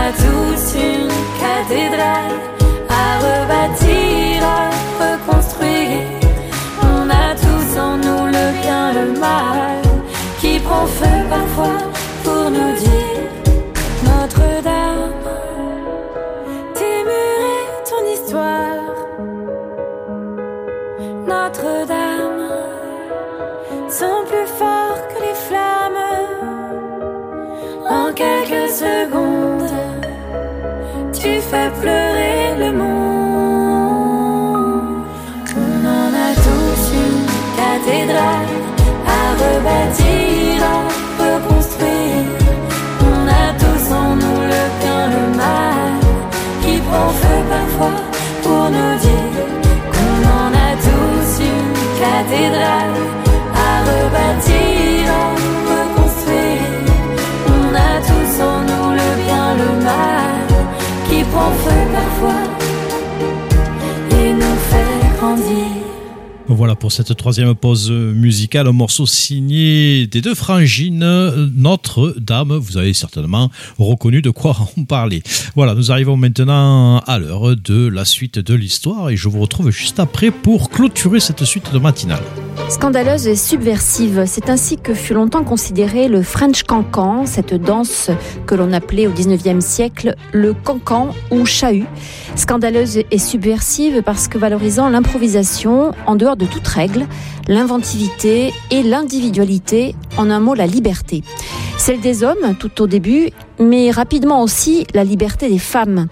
a 0.08 0.12
tous 0.12 0.76
une 0.76 1.12
cathédrale 1.44 2.40
à 2.88 3.08
rebâtir, 3.26 4.42
à 4.58 4.70
reconstruire. 5.04 6.08
On 6.82 7.10
a 7.10 7.36
tous 7.36 7.70
en 7.78 7.98
nous 7.98 8.26
le 8.38 8.46
bien, 8.62 8.94
le 8.94 9.20
mal, 9.20 9.82
qui 10.40 10.60
prend 10.60 10.86
feu 10.86 11.18
parfois 11.30 11.80
pour 12.24 12.50
nous 12.56 12.74
dire 12.86 13.22
Notre-Dame, 14.06 15.26
tes 16.78 17.00
murs 17.10 17.44
et 17.56 17.68
ton 17.90 18.04
histoire. 18.16 18.96
Notre-Dame 21.34 22.44
sont 23.90 24.22
plus 24.30 24.50
forts 24.60 25.02
que 25.10 25.20
les 25.26 25.38
flammes. 25.48 26.04
En 27.90 28.14
quelques 28.14 28.70
secondes, 28.70 29.27
tu 31.20 31.42
fais 31.50 31.70
pleurer 31.82 32.56
le 32.60 32.72
monde. 32.72 34.08
On 35.66 35.80
en 35.98 36.10
a 36.26 36.30
tous 36.46 36.82
une 37.04 37.26
cathédrale 37.60 38.54
à 39.20 39.24
rebâtir, 39.44 40.56
à 40.74 40.78
reconstruire. 41.24 42.26
On 43.12 43.22
a 43.42 43.46
tous 43.62 43.86
en 43.94 44.10
nous 44.22 44.42
le 44.54 44.64
bien, 44.80 45.02
le 45.16 45.24
mal, 45.42 46.00
qui 46.62 46.74
prend 46.88 47.10
feu 47.22 47.38
parfois 47.54 48.00
pour 48.44 48.64
nous 48.76 48.94
dire 49.06 49.38
qu'on 49.94 50.20
en 50.40 50.50
a 50.68 50.70
tous 50.88 51.30
une 51.52 51.74
cathédrale 52.04 53.00
à 53.68 53.72
rebâtir, 53.90 54.97
Voilà 66.50 66.76
pour 66.76 66.92
cette 66.92 67.16
troisième 67.16 67.54
pause 67.56 67.92
musicale, 67.92 68.68
un 68.68 68.72
morceau 68.72 69.06
signé 69.06 70.08
des 70.08 70.22
deux 70.22 70.34
frangines 70.34 71.06
Notre-Dame. 71.56 72.54
Vous 72.54 72.78
avez 72.78 72.94
certainement 72.94 73.52
reconnu 73.78 74.22
de 74.22 74.30
quoi 74.30 74.58
on 74.78 74.86
parlait. 74.86 75.22
Voilà, 75.56 75.76
nous 75.76 75.92
arrivons 75.92 76.18
maintenant 76.18 77.00
à 77.00 77.20
l'heure 77.20 77.56
de 77.56 77.88
la 77.88 78.06
suite 78.06 78.40
de 78.40 78.54
l'histoire 78.54 79.10
et 79.10 79.18
je 79.18 79.30
vous 79.30 79.40
retrouve 79.40 79.70
juste 79.70 80.00
après 80.00 80.32
pour 80.32 80.70
clôturer 80.70 81.20
cette 81.20 81.44
suite 81.44 81.72
de 81.74 81.80
matinale. 81.80 82.24
Scandaleuse 82.70 83.28
et 83.28 83.38
subversive, 83.38 84.26
c'est 84.26 84.50
ainsi 84.50 84.76
que 84.78 84.94
fut 84.94 85.14
longtemps 85.14 85.46
considéré 85.46 86.10
le 86.10 86.22
French 86.22 86.64
cancan, 86.64 87.26
cette 87.26 87.54
danse 87.54 88.12
que 88.46 88.56
l'on 88.56 88.74
appelait 88.74 89.08
au 89.08 89.12
19e 89.12 89.62
siècle 89.62 90.16
le 90.34 90.54
cancan 90.54 91.12
ou 91.32 91.46
chahut. 91.46 91.86
Scandaleuse 92.36 93.00
et 93.10 93.18
subversive 93.18 94.04
parce 94.04 94.28
que 94.28 94.38
valorisant 94.38 94.90
l'improvisation 94.90 95.94
en 96.06 96.16
dehors 96.16 96.36
de 96.36 96.46
toute 96.46 96.68
règle, 96.68 97.08
l'inventivité 97.48 98.54
et 98.70 98.84
l'individualité, 98.84 99.96
en 100.18 100.30
un 100.30 100.42
mot 100.42 100.54
la 100.54 100.68
liberté. 100.68 101.24
Celle 101.78 102.02
des 102.02 102.24
hommes 102.24 102.56
tout 102.60 102.82
au 102.82 102.88
début, 102.88 103.30
mais 103.60 103.92
rapidement 103.92 104.42
aussi 104.42 104.86
la 104.94 105.04
liberté 105.04 105.50
des 105.50 105.60
femmes. 105.60 106.08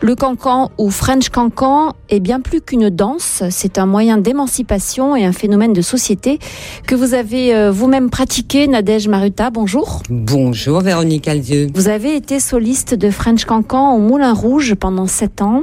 Le 0.00 0.14
cancan 0.14 0.70
ou 0.78 0.90
French 0.90 1.28
cancan 1.28 1.94
est 2.08 2.20
bien 2.20 2.40
plus 2.40 2.60
qu'une 2.60 2.90
danse, 2.90 3.42
c'est 3.50 3.78
un 3.78 3.86
moyen 3.86 4.18
d'émancipation 4.18 5.16
et 5.16 5.24
un 5.24 5.32
phénomène 5.32 5.72
de 5.72 5.82
société 5.82 6.38
que 6.86 6.94
vous 6.94 7.14
avez 7.14 7.54
euh, 7.54 7.70
vous-même 7.70 8.10
pratiqué, 8.10 8.66
Nadège 8.66 9.08
Maruta. 9.08 9.50
Bonjour. 9.50 10.02
Bonjour 10.10 10.80
Véronique 10.80 11.28
Aldieu. 11.28 11.68
Vous 11.74 11.88
avez 11.88 12.16
été 12.16 12.40
soliste 12.40 12.94
de 12.94 13.10
French 13.10 13.44
cancan 13.44 13.94
au 13.94 13.98
Moulin 13.98 14.32
Rouge 14.32 14.74
pendant 14.74 15.06
sept 15.06 15.42
ans. 15.42 15.62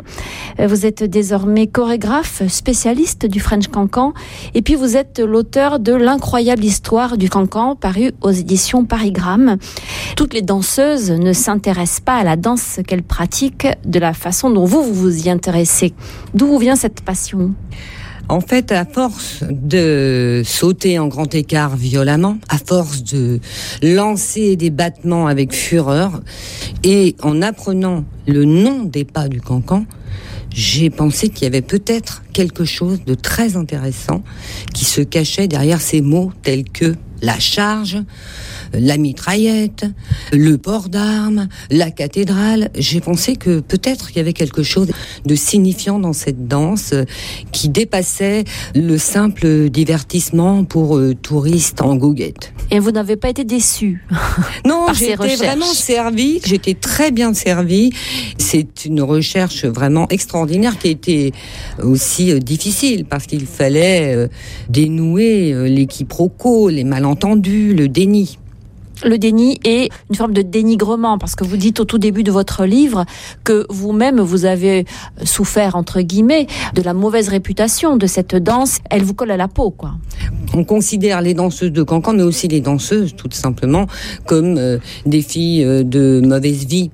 Euh, 0.60 0.68
Vous 0.68 0.86
êtes 0.86 1.04
désormais 1.04 1.68
chorégraphe, 1.68 2.44
spécialiste 2.48 3.26
du 3.26 3.40
French 3.40 3.68
cancan, 3.68 4.14
et 4.54 4.62
puis 4.62 4.76
vous 4.76 4.98
êtes 4.98 5.20
l'auteur 5.20 5.80
de 5.80 5.94
l'incroyable 5.94 6.64
histoire 6.64 7.18
du 7.18 7.30
cancan 7.30 7.76
paru 7.76 8.12
aux 8.22 8.32
éditions 8.32 8.86
Parigramme. 8.86 9.58
Toutes 10.16 10.34
les 10.34 10.42
danseuses 10.42 11.12
ne 11.12 11.27
s'intéressent 11.34 12.02
pas 12.02 12.16
à 12.16 12.24
la 12.24 12.36
danse 12.36 12.80
qu'elles 12.86 13.04
pratiquent 13.04 13.68
de 13.86 14.00
la 14.00 14.14
façon 14.14 14.50
dont 14.50 14.66
vous, 14.66 14.84
vous 14.84 14.94
vous 14.94 15.26
y 15.26 15.30
intéressez. 15.30 15.94
D'où 16.34 16.58
vient 16.58 16.76
cette 16.76 17.02
passion? 17.02 17.54
En 18.30 18.42
fait, 18.42 18.74
à 18.74 18.84
force 18.84 19.44
de 19.50 20.42
sauter 20.44 21.00
en 21.00 21.08
grand 21.08 21.34
écart 21.34 21.78
violemment, 21.78 22.38
à 22.50 22.58
force 22.58 23.04
de 23.04 23.40
lancer 23.82 24.58
des 24.58 24.70
battements 24.70 25.28
avec 25.28 25.54
fureur, 25.54 26.22
et 26.84 27.16
en 27.24 27.42
apprenant 27.42 28.04
le 28.28 28.44
nom 28.44 28.84
des 28.84 29.06
pas 29.06 29.30
du 29.30 29.40
cancan, 29.40 29.86
j'ai 30.54 30.90
pensé 30.90 31.30
qu'il 31.30 31.44
y 31.44 31.48
avait 31.48 31.62
peut-être 31.62 32.24
quelque 32.34 32.66
chose 32.66 33.06
de 33.06 33.14
très 33.14 33.56
intéressant 33.56 34.24
qui 34.74 34.84
se 34.84 35.02
cachait 35.02 35.48
derrière 35.48 35.80
ces 35.80 36.02
mots 36.02 36.32
tels 36.44 36.66
que 36.66 36.96
la 37.22 37.40
charge, 37.40 37.98
la 38.74 38.98
mitraillette, 38.98 39.86
le 40.32 40.58
port 40.58 40.90
d'armes, 40.90 41.48
la 41.70 41.92
cathédrale. 41.92 42.70
J'ai 42.76 43.02
pensé 43.02 43.36
que 43.36 43.60
peut-être 43.60 44.12
il 44.12 44.18
y 44.18 44.20
avait 44.20 44.34
quelque 44.34 44.64
chose 44.64 44.92
de 45.26 45.36
signifiant 45.36 46.00
dans 46.00 46.14
cette 46.14 46.48
danse 46.48 46.94
euh, 46.94 47.04
qui 47.52 47.70
dépassait 47.70 48.44
le 48.76 48.98
simple 48.98 49.70
divertissement 49.70 50.64
pour 50.64 50.98
euh, 50.98 51.14
touristes 51.16 51.82
en 51.82 51.96
goguette. 51.96 52.54
Et 52.72 52.80
vous 52.80 52.92
n'avez 52.92 53.16
pas 53.16 53.30
été 53.30 53.44
déçu 53.44 54.06
Non, 54.66 54.88
j'ai 54.94 55.14
été 55.14 55.36
vraiment 55.36 55.66
servie, 55.66 56.42
j'étais 56.46 56.74
très 56.74 57.12
bien 57.12 57.34
servie. 57.34 57.94
C'est 58.38 58.86
une 58.86 59.02
recherche 59.02 59.66
vraiment 59.66 60.08
extraordinaire 60.10 60.78
qui 60.78 60.88
a 60.88 60.92
été 60.92 61.34
aussi 61.82 62.32
euh, 62.32 62.40
difficile 62.40 63.06
parce 63.06 63.26
qu'il 63.26 63.46
fallait 63.46 64.16
euh, 64.16 64.28
dénouer 64.70 65.54
euh, 65.54 65.68
les 65.68 65.86
quiproquos, 65.86 66.70
les 66.70 66.84
malentendus, 66.84 67.74
le 67.74 67.88
déni. 67.88 68.38
Le 69.06 69.18
déni 69.18 69.60
est 69.64 69.90
une 70.10 70.16
forme 70.16 70.34
de 70.34 70.42
dénigrement 70.42 71.18
parce 71.18 71.36
que 71.36 71.44
vous 71.44 71.58
dites 71.58 71.80
au 71.80 71.86
tout 71.86 71.98
début 71.98 72.24
de 72.24 72.32
votre 72.32 72.66
livre 72.66 73.06
que 73.44 73.66
vous-même 73.70 74.20
vous 74.20 74.46
avez 74.46 74.86
souffert 75.24 75.76
entre 75.76 76.02
guillemets 76.02 76.48
de 76.74 76.82
la 76.82 76.94
mauvaise 76.94 77.30
réputation 77.30 77.98
de 77.98 78.08
cette 78.08 78.36
danse. 78.36 78.80
Elle 78.90 79.04
vous 79.04 79.14
colle 79.14 79.32
à 79.32 79.38
la 79.38 79.48
peau, 79.48 79.72
quoi. 79.72 79.94
On 80.54 80.64
considère 80.64 81.22
les 81.22 81.34
danseuses 81.34 81.72
de 81.72 81.84
cancan, 81.84 82.14
mais 82.14 82.24
aussi 82.24 82.48
les 82.48 82.62
danseuses, 82.62 83.16
tout 83.16 83.30
simplement, 83.32 83.86
comme 84.26 84.58
euh, 84.58 84.78
des 85.06 85.22
filles 85.22 85.64
euh, 85.64 85.84
de 85.84 86.22
mauvaise 86.26 86.66
vie 86.66 86.92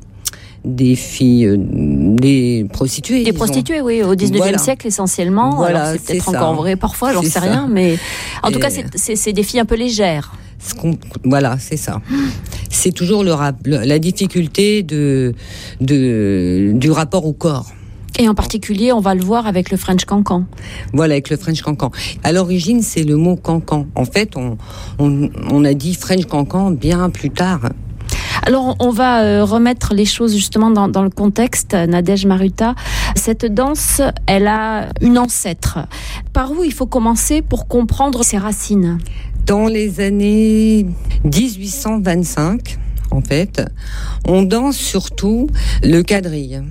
des 0.66 0.96
filles, 0.96 1.46
euh, 1.46 1.58
des 1.60 2.66
prostituées. 2.72 3.24
Des 3.24 3.34
prostituées, 3.34 3.82
oui, 3.82 4.02
au 4.02 4.16
19e 4.16 4.38
Voilà. 4.38 4.58
siècle 4.58 4.88
essentiellement. 4.88 5.56
Voilà, 5.56 5.94
c'est 5.94 6.06
peut-être 6.06 6.30
encore 6.30 6.56
vrai 6.56 6.76
parfois, 6.76 7.12
j'en 7.14 7.22
sais 7.22 7.30
ça. 7.30 7.42
rien, 7.42 7.68
mais 7.70 7.98
en 8.42 8.52
tout 8.52 8.60
cas, 8.60 8.70
c'est 8.96 9.34
des 9.34 9.44
filles 9.44 9.60
un 9.60 9.66
peu 9.66 9.76
légères. 9.76 10.32
Ce 10.66 10.74
Voilà, 11.24 11.58
c'est 11.60 11.78
ça. 11.78 12.02
C'est 12.70 12.92
toujours 12.92 13.24
le 13.24 13.34
rap- 13.34 13.66
le- 13.66 13.84
la 13.86 14.00
difficulté 14.00 14.84
de, 14.84 15.34
de, 15.82 16.72
du 16.76 16.92
rapport 16.92 17.26
au 17.26 17.34
corps. 17.34 17.72
Et 18.20 18.28
en 18.30 18.36
particulier, 18.36 18.92
on 18.94 19.00
va 19.00 19.16
le 19.16 19.24
voir 19.24 19.48
avec 19.48 19.72
le 19.72 19.78
French 19.78 20.06
Cancan. 20.06 20.46
Voilà, 20.94 21.14
avec 21.16 21.32
le 21.32 21.38
French 21.38 21.62
cancan. 21.64 21.92
À 22.24 22.32
l'origine, 22.32 22.84
c'est 22.84 23.04
le 23.04 23.18
mot 23.18 23.36
cancan. 23.36 23.88
En 23.96 24.06
fait, 24.06 24.38
on, 24.38 24.58
on, 25.00 25.30
on 25.50 25.66
a 25.66 25.74
dit 25.74 25.96
French 25.96 26.26
cancan 26.26 26.70
bien 26.70 27.10
plus 27.10 27.32
tard. 27.32 27.70
Alors, 28.46 28.76
on 28.80 28.92
va 28.92 29.24
euh, 29.24 29.44
remettre 29.44 29.94
les 29.96 30.06
choses 30.06 30.36
justement 30.36 30.70
dans, 30.70 30.88
dans 30.90 31.02
le 31.02 31.10
contexte. 31.10 31.74
Nadège 31.74 32.26
Maruta, 32.28 32.76
cette 33.16 33.46
danse, 33.52 34.02
elle 34.28 34.48
a 34.48 34.90
une 35.02 35.18
ancêtre. 35.18 35.80
Par 36.34 36.52
où 36.52 36.64
il 36.64 36.74
faut 36.74 36.86
commencer 36.86 37.42
pour 37.42 37.68
comprendre 37.68 38.24
ses 38.24 38.38
racines? 38.38 39.00
Dans 39.46 39.68
les 39.68 40.00
années 40.00 40.86
1825, 41.26 42.78
en 43.12 43.22
fait, 43.22 43.62
on 44.26 44.42
danse 44.44 44.78
surtout 44.78 45.48
le 45.84 46.02
quadrille. 46.02 46.62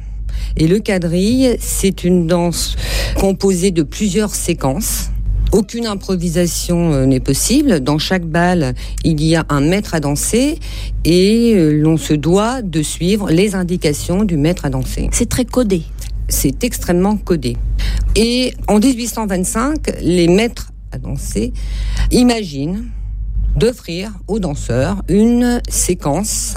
Et 0.56 0.66
le 0.66 0.78
quadrille, 0.78 1.56
c'est 1.60 2.02
une 2.02 2.26
danse 2.26 2.76
composée 3.16 3.72
de 3.72 3.82
plusieurs 3.82 4.34
séquences. 4.34 5.10
Aucune 5.52 5.86
improvisation 5.86 6.92
euh, 6.92 7.04
n'est 7.04 7.20
possible. 7.20 7.80
Dans 7.80 7.98
chaque 7.98 8.24
balle, 8.24 8.72
il 9.04 9.22
y 9.22 9.36
a 9.36 9.44
un 9.50 9.60
maître 9.60 9.94
à 9.94 10.00
danser 10.00 10.58
et 11.04 11.52
euh, 11.54 11.72
l'on 11.72 11.98
se 11.98 12.14
doit 12.14 12.62
de 12.62 12.82
suivre 12.82 13.30
les 13.30 13.54
indications 13.54 14.24
du 14.24 14.38
maître 14.38 14.64
à 14.64 14.70
danser. 14.70 15.10
C'est 15.12 15.28
très 15.28 15.44
codé. 15.44 15.82
C'est 16.28 16.64
extrêmement 16.64 17.18
codé. 17.18 17.58
Et 18.16 18.54
en 18.66 18.78
1825, 18.78 19.92
les 20.00 20.28
maîtres 20.28 20.71
danser 20.98 21.52
imaginent 22.10 22.84
d'offrir 23.56 24.12
aux 24.28 24.38
danseurs 24.38 25.02
une 25.08 25.60
séquence 25.68 26.54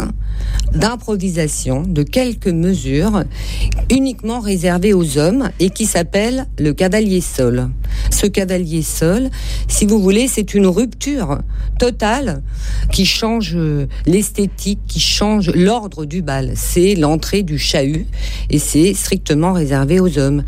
d'improvisation 0.73 1.83
de 1.83 2.03
quelques 2.03 2.47
mesures 2.47 3.23
uniquement 3.89 4.39
réservée 4.39 4.93
aux 4.93 5.17
hommes 5.17 5.49
et 5.59 5.69
qui 5.69 5.85
s'appelle 5.85 6.47
le 6.59 6.73
cavalier 6.73 7.21
sol. 7.21 7.69
Ce 8.11 8.27
cavalier 8.27 8.81
sol, 8.81 9.29
si 9.67 9.85
vous 9.85 10.01
voulez, 10.01 10.27
c'est 10.27 10.53
une 10.53 10.67
rupture 10.67 11.39
totale 11.79 12.41
qui 12.91 13.05
change 13.05 13.57
l'esthétique, 14.05 14.79
qui 14.87 14.99
change 14.99 15.51
l'ordre 15.51 16.05
du 16.05 16.21
bal. 16.21 16.53
C'est 16.55 16.95
l'entrée 16.95 17.43
du 17.43 17.57
chahut 17.57 18.07
et 18.49 18.59
c'est 18.59 18.93
strictement 18.93 19.53
réservé 19.53 19.99
aux 19.99 20.17
hommes. 20.17 20.43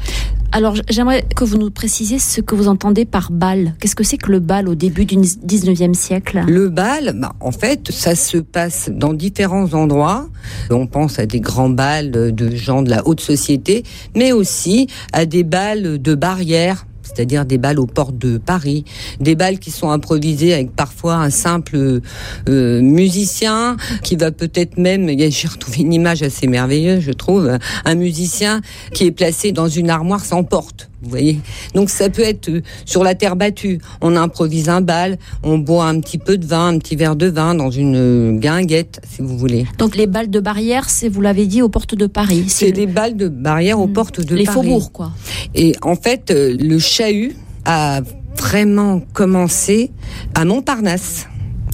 Alors, 0.54 0.76
j'aimerais 0.90 1.26
que 1.36 1.44
vous 1.44 1.58
nous 1.58 1.70
précisiez 1.70 2.20
ce 2.20 2.42
que 2.42 2.56
vous 2.56 2.68
entendez 2.68 3.06
par 3.06 3.32
bal. 3.32 3.76
Qu'est-ce 3.80 3.96
que 3.96 4.04
c'est 4.04 4.18
que 4.18 4.32
le 4.32 4.40
bal 4.40 4.70
au 4.70 4.76
début 4.76 5.06
du 5.06 5.18
19e 5.18 5.94
siècle? 5.94 6.44
Le 6.48 6.70
bal, 6.70 7.14
bah, 7.16 7.34
en 7.42 7.52
fait, 7.52 7.92
ça 7.92 8.16
se 8.16 8.38
passe 8.38 8.90
dans 8.90 9.14
différents 9.14 9.74
endroits. 9.74 10.30
On 10.72 10.88
pense 10.88 11.20
à 11.20 11.26
des 11.26 11.42
grands 11.42 11.70
bals 11.70 12.12
de 12.12 12.56
gens 12.56 12.82
de 12.82 12.90
la 12.90 13.06
haute 13.08 13.20
société, 13.20 13.84
mais 14.16 14.32
aussi 14.32 14.88
à 15.12 15.26
des 15.26 15.44
bals 15.44 16.02
de 16.02 16.16
barrières 16.16 16.87
c'est-à-dire 17.08 17.46
des 17.46 17.58
balles 17.58 17.80
aux 17.80 17.88
portes 17.88 18.18
de 18.18 18.38
Paris, 18.38 18.86
des 19.20 19.36
balles 19.36 19.60
qui 19.60 19.72
sont 19.72 19.90
improvisées 19.90 20.54
avec 20.54 20.76
parfois 20.76 21.16
un 21.16 21.30
simple 21.30 22.02
euh, 22.50 22.82
musicien 22.82 23.78
qui 24.04 24.16
va 24.16 24.32
peut-être 24.32 24.78
même, 24.78 25.10
j'ai 25.30 25.48
retrouvé 25.48 25.82
une 25.82 25.94
image 25.94 26.22
assez 26.24 26.48
merveilleuse, 26.48 27.02
je 27.02 27.12
trouve, 27.12 27.58
un 27.86 27.96
musicien 27.96 28.62
qui 28.94 29.06
est 29.06 29.12
placé 29.12 29.52
dans 29.52 29.68
une 29.68 29.90
armoire 29.90 30.24
sans 30.24 30.44
porte. 30.44 30.90
Vous 31.02 31.10
voyez 31.10 31.40
Donc 31.76 31.90
ça 31.90 32.10
peut 32.10 32.24
être 32.24 32.50
euh, 32.50 32.62
sur 32.86 33.04
la 33.04 33.14
terre 33.14 33.36
battue. 33.36 33.80
On 34.02 34.16
improvise 34.16 34.68
un 34.70 34.82
bal, 34.82 35.18
on 35.44 35.60
boit 35.60 35.86
un 35.86 36.00
petit 36.00 36.18
peu 36.18 36.38
de 36.38 36.46
vin, 36.46 36.70
un 36.70 36.80
petit 36.80 36.96
verre 36.96 37.16
de 37.16 37.28
vin 37.28 37.54
dans 37.54 37.70
une 37.70 37.96
euh, 37.96 38.32
guinguette, 38.34 39.00
si 39.08 39.22
vous 39.22 39.38
voulez. 39.38 39.68
Donc 39.78 39.96
les 39.96 40.08
balles 40.08 40.30
de 40.32 40.40
barrière, 40.40 40.90
c'est, 40.90 41.08
vous 41.08 41.22
l'avez 41.22 41.46
dit, 41.46 41.62
aux 41.62 41.70
portes 41.70 41.94
de 41.96 42.08
Paris. 42.08 42.46
C'est 42.48 42.72
des 42.72 42.88
balles 42.88 43.16
de 43.16 43.28
barrière 43.28 43.80
aux 43.80 43.88
portes 43.88 44.22
de 44.22 44.36
Les 44.36 44.46
Paris. 44.46 44.56
faubourgs, 44.56 44.92
quoi. 44.92 45.12
Et 45.54 45.76
en 45.84 45.96
fait, 45.96 46.32
euh, 46.32 46.56
le 46.60 46.80
chahut 46.80 47.36
a 47.66 48.02
vraiment 48.38 49.02
commencé 49.14 49.92
à 50.34 50.46
Montparnasse 50.46 51.28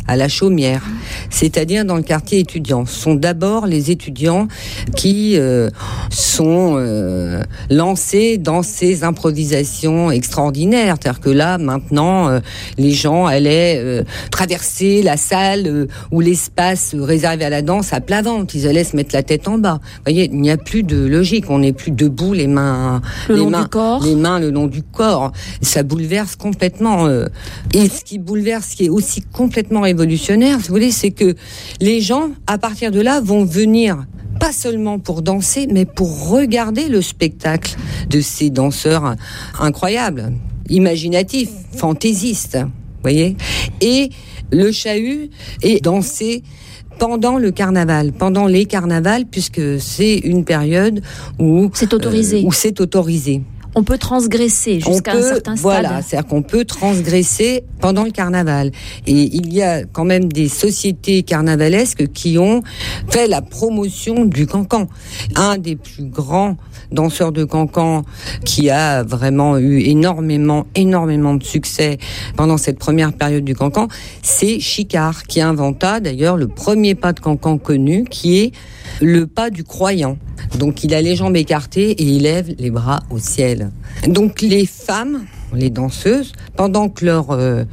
à 0.08 0.16
la 0.16 0.28
Chaumière, 0.28 0.84
c'est-à-dire 1.30 1.86
dans 1.86 1.95
le 1.95 2.01
quartier 2.04 2.39
étudiant. 2.39 2.86
Ce 2.86 2.99
sont 2.99 3.16
d'abord 3.16 3.68
les 3.68 3.91
étudiants 3.91 4.47
qui 4.95 5.38
euh, 5.38 5.70
sont 6.10 6.76
euh, 6.78 7.41
lancés 7.70 8.38
dans 8.38 8.64
ces 8.64 9.04
improvisations 9.04 10.12
extraordinaires. 10.12 10.95
C'est-à-dire 11.01 11.20
que 11.22 11.30
là, 11.30 11.58
maintenant, 11.58 12.30
euh, 12.30 12.39
les 12.78 12.91
gens 12.91 13.26
allaient 13.26 13.80
euh, 13.82 14.04
traverser 14.32 15.01
la 15.04 15.18
salle 15.18 15.68
euh, 15.68 15.88
ou 16.12 16.20
l'espace 16.22 16.95
réservé 16.97 17.45
à 17.45 17.49
la 17.49 17.62
danse 17.62 17.93
à 17.93 18.01
plat 18.01 18.22
ventre. 18.22 18.56
Ils 18.56 18.68
allaient 18.68 18.84
se 18.84 18.95
mettre 18.95 19.14
la 19.16 19.24
tête 19.24 19.47
en 19.47 19.58
bas. 19.58 19.80
Vous 19.82 20.01
voyez, 20.06 20.30
il 20.32 20.41
n'y 20.41 20.51
a 20.51 20.58
plus 20.58 20.84
de 20.84 20.97
logique. 21.06 21.45
On 21.49 21.60
n'est 21.60 21.74
plus 21.74 21.91
debout, 21.91 22.34
les 22.34 22.47
mains, 22.47 23.01
Le 23.30 23.36
les 23.36 23.45
mains, 23.45 23.66
corps. 23.66 24.04
les 24.04 24.16
mains 24.16 24.39
le 24.39 24.49
long 24.51 24.68
du 24.68 24.84
corps. 24.84 25.32
Ça 25.62 25.84
bouleverse 25.84 26.36
complètement. 26.36 27.06
euh, 27.08 27.26
et 27.74 27.89
ce 27.89 28.04
qui 28.04 28.20
bouleverse, 28.20 28.70
ce 28.72 28.76
qui 28.76 28.86
est 28.86 28.89
aussi 28.89 29.22
complètement 29.22 29.86
révolutionnaire, 29.94 30.60
si 30.60 30.68
vous 30.68 30.74
voulez, 30.74 30.91
c'est 30.91 31.12
que 31.12 31.36
les 31.80 32.02
gens, 32.02 32.32
à 32.48 32.58
partir 32.58 32.91
de 32.91 33.00
là, 33.00 33.22
vont 33.22 33.46
venir 33.46 34.06
pas 34.39 34.52
seulement 34.52 34.98
pour 35.00 35.22
danser, 35.22 35.68
mais 35.72 35.86
pour 35.86 36.30
regarder 36.30 36.89
le 36.89 37.02
spectacle 37.02 37.76
de 38.10 38.20
ces 38.20 38.50
danseurs 38.50 39.16
incroyables, 39.60 40.34
imaginatifs, 40.70 41.52
fantaisistes, 41.76 42.58
vous 42.58 43.02
voyez. 43.04 43.38
Et 43.82 44.10
le 44.52 44.72
chahut 44.72 45.30
est 45.62 45.84
dansé 45.84 46.44
pendant 47.00 47.38
le 47.38 47.52
carnaval, 47.52 48.12
pendant 48.12 48.48
les 48.48 48.66
carnavals, 48.66 49.26
puisque 49.26 49.80
c'est 49.80 50.18
une 50.18 50.44
période 50.44 51.02
où 51.39 51.70
c'est 51.74 51.94
autorisé. 51.94 52.44
où 52.46 52.52
c'est 52.52 52.82
autorisé. 52.82 53.41
On 53.76 53.84
peut 53.84 53.97
transgresser 53.97 54.80
jusqu'à 54.80 55.13
un 55.13 55.21
certain 55.21 55.55
stade. 55.55 55.59
Voilà, 55.59 56.01
c'est-à-dire 56.01 56.30
qu'on 56.30 56.43
peut 56.43 56.65
transgresser 56.65 57.63
pendant 57.80 58.03
le 58.03 58.11
carnaval. 58.11 58.71
Et 59.07 59.36
il 59.36 59.53
y 59.53 59.61
a 59.61 59.84
quand 59.84 60.05
même 60.05 60.32
des 60.32 60.47
sociétés 60.47 61.24
carnavalesques 61.24 62.11
qui 62.11 62.38
ont 62.38 62.61
fait 63.09 63.28
la 63.28 63.41
promotion 63.41 64.26
du 64.26 64.45
cancan. 64.47 64.88
Un 65.36 65.57
des 65.57 65.76
plus 65.76 66.05
grands 66.05 66.57
danseurs 66.91 67.31
de 67.31 67.43
cancan 67.43 68.03
qui 68.45 68.69
a 68.69 69.03
vraiment 69.03 69.57
eu 69.57 69.79
énormément, 69.79 70.65
énormément 70.75 71.34
de 71.36 71.43
succès 71.43 71.97
pendant 72.36 72.57
cette 72.57 72.79
première 72.79 73.13
période 73.13 73.43
du 73.43 73.55
cancan, 73.55 73.88
c'est 74.21 74.59
Chicard, 74.59 75.23
qui 75.23 75.41
inventa 75.41 75.99
d'ailleurs 75.99 76.38
le 76.38 76.47
premier 76.47 76.95
pas 76.95 77.13
de 77.13 77.19
cancan 77.19 77.57
connu, 77.57 78.05
qui 78.05 78.39
est 78.39 78.51
le 79.01 79.27
pas 79.27 79.49
du 79.49 79.63
croyant. 79.63 80.17
Donc 80.57 80.84
il 80.84 80.93
a 80.93 81.01
les 81.01 81.15
jambes 81.15 81.36
écartées 81.36 81.91
et 81.91 82.03
il 82.03 82.23
lève 82.23 82.53
les 82.57 82.69
bras 82.69 83.03
au 83.09 83.19
ciel. 83.19 83.71
Donc 84.07 84.41
les 84.41 84.65
femmes, 84.65 85.25
les 85.53 85.69
danseuses, 85.69 86.34
pendant 86.55 86.89
que 86.89 87.05
leur, 87.05 87.31
euh, 87.31 87.63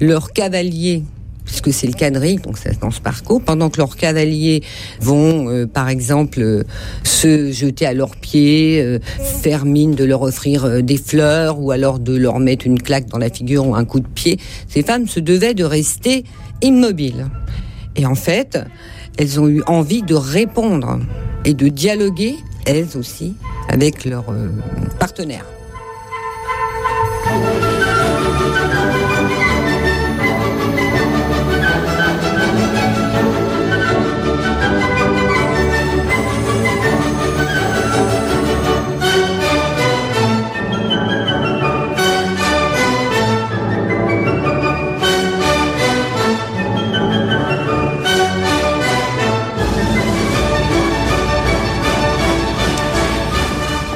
leur 0.00 0.32
cavalier 0.32 1.02
puisque 1.44 1.72
c'est 1.72 1.86
le 1.86 1.92
quadrille, 1.92 2.36
donc 2.36 2.58
ça 2.58 2.72
se 2.72 2.78
danse 2.78 3.00
par 3.00 3.22
couple, 3.22 3.44
pendant 3.44 3.70
que 3.70 3.78
leurs 3.78 3.96
cavaliers 3.96 4.62
vont, 5.00 5.48
euh, 5.48 5.66
par 5.66 5.88
exemple, 5.88 6.40
euh, 6.40 6.62
se 7.02 7.52
jeter 7.52 7.86
à 7.86 7.94
leurs 7.94 8.16
pieds, 8.16 8.80
euh, 8.82 8.98
faire 9.40 9.64
mine 9.64 9.94
de 9.94 10.04
leur 10.04 10.22
offrir 10.22 10.64
euh, 10.64 10.82
des 10.82 10.96
fleurs, 10.96 11.60
ou 11.60 11.70
alors 11.70 11.98
de 11.98 12.16
leur 12.16 12.38
mettre 12.38 12.66
une 12.66 12.80
claque 12.80 13.06
dans 13.06 13.18
la 13.18 13.30
figure 13.30 13.66
ou 13.66 13.74
un 13.74 13.84
coup 13.84 14.00
de 14.00 14.08
pied, 14.08 14.38
ces 14.68 14.82
femmes 14.82 15.06
se 15.06 15.20
devaient 15.20 15.54
de 15.54 15.64
rester 15.64 16.24
immobiles. 16.62 17.26
Et 17.96 18.06
en 18.06 18.14
fait, 18.14 18.58
elles 19.18 19.40
ont 19.40 19.48
eu 19.48 19.62
envie 19.66 20.02
de 20.02 20.14
répondre 20.14 20.98
et 21.44 21.54
de 21.54 21.68
dialoguer, 21.68 22.36
elles 22.66 22.96
aussi, 22.96 23.34
avec 23.68 24.04
leurs 24.04 24.30
euh, 24.30 24.48
partenaires. 24.98 25.46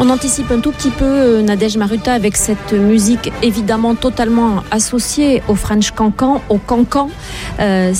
On 0.07 0.11
anticipe 0.11 0.53
un 0.53 0.61
tout 0.61 0.71
petit 0.71 0.91
peu 0.91 1.05
euh, 1.05 1.43
Nadège 1.43 1.77
Maruta 1.77 2.13
avec 2.13 2.37
cette 2.37 2.73
musique 2.73 3.33
évidemment 3.43 3.97
totalement 3.97 4.63
associée 4.71 5.43
au 5.49 5.57
French 5.57 5.91
Cancan, 5.91 6.43
au 6.49 6.59
Cancan, 6.59 7.11
euh, 7.59 7.93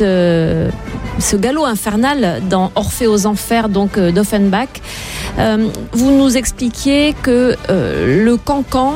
euh, 0.00 0.70
ce 1.18 1.36
galop 1.36 1.64
infernal 1.64 2.42
dans 2.48 2.70
Orphée 2.76 3.08
aux 3.08 3.26
Enfers 3.26 3.68
donc 3.70 3.98
d'Offenbach. 3.98 4.68
Vous 5.94 6.12
nous 6.12 6.36
expliquiez 6.36 7.16
que 7.20 7.56
le 7.68 8.36
Cancan 8.36 8.94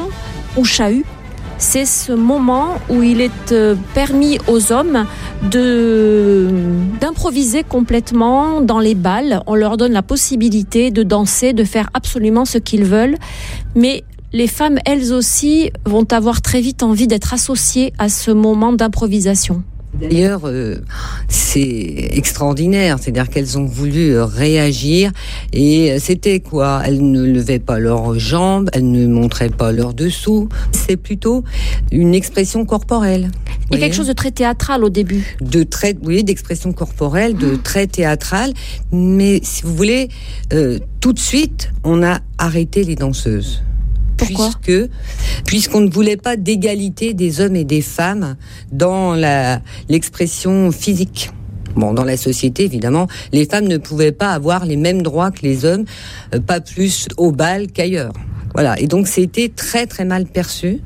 ou 0.57 0.65
Chahut, 0.65 1.05
c'est 1.63 1.87
ce 1.87 2.13
moment 2.13 2.75
où 2.91 3.05
il 3.05 3.21
est 3.21 3.53
euh, 3.53 3.77
permis 3.95 4.39
aux 4.49 4.73
hommes 4.73 5.07
de 5.49 6.49
d'improviser 7.01 7.63
complètement 7.63 8.61
dans 8.61 8.81
les 8.81 8.97
balles. 8.97 9.43
On 9.47 9.55
leur 9.55 9.77
donne 9.77 9.93
la 9.93 10.03
possibilité 10.03 10.91
de 10.91 11.05
danser, 11.05 11.53
de 11.53 11.63
faire 11.63 11.89
absolument 11.95 12.45
ce 12.45 12.59
qu'ils 12.59 12.85
veulent, 12.85 13.17
mais 13.77 14.03
les 14.33 14.49
femmes, 14.49 14.79
elles 14.87 15.13
aussi, 15.13 15.71
vont 15.87 16.07
avoir 16.11 16.43
très 16.43 16.61
vite 16.61 16.83
envie 16.83 17.07
d'être 17.07 17.33
associées 17.33 17.93
à 17.99 18.09
ce 18.09 18.31
moment 18.31 18.73
d'improvisation. 18.73 19.63
D'ailleurs, 20.01 20.43
euh, 20.45 20.77
c'est 21.29 22.09
extraordinaire, 22.13 22.99
c'est-à-dire 22.99 23.29
qu'elles 23.29 23.59
ont 23.59 23.67
voulu 23.67 24.15
euh, 24.15 24.25
réagir 24.25 25.13
et 25.53 25.93
euh, 25.93 25.99
c'était 26.01 26.41
quoi? 26.41 26.83
Elles 26.85 27.03
ne 27.03 27.23
levaient 27.25 27.59
pas 27.59 27.79
leurs 27.79 28.19
jambes, 28.19 28.71
elles 28.73 28.91
ne 28.91 29.07
montraient 29.07 29.51
pas 29.51 29.71
leurs 29.71 29.95
dessous. 29.95 30.49
C'est 30.73 30.97
plutôt 30.97 31.45
une 31.91 32.15
expression 32.15 32.65
corporelle. 32.65 33.31
Il 33.71 33.79
y 33.79 33.79
a 33.79 33.87
quelque 33.87 33.97
chose 33.97 34.09
de 34.09 34.13
très 34.13 34.31
théâtral 34.31 34.85
au 34.85 34.91
début. 34.91 35.37
de 35.41 35.63
très, 35.63 35.97
oui, 36.03 36.25
d'expression 36.25 36.73
corporelle, 36.73 37.35
de 37.37 37.57
très 37.57 37.87
théâtral. 37.87 38.53
Mais 38.93 39.41
si 39.43 39.63
vous 39.63 39.75
voulez, 39.75 40.09
euh, 40.53 40.79
tout 41.01 41.13
de 41.13 41.19
suite, 41.19 41.71
on 41.85 42.03
a 42.03 42.21
arrêté 42.39 42.85
les 42.85 42.97
danseuses. 42.97 43.63
Puisque, 44.25 44.91
puisqu'on 45.45 45.81
ne 45.81 45.91
voulait 45.91 46.17
pas 46.17 46.37
d'égalité 46.37 47.15
des 47.15 47.41
hommes 47.41 47.57
et 47.57 47.65
des 47.65 47.83
femmes 47.83 48.37
dans 48.71 49.15
la, 49.15 49.61
l'expression 49.89 50.71
physique. 50.71 51.31
Bon, 51.75 51.95
dans 51.95 52.05
la 52.05 52.17
société, 52.17 52.65
évidemment, 52.65 53.07
les 53.33 53.47
femmes 53.47 53.67
ne 53.67 53.79
pouvaient 53.79 54.13
pas 54.13 54.33
avoir 54.33 54.67
les 54.67 54.77
mêmes 54.77 55.03
droits 55.03 55.31
que 55.31 55.43
les 55.43 55.65
hommes, 55.65 55.85
euh, 56.35 56.41
pas 56.41 56.61
plus 56.61 57.09
au 57.17 57.33
bal 57.33 57.69
qu'ailleurs. 57.69 58.13
Voilà. 58.55 58.79
Et 58.79 58.87
donc, 58.87 59.09
c'était 59.09 59.49
très, 59.49 59.87
très 59.87 60.05
mal 60.05 60.27
perçu, 60.27 60.81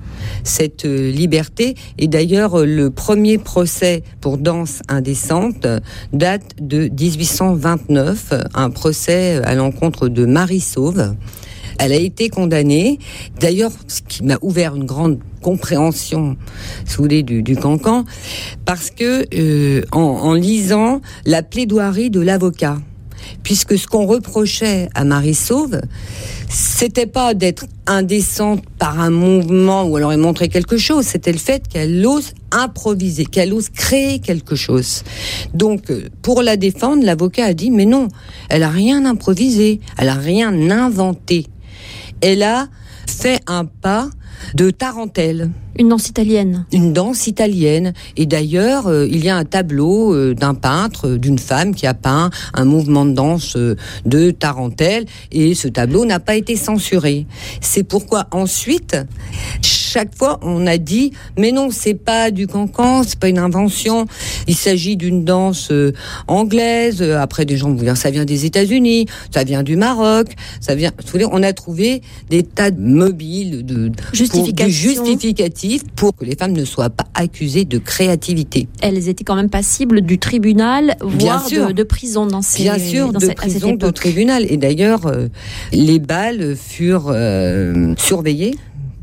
cette 0.45 0.85
euh, 0.85 1.11
liberté. 1.11 1.75
Et 1.99 2.07
d'ailleurs, 2.07 2.61
euh, 2.61 2.67
le 2.67 2.91
premier 2.91 3.39
procès 3.39 4.03
pour 4.21 4.39
danse 4.39 4.81
indécente 4.89 5.67
date 6.13 6.55
de 6.61 6.89
1829, 6.89 8.29
euh, 8.33 8.43
un 8.55 8.71
procès 8.71 9.43
à 9.45 9.55
l'encontre 9.55 10.09
de 10.09 10.25
Marie 10.27 10.61
Sauve. 10.61 11.15
Elle 11.79 11.93
a 11.93 11.97
été 11.97 12.29
condamnée. 12.29 12.99
D'ailleurs, 13.41 13.73
ce 13.87 14.03
qui 14.03 14.25
m'a 14.25 14.39
ouvert 14.43 14.75
une 14.77 14.85
grande 14.85 15.19
compréhension, 15.43 16.37
si 16.85 16.97
vous 16.97 17.03
voulez, 17.05 17.23
du, 17.23 17.57
cancan, 17.57 18.05
parce 18.65 18.91
que 18.91 19.25
euh, 19.35 19.85
en, 19.93 20.01
en 20.01 20.35
lisant 20.35 21.01
la 21.25 21.43
plaidoirie 21.43 22.11
de 22.11 22.21
l'avocat, 22.21 22.79
puisque 23.43 23.79
ce 23.79 23.87
qu'on 23.87 24.07
reprochait 24.07 24.89
à 24.95 25.05
Marie 25.05 25.35
Sauve, 25.35 25.81
c'était 26.49 27.07
pas 27.07 27.35
d'être 27.35 27.67
indécente 27.87 28.63
par 28.79 29.01
un 29.01 29.11
mouvement 29.11 29.85
où 29.85 29.99
elle 29.99 30.05
aurait 30.05 30.17
montré 30.17 30.49
quelque 30.49 30.77
chose, 30.77 31.05
c'était 31.05 31.33
le 31.33 31.39
fait 31.39 31.67
qu'elle 31.69 32.05
ose 32.07 32.33
improviser, 32.51 33.25
qu'elle 33.25 33.53
ose 33.53 33.69
créer 33.69 34.19
quelque 34.19 34.55
chose. 34.55 35.03
Donc, 35.55 35.91
euh, 35.91 36.09
pour 36.23 36.43
la 36.43 36.57
défendre, 36.57 37.05
l'avocat 37.05 37.47
a 37.47 37.55
dit, 37.55 37.71
mais 37.71 37.85
non, 37.85 38.09
elle 38.49 38.63
a 38.63 38.71
rien 38.71 39.05
improvisé, 39.05 39.81
elle 39.99 40.09
a 40.09 40.15
rien 40.15 40.71
inventé. 40.71 41.47
Elle 42.21 42.43
a 42.43 42.69
fait 43.07 43.41
un 43.47 43.65
pas 43.65 44.09
de 44.55 44.71
tarentelle. 44.71 45.51
Une 45.79 45.89
danse 45.89 46.09
italienne. 46.09 46.65
Une 46.73 46.93
danse 46.93 47.27
italienne. 47.27 47.93
Et 48.17 48.27
d'ailleurs, 48.27 48.87
euh, 48.87 49.07
il 49.07 49.25
y 49.25 49.29
a 49.29 49.37
un 49.37 49.45
tableau 49.45 50.15
euh, 50.15 50.35
d'un 50.35 50.55
peintre, 50.55 51.09
euh, 51.09 51.19
d'une 51.19 51.39
femme 51.39 51.75
qui 51.75 51.87
a 51.87 51.95
peint 51.95 52.31
un 52.55 52.65
mouvement 52.65 53.05
de 53.05 53.13
danse 53.13 53.57
de 54.05 54.31
tarentelle. 54.31 55.05
Et 55.33 55.55
ce 55.55 55.69
tableau 55.69 56.05
n'a 56.05 56.21
pas 56.21 56.37
été 56.37 56.57
censuré. 56.57 57.27
C'est 57.61 57.85
pourquoi 57.85 58.27
ensuite, 58.31 58.97
chaque 59.87 60.15
fois, 60.17 60.39
on 60.43 60.67
a 60.67 60.79
dit, 60.79 61.13
mais 61.39 61.53
non, 61.53 61.69
c'est 61.71 61.95
pas 61.95 62.31
du 62.31 62.47
cancan, 62.47 63.03
c'est 63.05 63.19
pas 63.19 63.29
une 63.29 63.39
invention. 63.39 64.07
Il 64.49 64.55
s'agit 64.57 64.97
d'une 64.97 65.25
danse 65.25 65.69
euh, 65.71 65.93
anglaise. 66.29 67.01
Euh, 67.03 67.19
Après, 67.21 67.45
des 67.45 67.57
gens 67.57 67.69
vont 67.69 67.75
dire, 67.75 67.97
ça 67.97 68.11
vient 68.11 68.25
des 68.25 68.45
États-Unis, 68.45 69.07
ça 69.33 69.45
vient 69.45 69.63
du 69.63 69.77
Maroc, 69.77 70.29
ça 70.61 70.75
vient. 70.75 70.91
On 71.33 71.43
a 71.43 71.53
trouvé 71.53 72.03
des 72.31 72.43
tas 72.43 72.71
de 72.71 72.81
mobiles, 72.81 73.65
de 73.65 73.89
pour- 73.89 74.15
Justification. 74.15 74.67
du 74.67 74.73
justificatif 75.11 75.83
pour 75.95 76.15
que 76.17 76.25
les 76.25 76.37
femmes 76.37 76.53
ne 76.53 76.65
soient 76.65 76.91
pas 76.91 77.07
accusées 77.15 77.65
de 77.65 77.79
créativité. 77.79 78.69
Elles 78.83 79.09
étaient 79.09 79.25
quand 79.25 79.37
même 79.37 79.51
passibles 79.51 80.01
du 80.03 80.19
tribunal, 80.19 80.97
Bien 81.01 81.27
voire 81.37 81.47
sûr. 81.49 81.69
de, 81.69 81.73
de 81.73 81.83
prison 81.83 82.27
dans 82.27 82.43
ces 82.43 82.63
Bien 82.63 82.79
sûr, 82.79 83.13
dans 83.13 83.21
de 83.21 83.29
prison, 83.33 83.75
de 83.75 83.91
tribunal. 83.91 84.45
Et 84.51 84.57
d'ailleurs, 84.57 85.07
euh, 85.07 85.29
les 85.73 85.99
balles 85.99 86.57
furent 86.57 87.09
euh, 87.09 87.95
surveillées 87.99 88.55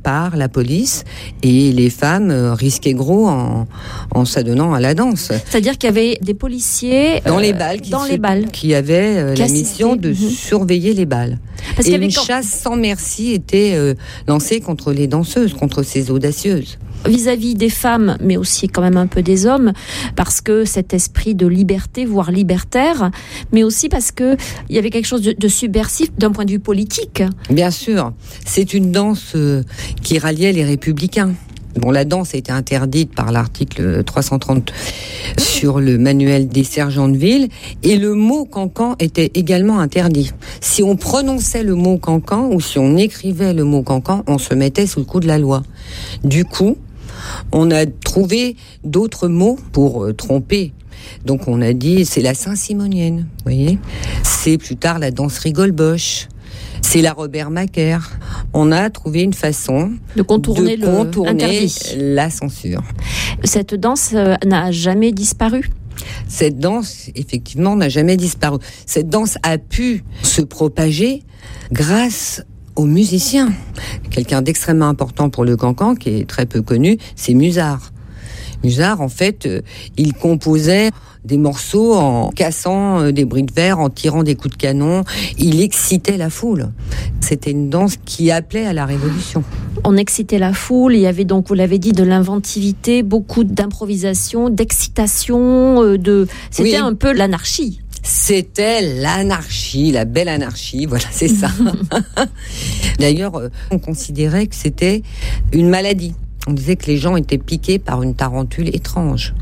par 0.04 0.36
la 0.38 0.50
police 0.50 1.06
et 1.42 1.72
les 1.72 1.90
femmes 1.90 2.30
euh, 2.30 2.54
risquaient 2.54 2.94
gros 2.94 3.28
en, 3.28 3.68
en 4.12 4.26
s'adonnant 4.26 4.74
à 4.74 4.80
la 4.80 4.94
danse. 4.94 5.32
C'est-à-dire 5.50 5.78
qu'il 5.78 5.88
y 5.88 5.94
avait 5.94 6.18
des 6.22 6.34
policiers 6.34 7.22
Dans 7.26 7.38
euh, 7.38 7.42
les 7.42 7.54
balles, 7.54 7.82
qui 7.82 7.90
dans 7.90 8.04
les 8.04 8.18
balles. 8.18 8.48
qui 8.52 8.76
avaient 8.76 9.18
euh, 9.18 9.34
Qui 9.34 9.42
la 9.42 9.48
mission 9.48 9.96
de 9.96 10.10
mhm. 10.10 10.16
surveiller 10.16 10.94
les 10.94 11.06
balles. 11.06 11.40
Parce 11.76 11.80
et 11.80 11.84
qu'il 11.84 11.92
y 11.94 11.96
avait 11.96 12.06
une 12.06 12.14
quand- 12.14 12.26
chasse 12.26 12.48
sans 12.48 12.76
merci 12.76 13.32
était 13.32 13.72
euh, 13.76 13.94
lancée 14.28 14.60
contre 14.60 14.92
les 14.92 15.08
danseuses, 15.08 15.54
contre 15.54 15.84
ces 15.84 16.12
audacieuses. 16.12 16.78
Vis-à-vis 17.06 17.56
des 17.56 17.70
femmes, 17.70 18.18
mais 18.22 18.38
aussi 18.38 18.68
quand 18.68 18.82
même 18.82 18.98
un 18.98 19.08
peu 19.08 19.22
des 19.22 19.46
hommes, 19.46 19.74
parce 20.16 20.42
que 20.42 20.66
cet 20.66 20.94
esprit 20.94 21.36
de 21.36 21.48
liberté, 21.48 22.06
voire 22.06 22.32
libertaire, 22.32 23.12
mais 23.52 23.64
aussi 23.64 23.90
parce 23.90 24.12
que 24.12 24.36
il 24.70 24.76
y 24.76 24.80
avait 24.80 24.90
quelque 24.90 25.06
chose 25.06 25.22
de, 25.22 25.48
subversif 25.48 26.14
d'un 26.18 26.32
point 26.32 26.46
de 26.46 26.52
vue 26.52 26.60
politique. 26.60 27.24
Bien 27.50 27.72
sûr, 27.72 28.14
c'est 28.46 28.74
une 28.74 28.92
danse 28.92 29.34
euh, 29.36 29.64
qui 30.02 30.20
ralliait 30.20 30.52
les 30.52 30.64
républicains. 30.64 31.34
Bon, 31.76 31.90
la 31.90 32.06
danse 32.06 32.36
a 32.36 32.38
été 32.38 32.52
interdite 32.52 33.16
par 33.16 33.32
l'article 33.32 34.04
330 34.04 34.72
sur 35.40 35.80
le 35.80 35.98
manuel 35.98 36.48
des 36.48 36.64
sergents 36.64 37.10
de 37.10 37.18
ville 37.18 37.50
et 37.82 37.96
le 37.96 38.14
mot 38.14 38.46
cancan 38.46 38.96
était 39.00 39.32
également 39.34 39.80
interdit. 39.80 40.32
Si 40.62 40.84
on 40.84 40.96
prononçait 40.96 41.64
le 41.64 41.74
mot 41.74 41.98
cancan 41.98 42.50
ou 42.52 42.62
si 42.62 42.78
on 42.78 42.96
écrivait 42.96 43.54
le 43.54 43.64
mot 43.64 43.82
cancan, 43.82 44.24
on 44.28 44.38
se 44.38 44.54
mettait 44.54 44.86
sous 44.86 45.00
le 45.00 45.06
coup 45.06 45.20
de 45.20 45.28
la 45.28 45.40
loi. 45.40 45.64
Du 46.24 46.46
coup, 46.46 46.78
on 47.52 47.72
a 47.72 47.86
trouvé 47.86 48.56
d'autres 48.84 49.28
mots 49.28 49.58
pour 49.72 50.04
euh, 50.04 50.14
tromper. 50.14 50.74
Donc 51.26 51.48
on 51.48 51.62
a 51.62 51.74
dit 51.74 52.06
c'est 52.06 52.22
la 52.22 52.34
Saint-Simonienne, 52.34 53.20
vous 53.20 53.44
voyez. 53.44 53.80
C'est 54.24 54.58
plus 54.58 54.78
tard 54.78 55.00
la 55.00 55.12
danse 55.12 55.38
rigole-boche. 55.40 56.28
C'est 56.82 57.02
la 57.02 57.14
Robert 57.14 57.50
Macaire. 57.50 58.20
On 58.54 58.72
a 58.72 58.90
trouvé 58.90 59.22
une 59.22 59.34
façon 59.34 59.94
de 60.16 60.22
contourner 60.22 60.78
de 60.78 62.16
la 62.16 62.30
censure. 62.30 62.84
Cette 63.44 63.74
danse 63.74 64.12
euh, 64.14 64.36
n'a 64.46 64.72
jamais 64.72 65.12
disparu? 65.12 65.70
Cette 66.28 66.60
danse, 66.60 67.10
effectivement, 67.16 67.76
n'a 67.76 67.90
jamais 67.90 68.18
disparu. 68.18 68.58
Cette 68.86 69.08
danse 69.08 69.38
a 69.44 69.58
pu 69.58 70.04
se 70.22 70.42
propager 70.42 71.24
grâce 71.72 72.44
aux 72.76 72.86
musiciens. 72.86 73.52
Quelqu'un 74.10 74.42
d'extrêmement 74.42 74.88
important 74.88 75.30
pour 75.30 75.46
le 75.46 75.56
cancan, 75.58 75.96
qui 75.96 76.10
est 76.10 76.28
très 76.28 76.46
peu 76.46 76.62
connu, 76.62 76.98
c'est 77.16 77.34
Musard. 77.34 77.92
Musard, 78.64 79.02
en 79.02 79.10
fait, 79.10 79.46
euh, 79.46 79.62
il 79.98 80.14
composait 80.14 80.90
des 81.26 81.38
morceaux 81.38 81.94
en 81.96 82.30
cassant 82.30 83.00
euh, 83.02 83.12
des 83.12 83.26
bris 83.26 83.44
de 83.44 83.54
verre, 83.54 83.80
en 83.80 83.90
tirant 83.90 84.24
des 84.24 84.36
coups 84.36 84.56
de 84.56 84.62
canon. 84.62 85.04
Il 85.38 85.62
excitait 85.62 86.18
la 86.18 86.30
foule. 86.30 86.70
C'était 87.20 87.52
une 87.52 87.70
danse 87.70 87.96
qui 88.06 88.32
appelait 88.32 88.66
à 88.66 88.74
la 88.74 88.86
révolution. 88.86 89.44
On 89.84 89.98
excitait 89.98 90.40
la 90.40 90.54
foule, 90.54 90.96
il 90.96 91.02
y 91.02 91.08
avait 91.08 91.26
donc, 91.26 91.48
vous 91.48 91.54
l'avez 91.56 91.78
dit, 91.80 91.92
de 91.92 92.04
l'inventivité, 92.04 93.04
beaucoup 93.04 93.44
d'improvisation, 93.44 94.50
d'excitation, 94.50 95.82
euh, 95.84 95.98
de... 95.98 96.28
C'était 96.52 96.72
Oui. 96.72 96.76
un 96.76 96.94
peu 96.94 97.14
l'anarchie. 97.14 97.82
C'était 98.04 98.82
l'anarchie, 98.82 99.92
la 99.92 100.04
belle 100.04 100.28
anarchie, 100.28 100.86
voilà, 100.86 101.06
c'est 101.10 101.30
ça. 101.30 101.50
D'ailleurs, 103.00 103.36
euh, 103.36 103.50
on 103.72 103.80
considérait 103.80 104.48
que 104.48 104.56
c'était 104.56 105.02
une 105.54 105.70
maladie. 105.70 106.14
On 106.46 106.52
disait 106.52 106.76
que 106.76 106.88
les 106.88 106.98
gens 106.98 107.16
étaient 107.16 107.38
piqués 107.38 107.80
par 107.80 108.04
une 108.04 108.14
tarentule 108.14 108.76
étrange. 108.76 109.34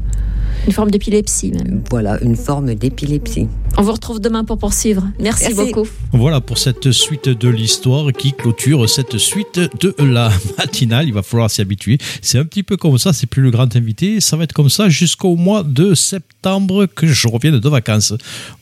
Une 0.67 0.73
forme 0.73 0.91
d'épilepsie 0.91 1.51
même. 1.51 1.81
Voilà, 1.89 2.21
une 2.21 2.35
forme 2.35 2.75
d'épilepsie. 2.75 3.47
On 3.77 3.81
vous 3.81 3.93
retrouve 3.93 4.19
demain 4.19 4.43
pour 4.43 4.57
poursuivre. 4.59 5.07
Merci, 5.19 5.45
Merci. 5.55 5.71
beaucoup. 5.73 5.87
Voilà 6.13 6.39
pour 6.39 6.57
cette 6.57 6.91
suite 6.91 7.29
de 7.29 7.49
l'histoire 7.49 8.11
qui 8.13 8.33
clôture 8.33 8.87
cette 8.87 9.17
suite 9.17 9.59
de 9.79 9.95
la 9.97 10.31
matinale. 10.57 11.07
Il 11.07 11.13
va 11.13 11.23
falloir 11.23 11.49
s'y 11.49 11.61
habituer. 11.61 11.97
C'est 12.21 12.37
un 12.37 12.45
petit 12.45 12.63
peu 12.63 12.77
comme 12.77 12.97
ça, 12.99 13.11
c'est 13.11 13.27
plus 13.27 13.41
le 13.41 13.49
grand 13.49 13.75
invité. 13.75 14.19
Ça 14.21 14.37
va 14.37 14.43
être 14.43 14.53
comme 14.53 14.69
ça 14.69 14.87
jusqu'au 14.89 15.35
mois 15.35 15.63
de 15.63 15.95
septembre 15.95 16.85
que 16.85 17.07
je 17.07 17.27
revienne 17.27 17.59
de 17.59 17.69
vacances. 17.69 18.13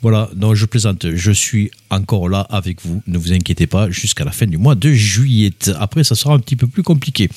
Voilà, 0.01 0.29
non, 0.37 0.53
je 0.55 0.65
plaisante. 0.65 1.07
Je 1.13 1.31
suis 1.31 1.69
encore 1.89 2.29
là 2.29 2.41
avec 2.49 2.77
vous. 2.85 3.01
Ne 3.07 3.17
vous 3.17 3.33
inquiétez 3.33 3.67
pas 3.67 3.89
jusqu'à 3.89 4.23
la 4.23 4.31
fin 4.31 4.45
du 4.45 4.57
mois 4.57 4.75
de 4.75 4.91
juillet. 4.91 5.51
Après, 5.79 6.03
ça 6.03 6.15
sera 6.15 6.33
un 6.33 6.39
petit 6.39 6.55
peu 6.55 6.67
plus 6.67 6.83
compliqué. 6.83 7.29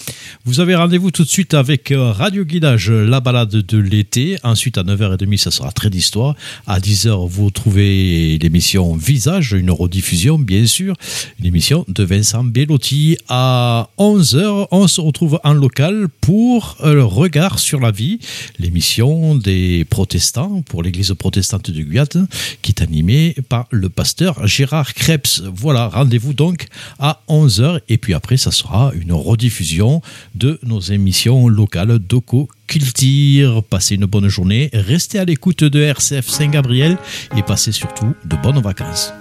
Vous 0.44 0.60
avez 0.60 0.76
rendez-vous 0.76 1.10
tout 1.10 1.24
de 1.24 1.28
suite 1.28 1.54
avec 1.54 1.90
euh, 1.90 2.12
Radio 2.12 2.44
Guidage, 2.44 2.90
la 2.90 3.20
balade 3.20 3.50
de 3.50 3.78
l'été. 3.78 4.38
Ensuite, 4.52 4.76
à 4.76 4.82
9h30, 4.82 5.38
ça 5.38 5.50
sera 5.50 5.72
très 5.72 5.88
d'histoire. 5.88 6.36
À 6.66 6.78
10h, 6.78 7.26
vous 7.26 7.50
trouvez 7.50 8.36
l'émission 8.36 8.94
Visage, 8.94 9.52
une 9.52 9.70
rediffusion, 9.70 10.38
bien 10.38 10.66
sûr. 10.66 10.94
Une 11.40 11.46
émission 11.46 11.86
de 11.88 12.04
Vincent 12.04 12.44
Bellotti. 12.44 13.16
À 13.30 13.88
11h, 13.96 14.66
on 14.70 14.88
se 14.88 15.00
retrouve 15.00 15.40
en 15.42 15.54
local 15.54 16.08
pour 16.20 16.76
euh, 16.82 16.92
le 16.92 17.02
regard 17.02 17.58
sur 17.60 17.80
la 17.80 17.92
vie, 17.92 18.18
l'émission 18.58 19.36
des 19.36 19.86
protestants 19.88 20.60
pour 20.60 20.82
l'église 20.82 21.14
protestante 21.18 21.70
de 21.70 21.80
Guyane, 21.80 22.28
qui 22.60 22.72
est 22.72 22.82
animée 22.82 23.34
par 23.48 23.68
le 23.70 23.88
pasteur 23.88 24.46
Gérard 24.46 24.92
Krebs. 24.92 25.44
Voilà, 25.50 25.88
rendez-vous 25.88 26.34
donc 26.34 26.66
à 26.98 27.22
11h. 27.30 27.80
Et 27.88 27.96
puis 27.96 28.12
après, 28.12 28.36
ça 28.36 28.50
sera 28.50 28.92
une 29.00 29.14
rediffusion 29.14 30.02
de 30.34 30.60
nos 30.62 30.80
émissions 30.80 31.48
locales 31.48 31.98
d'Oco 31.98 32.50
Culture. 32.72 33.62
Passez 33.64 33.96
une 33.96 34.06
bonne 34.06 34.28
journée, 34.28 34.70
restez 34.72 35.18
à 35.18 35.26
l'écoute 35.26 35.62
de 35.62 35.82
RCF 35.82 36.26
Saint-Gabriel 36.26 36.96
et 37.36 37.42
passez 37.42 37.70
surtout 37.70 38.14
de 38.24 38.34
bonnes 38.36 38.62
vacances. 38.62 39.12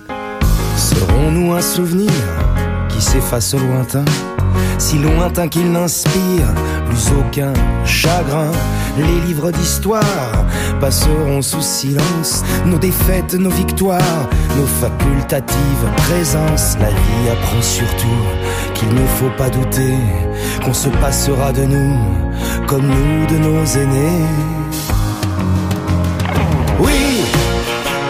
Serons-nous 0.78 1.52
un 1.52 1.62
souvenir 1.62 2.10
qui 2.88 3.02
s'efface 3.02 3.54
au 3.54 3.60
lointain? 3.60 4.06
Si 4.78 4.98
lointain 4.98 5.48
qu'il 5.48 5.72
n'inspire 5.72 6.54
plus 6.88 7.12
aucun 7.20 7.54
chagrin 7.86 8.52
Les 8.98 9.28
livres 9.28 9.52
d'histoire 9.52 10.46
passeront 10.80 11.42
sous 11.42 11.62
silence 11.62 12.44
Nos 12.66 12.78
défaites, 12.78 13.34
nos 13.36 13.50
victoires, 13.50 14.30
nos 14.58 14.66
facultatives 14.66 15.88
présences. 15.98 16.78
La 16.80 16.90
vie 16.90 17.30
apprend 17.32 17.62
surtout 17.62 18.24
qu'il 18.74 18.90
ne 18.90 19.06
faut 19.18 19.32
pas 19.38 19.50
douter 19.50 19.96
Qu'on 20.64 20.74
se 20.74 20.90
passera 20.90 21.52
de 21.52 21.64
nous 21.64 21.98
comme 22.68 22.88
nous 22.88 23.26
de 23.28 23.38
nos 23.38 23.66
aînés. 23.66 24.26
Oui, 26.80 27.24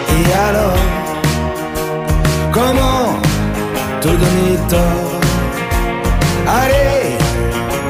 et 0.08 0.32
alors 0.32 0.78
Comment 2.52 3.20
te 4.00 4.08
donner 4.08 4.58
tort 4.68 5.11
Allez, 6.46 7.16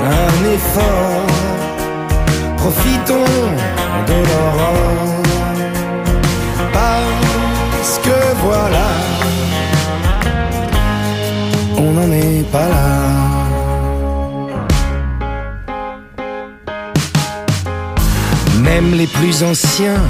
un 0.04 0.52
effort. 0.54 1.26
Profitons 2.56 3.24
de 4.06 4.14
l'aurore. 4.28 5.22
Parce 6.72 7.98
que 8.04 8.18
voilà 8.44 8.88
On 11.76 11.90
n'en 11.92 12.12
est 12.12 12.44
pas 12.52 12.68
là. 12.68 13.12
Même 18.62 18.94
les 18.94 19.08
plus 19.08 19.42
anciens 19.42 20.00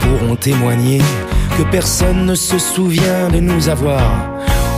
pourront 0.00 0.36
témoigner 0.36 1.02
que 1.58 1.62
personne 1.70 2.24
ne 2.24 2.34
se 2.34 2.58
souvient 2.58 3.28
de 3.30 3.40
nous 3.40 3.68
avoir 3.68 4.00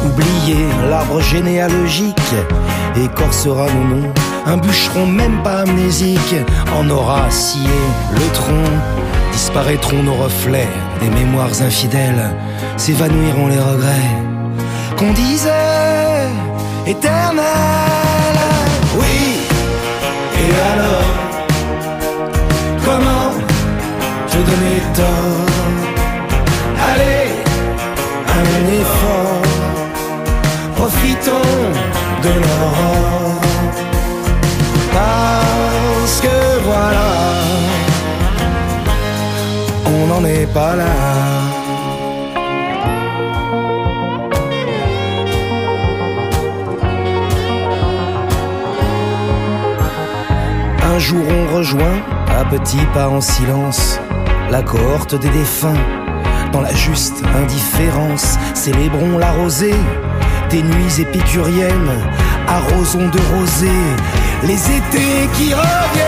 oublié 0.05 0.57
l'arbre 0.91 1.21
généalogique 1.21 2.35
écorcera 2.97 3.67
nos 3.67 3.97
noms. 3.97 4.13
Un 4.47 4.57
bûcheron 4.57 5.07
même 5.07 5.43
pas 5.43 5.61
amnésique 5.61 6.35
en 6.77 6.89
aura 6.91 7.31
scié 7.31 7.69
le 8.13 8.33
tronc. 8.33 8.73
Disparaîtront 9.33 10.03
nos 10.03 10.15
reflets 10.15 10.69
des 11.01 11.09
mémoires 11.09 11.63
infidèles, 11.63 12.31
s'évanouiront 12.77 13.49
les 13.49 13.59
regrets 13.59 14.11
qu'on 14.97 15.13
disait 15.13 16.29
éternels. 16.87 17.43
Oui, 18.99 19.41
et 20.39 20.51
alors 20.73 21.23
Comment 22.85 23.31
te 24.31 24.37
donner 24.37 24.83
tort? 24.95 25.47
Allez, 26.91 27.31
un 28.39 28.81
effort 28.81 29.43
Profitons 30.77 31.73
de 32.23 32.29
l'aurore 32.29 33.41
Parce 34.93 36.21
que 36.21 36.61
voilà 36.65 37.11
On 39.87 40.07
n'en 40.07 40.25
est 40.25 40.47
pas 40.47 40.77
là. 40.77 40.93
Un 50.95 50.99
jour 50.99 51.25
on 51.29 51.57
rejoint, 51.57 51.99
à 52.39 52.45
petits 52.45 52.87
pas 52.95 53.09
en 53.09 53.21
silence, 53.21 53.99
la 54.51 54.63
cohorte 54.63 55.15
des 55.15 55.31
défunts. 55.31 55.83
Dans 56.53 56.61
la 56.61 56.75
juste 56.75 57.23
indifférence, 57.35 58.39
célébrons 58.55 59.19
la 59.19 59.33
rosée 59.33 59.75
des 60.53 60.63
nuits 60.63 61.01
épicuriennes, 61.01 61.99
arrosons 62.47 63.09
de 63.09 63.19
rosée 63.35 63.69
les 64.45 64.55
étés 64.55 65.29
qui 65.35 65.55
reviennent, 65.55 66.03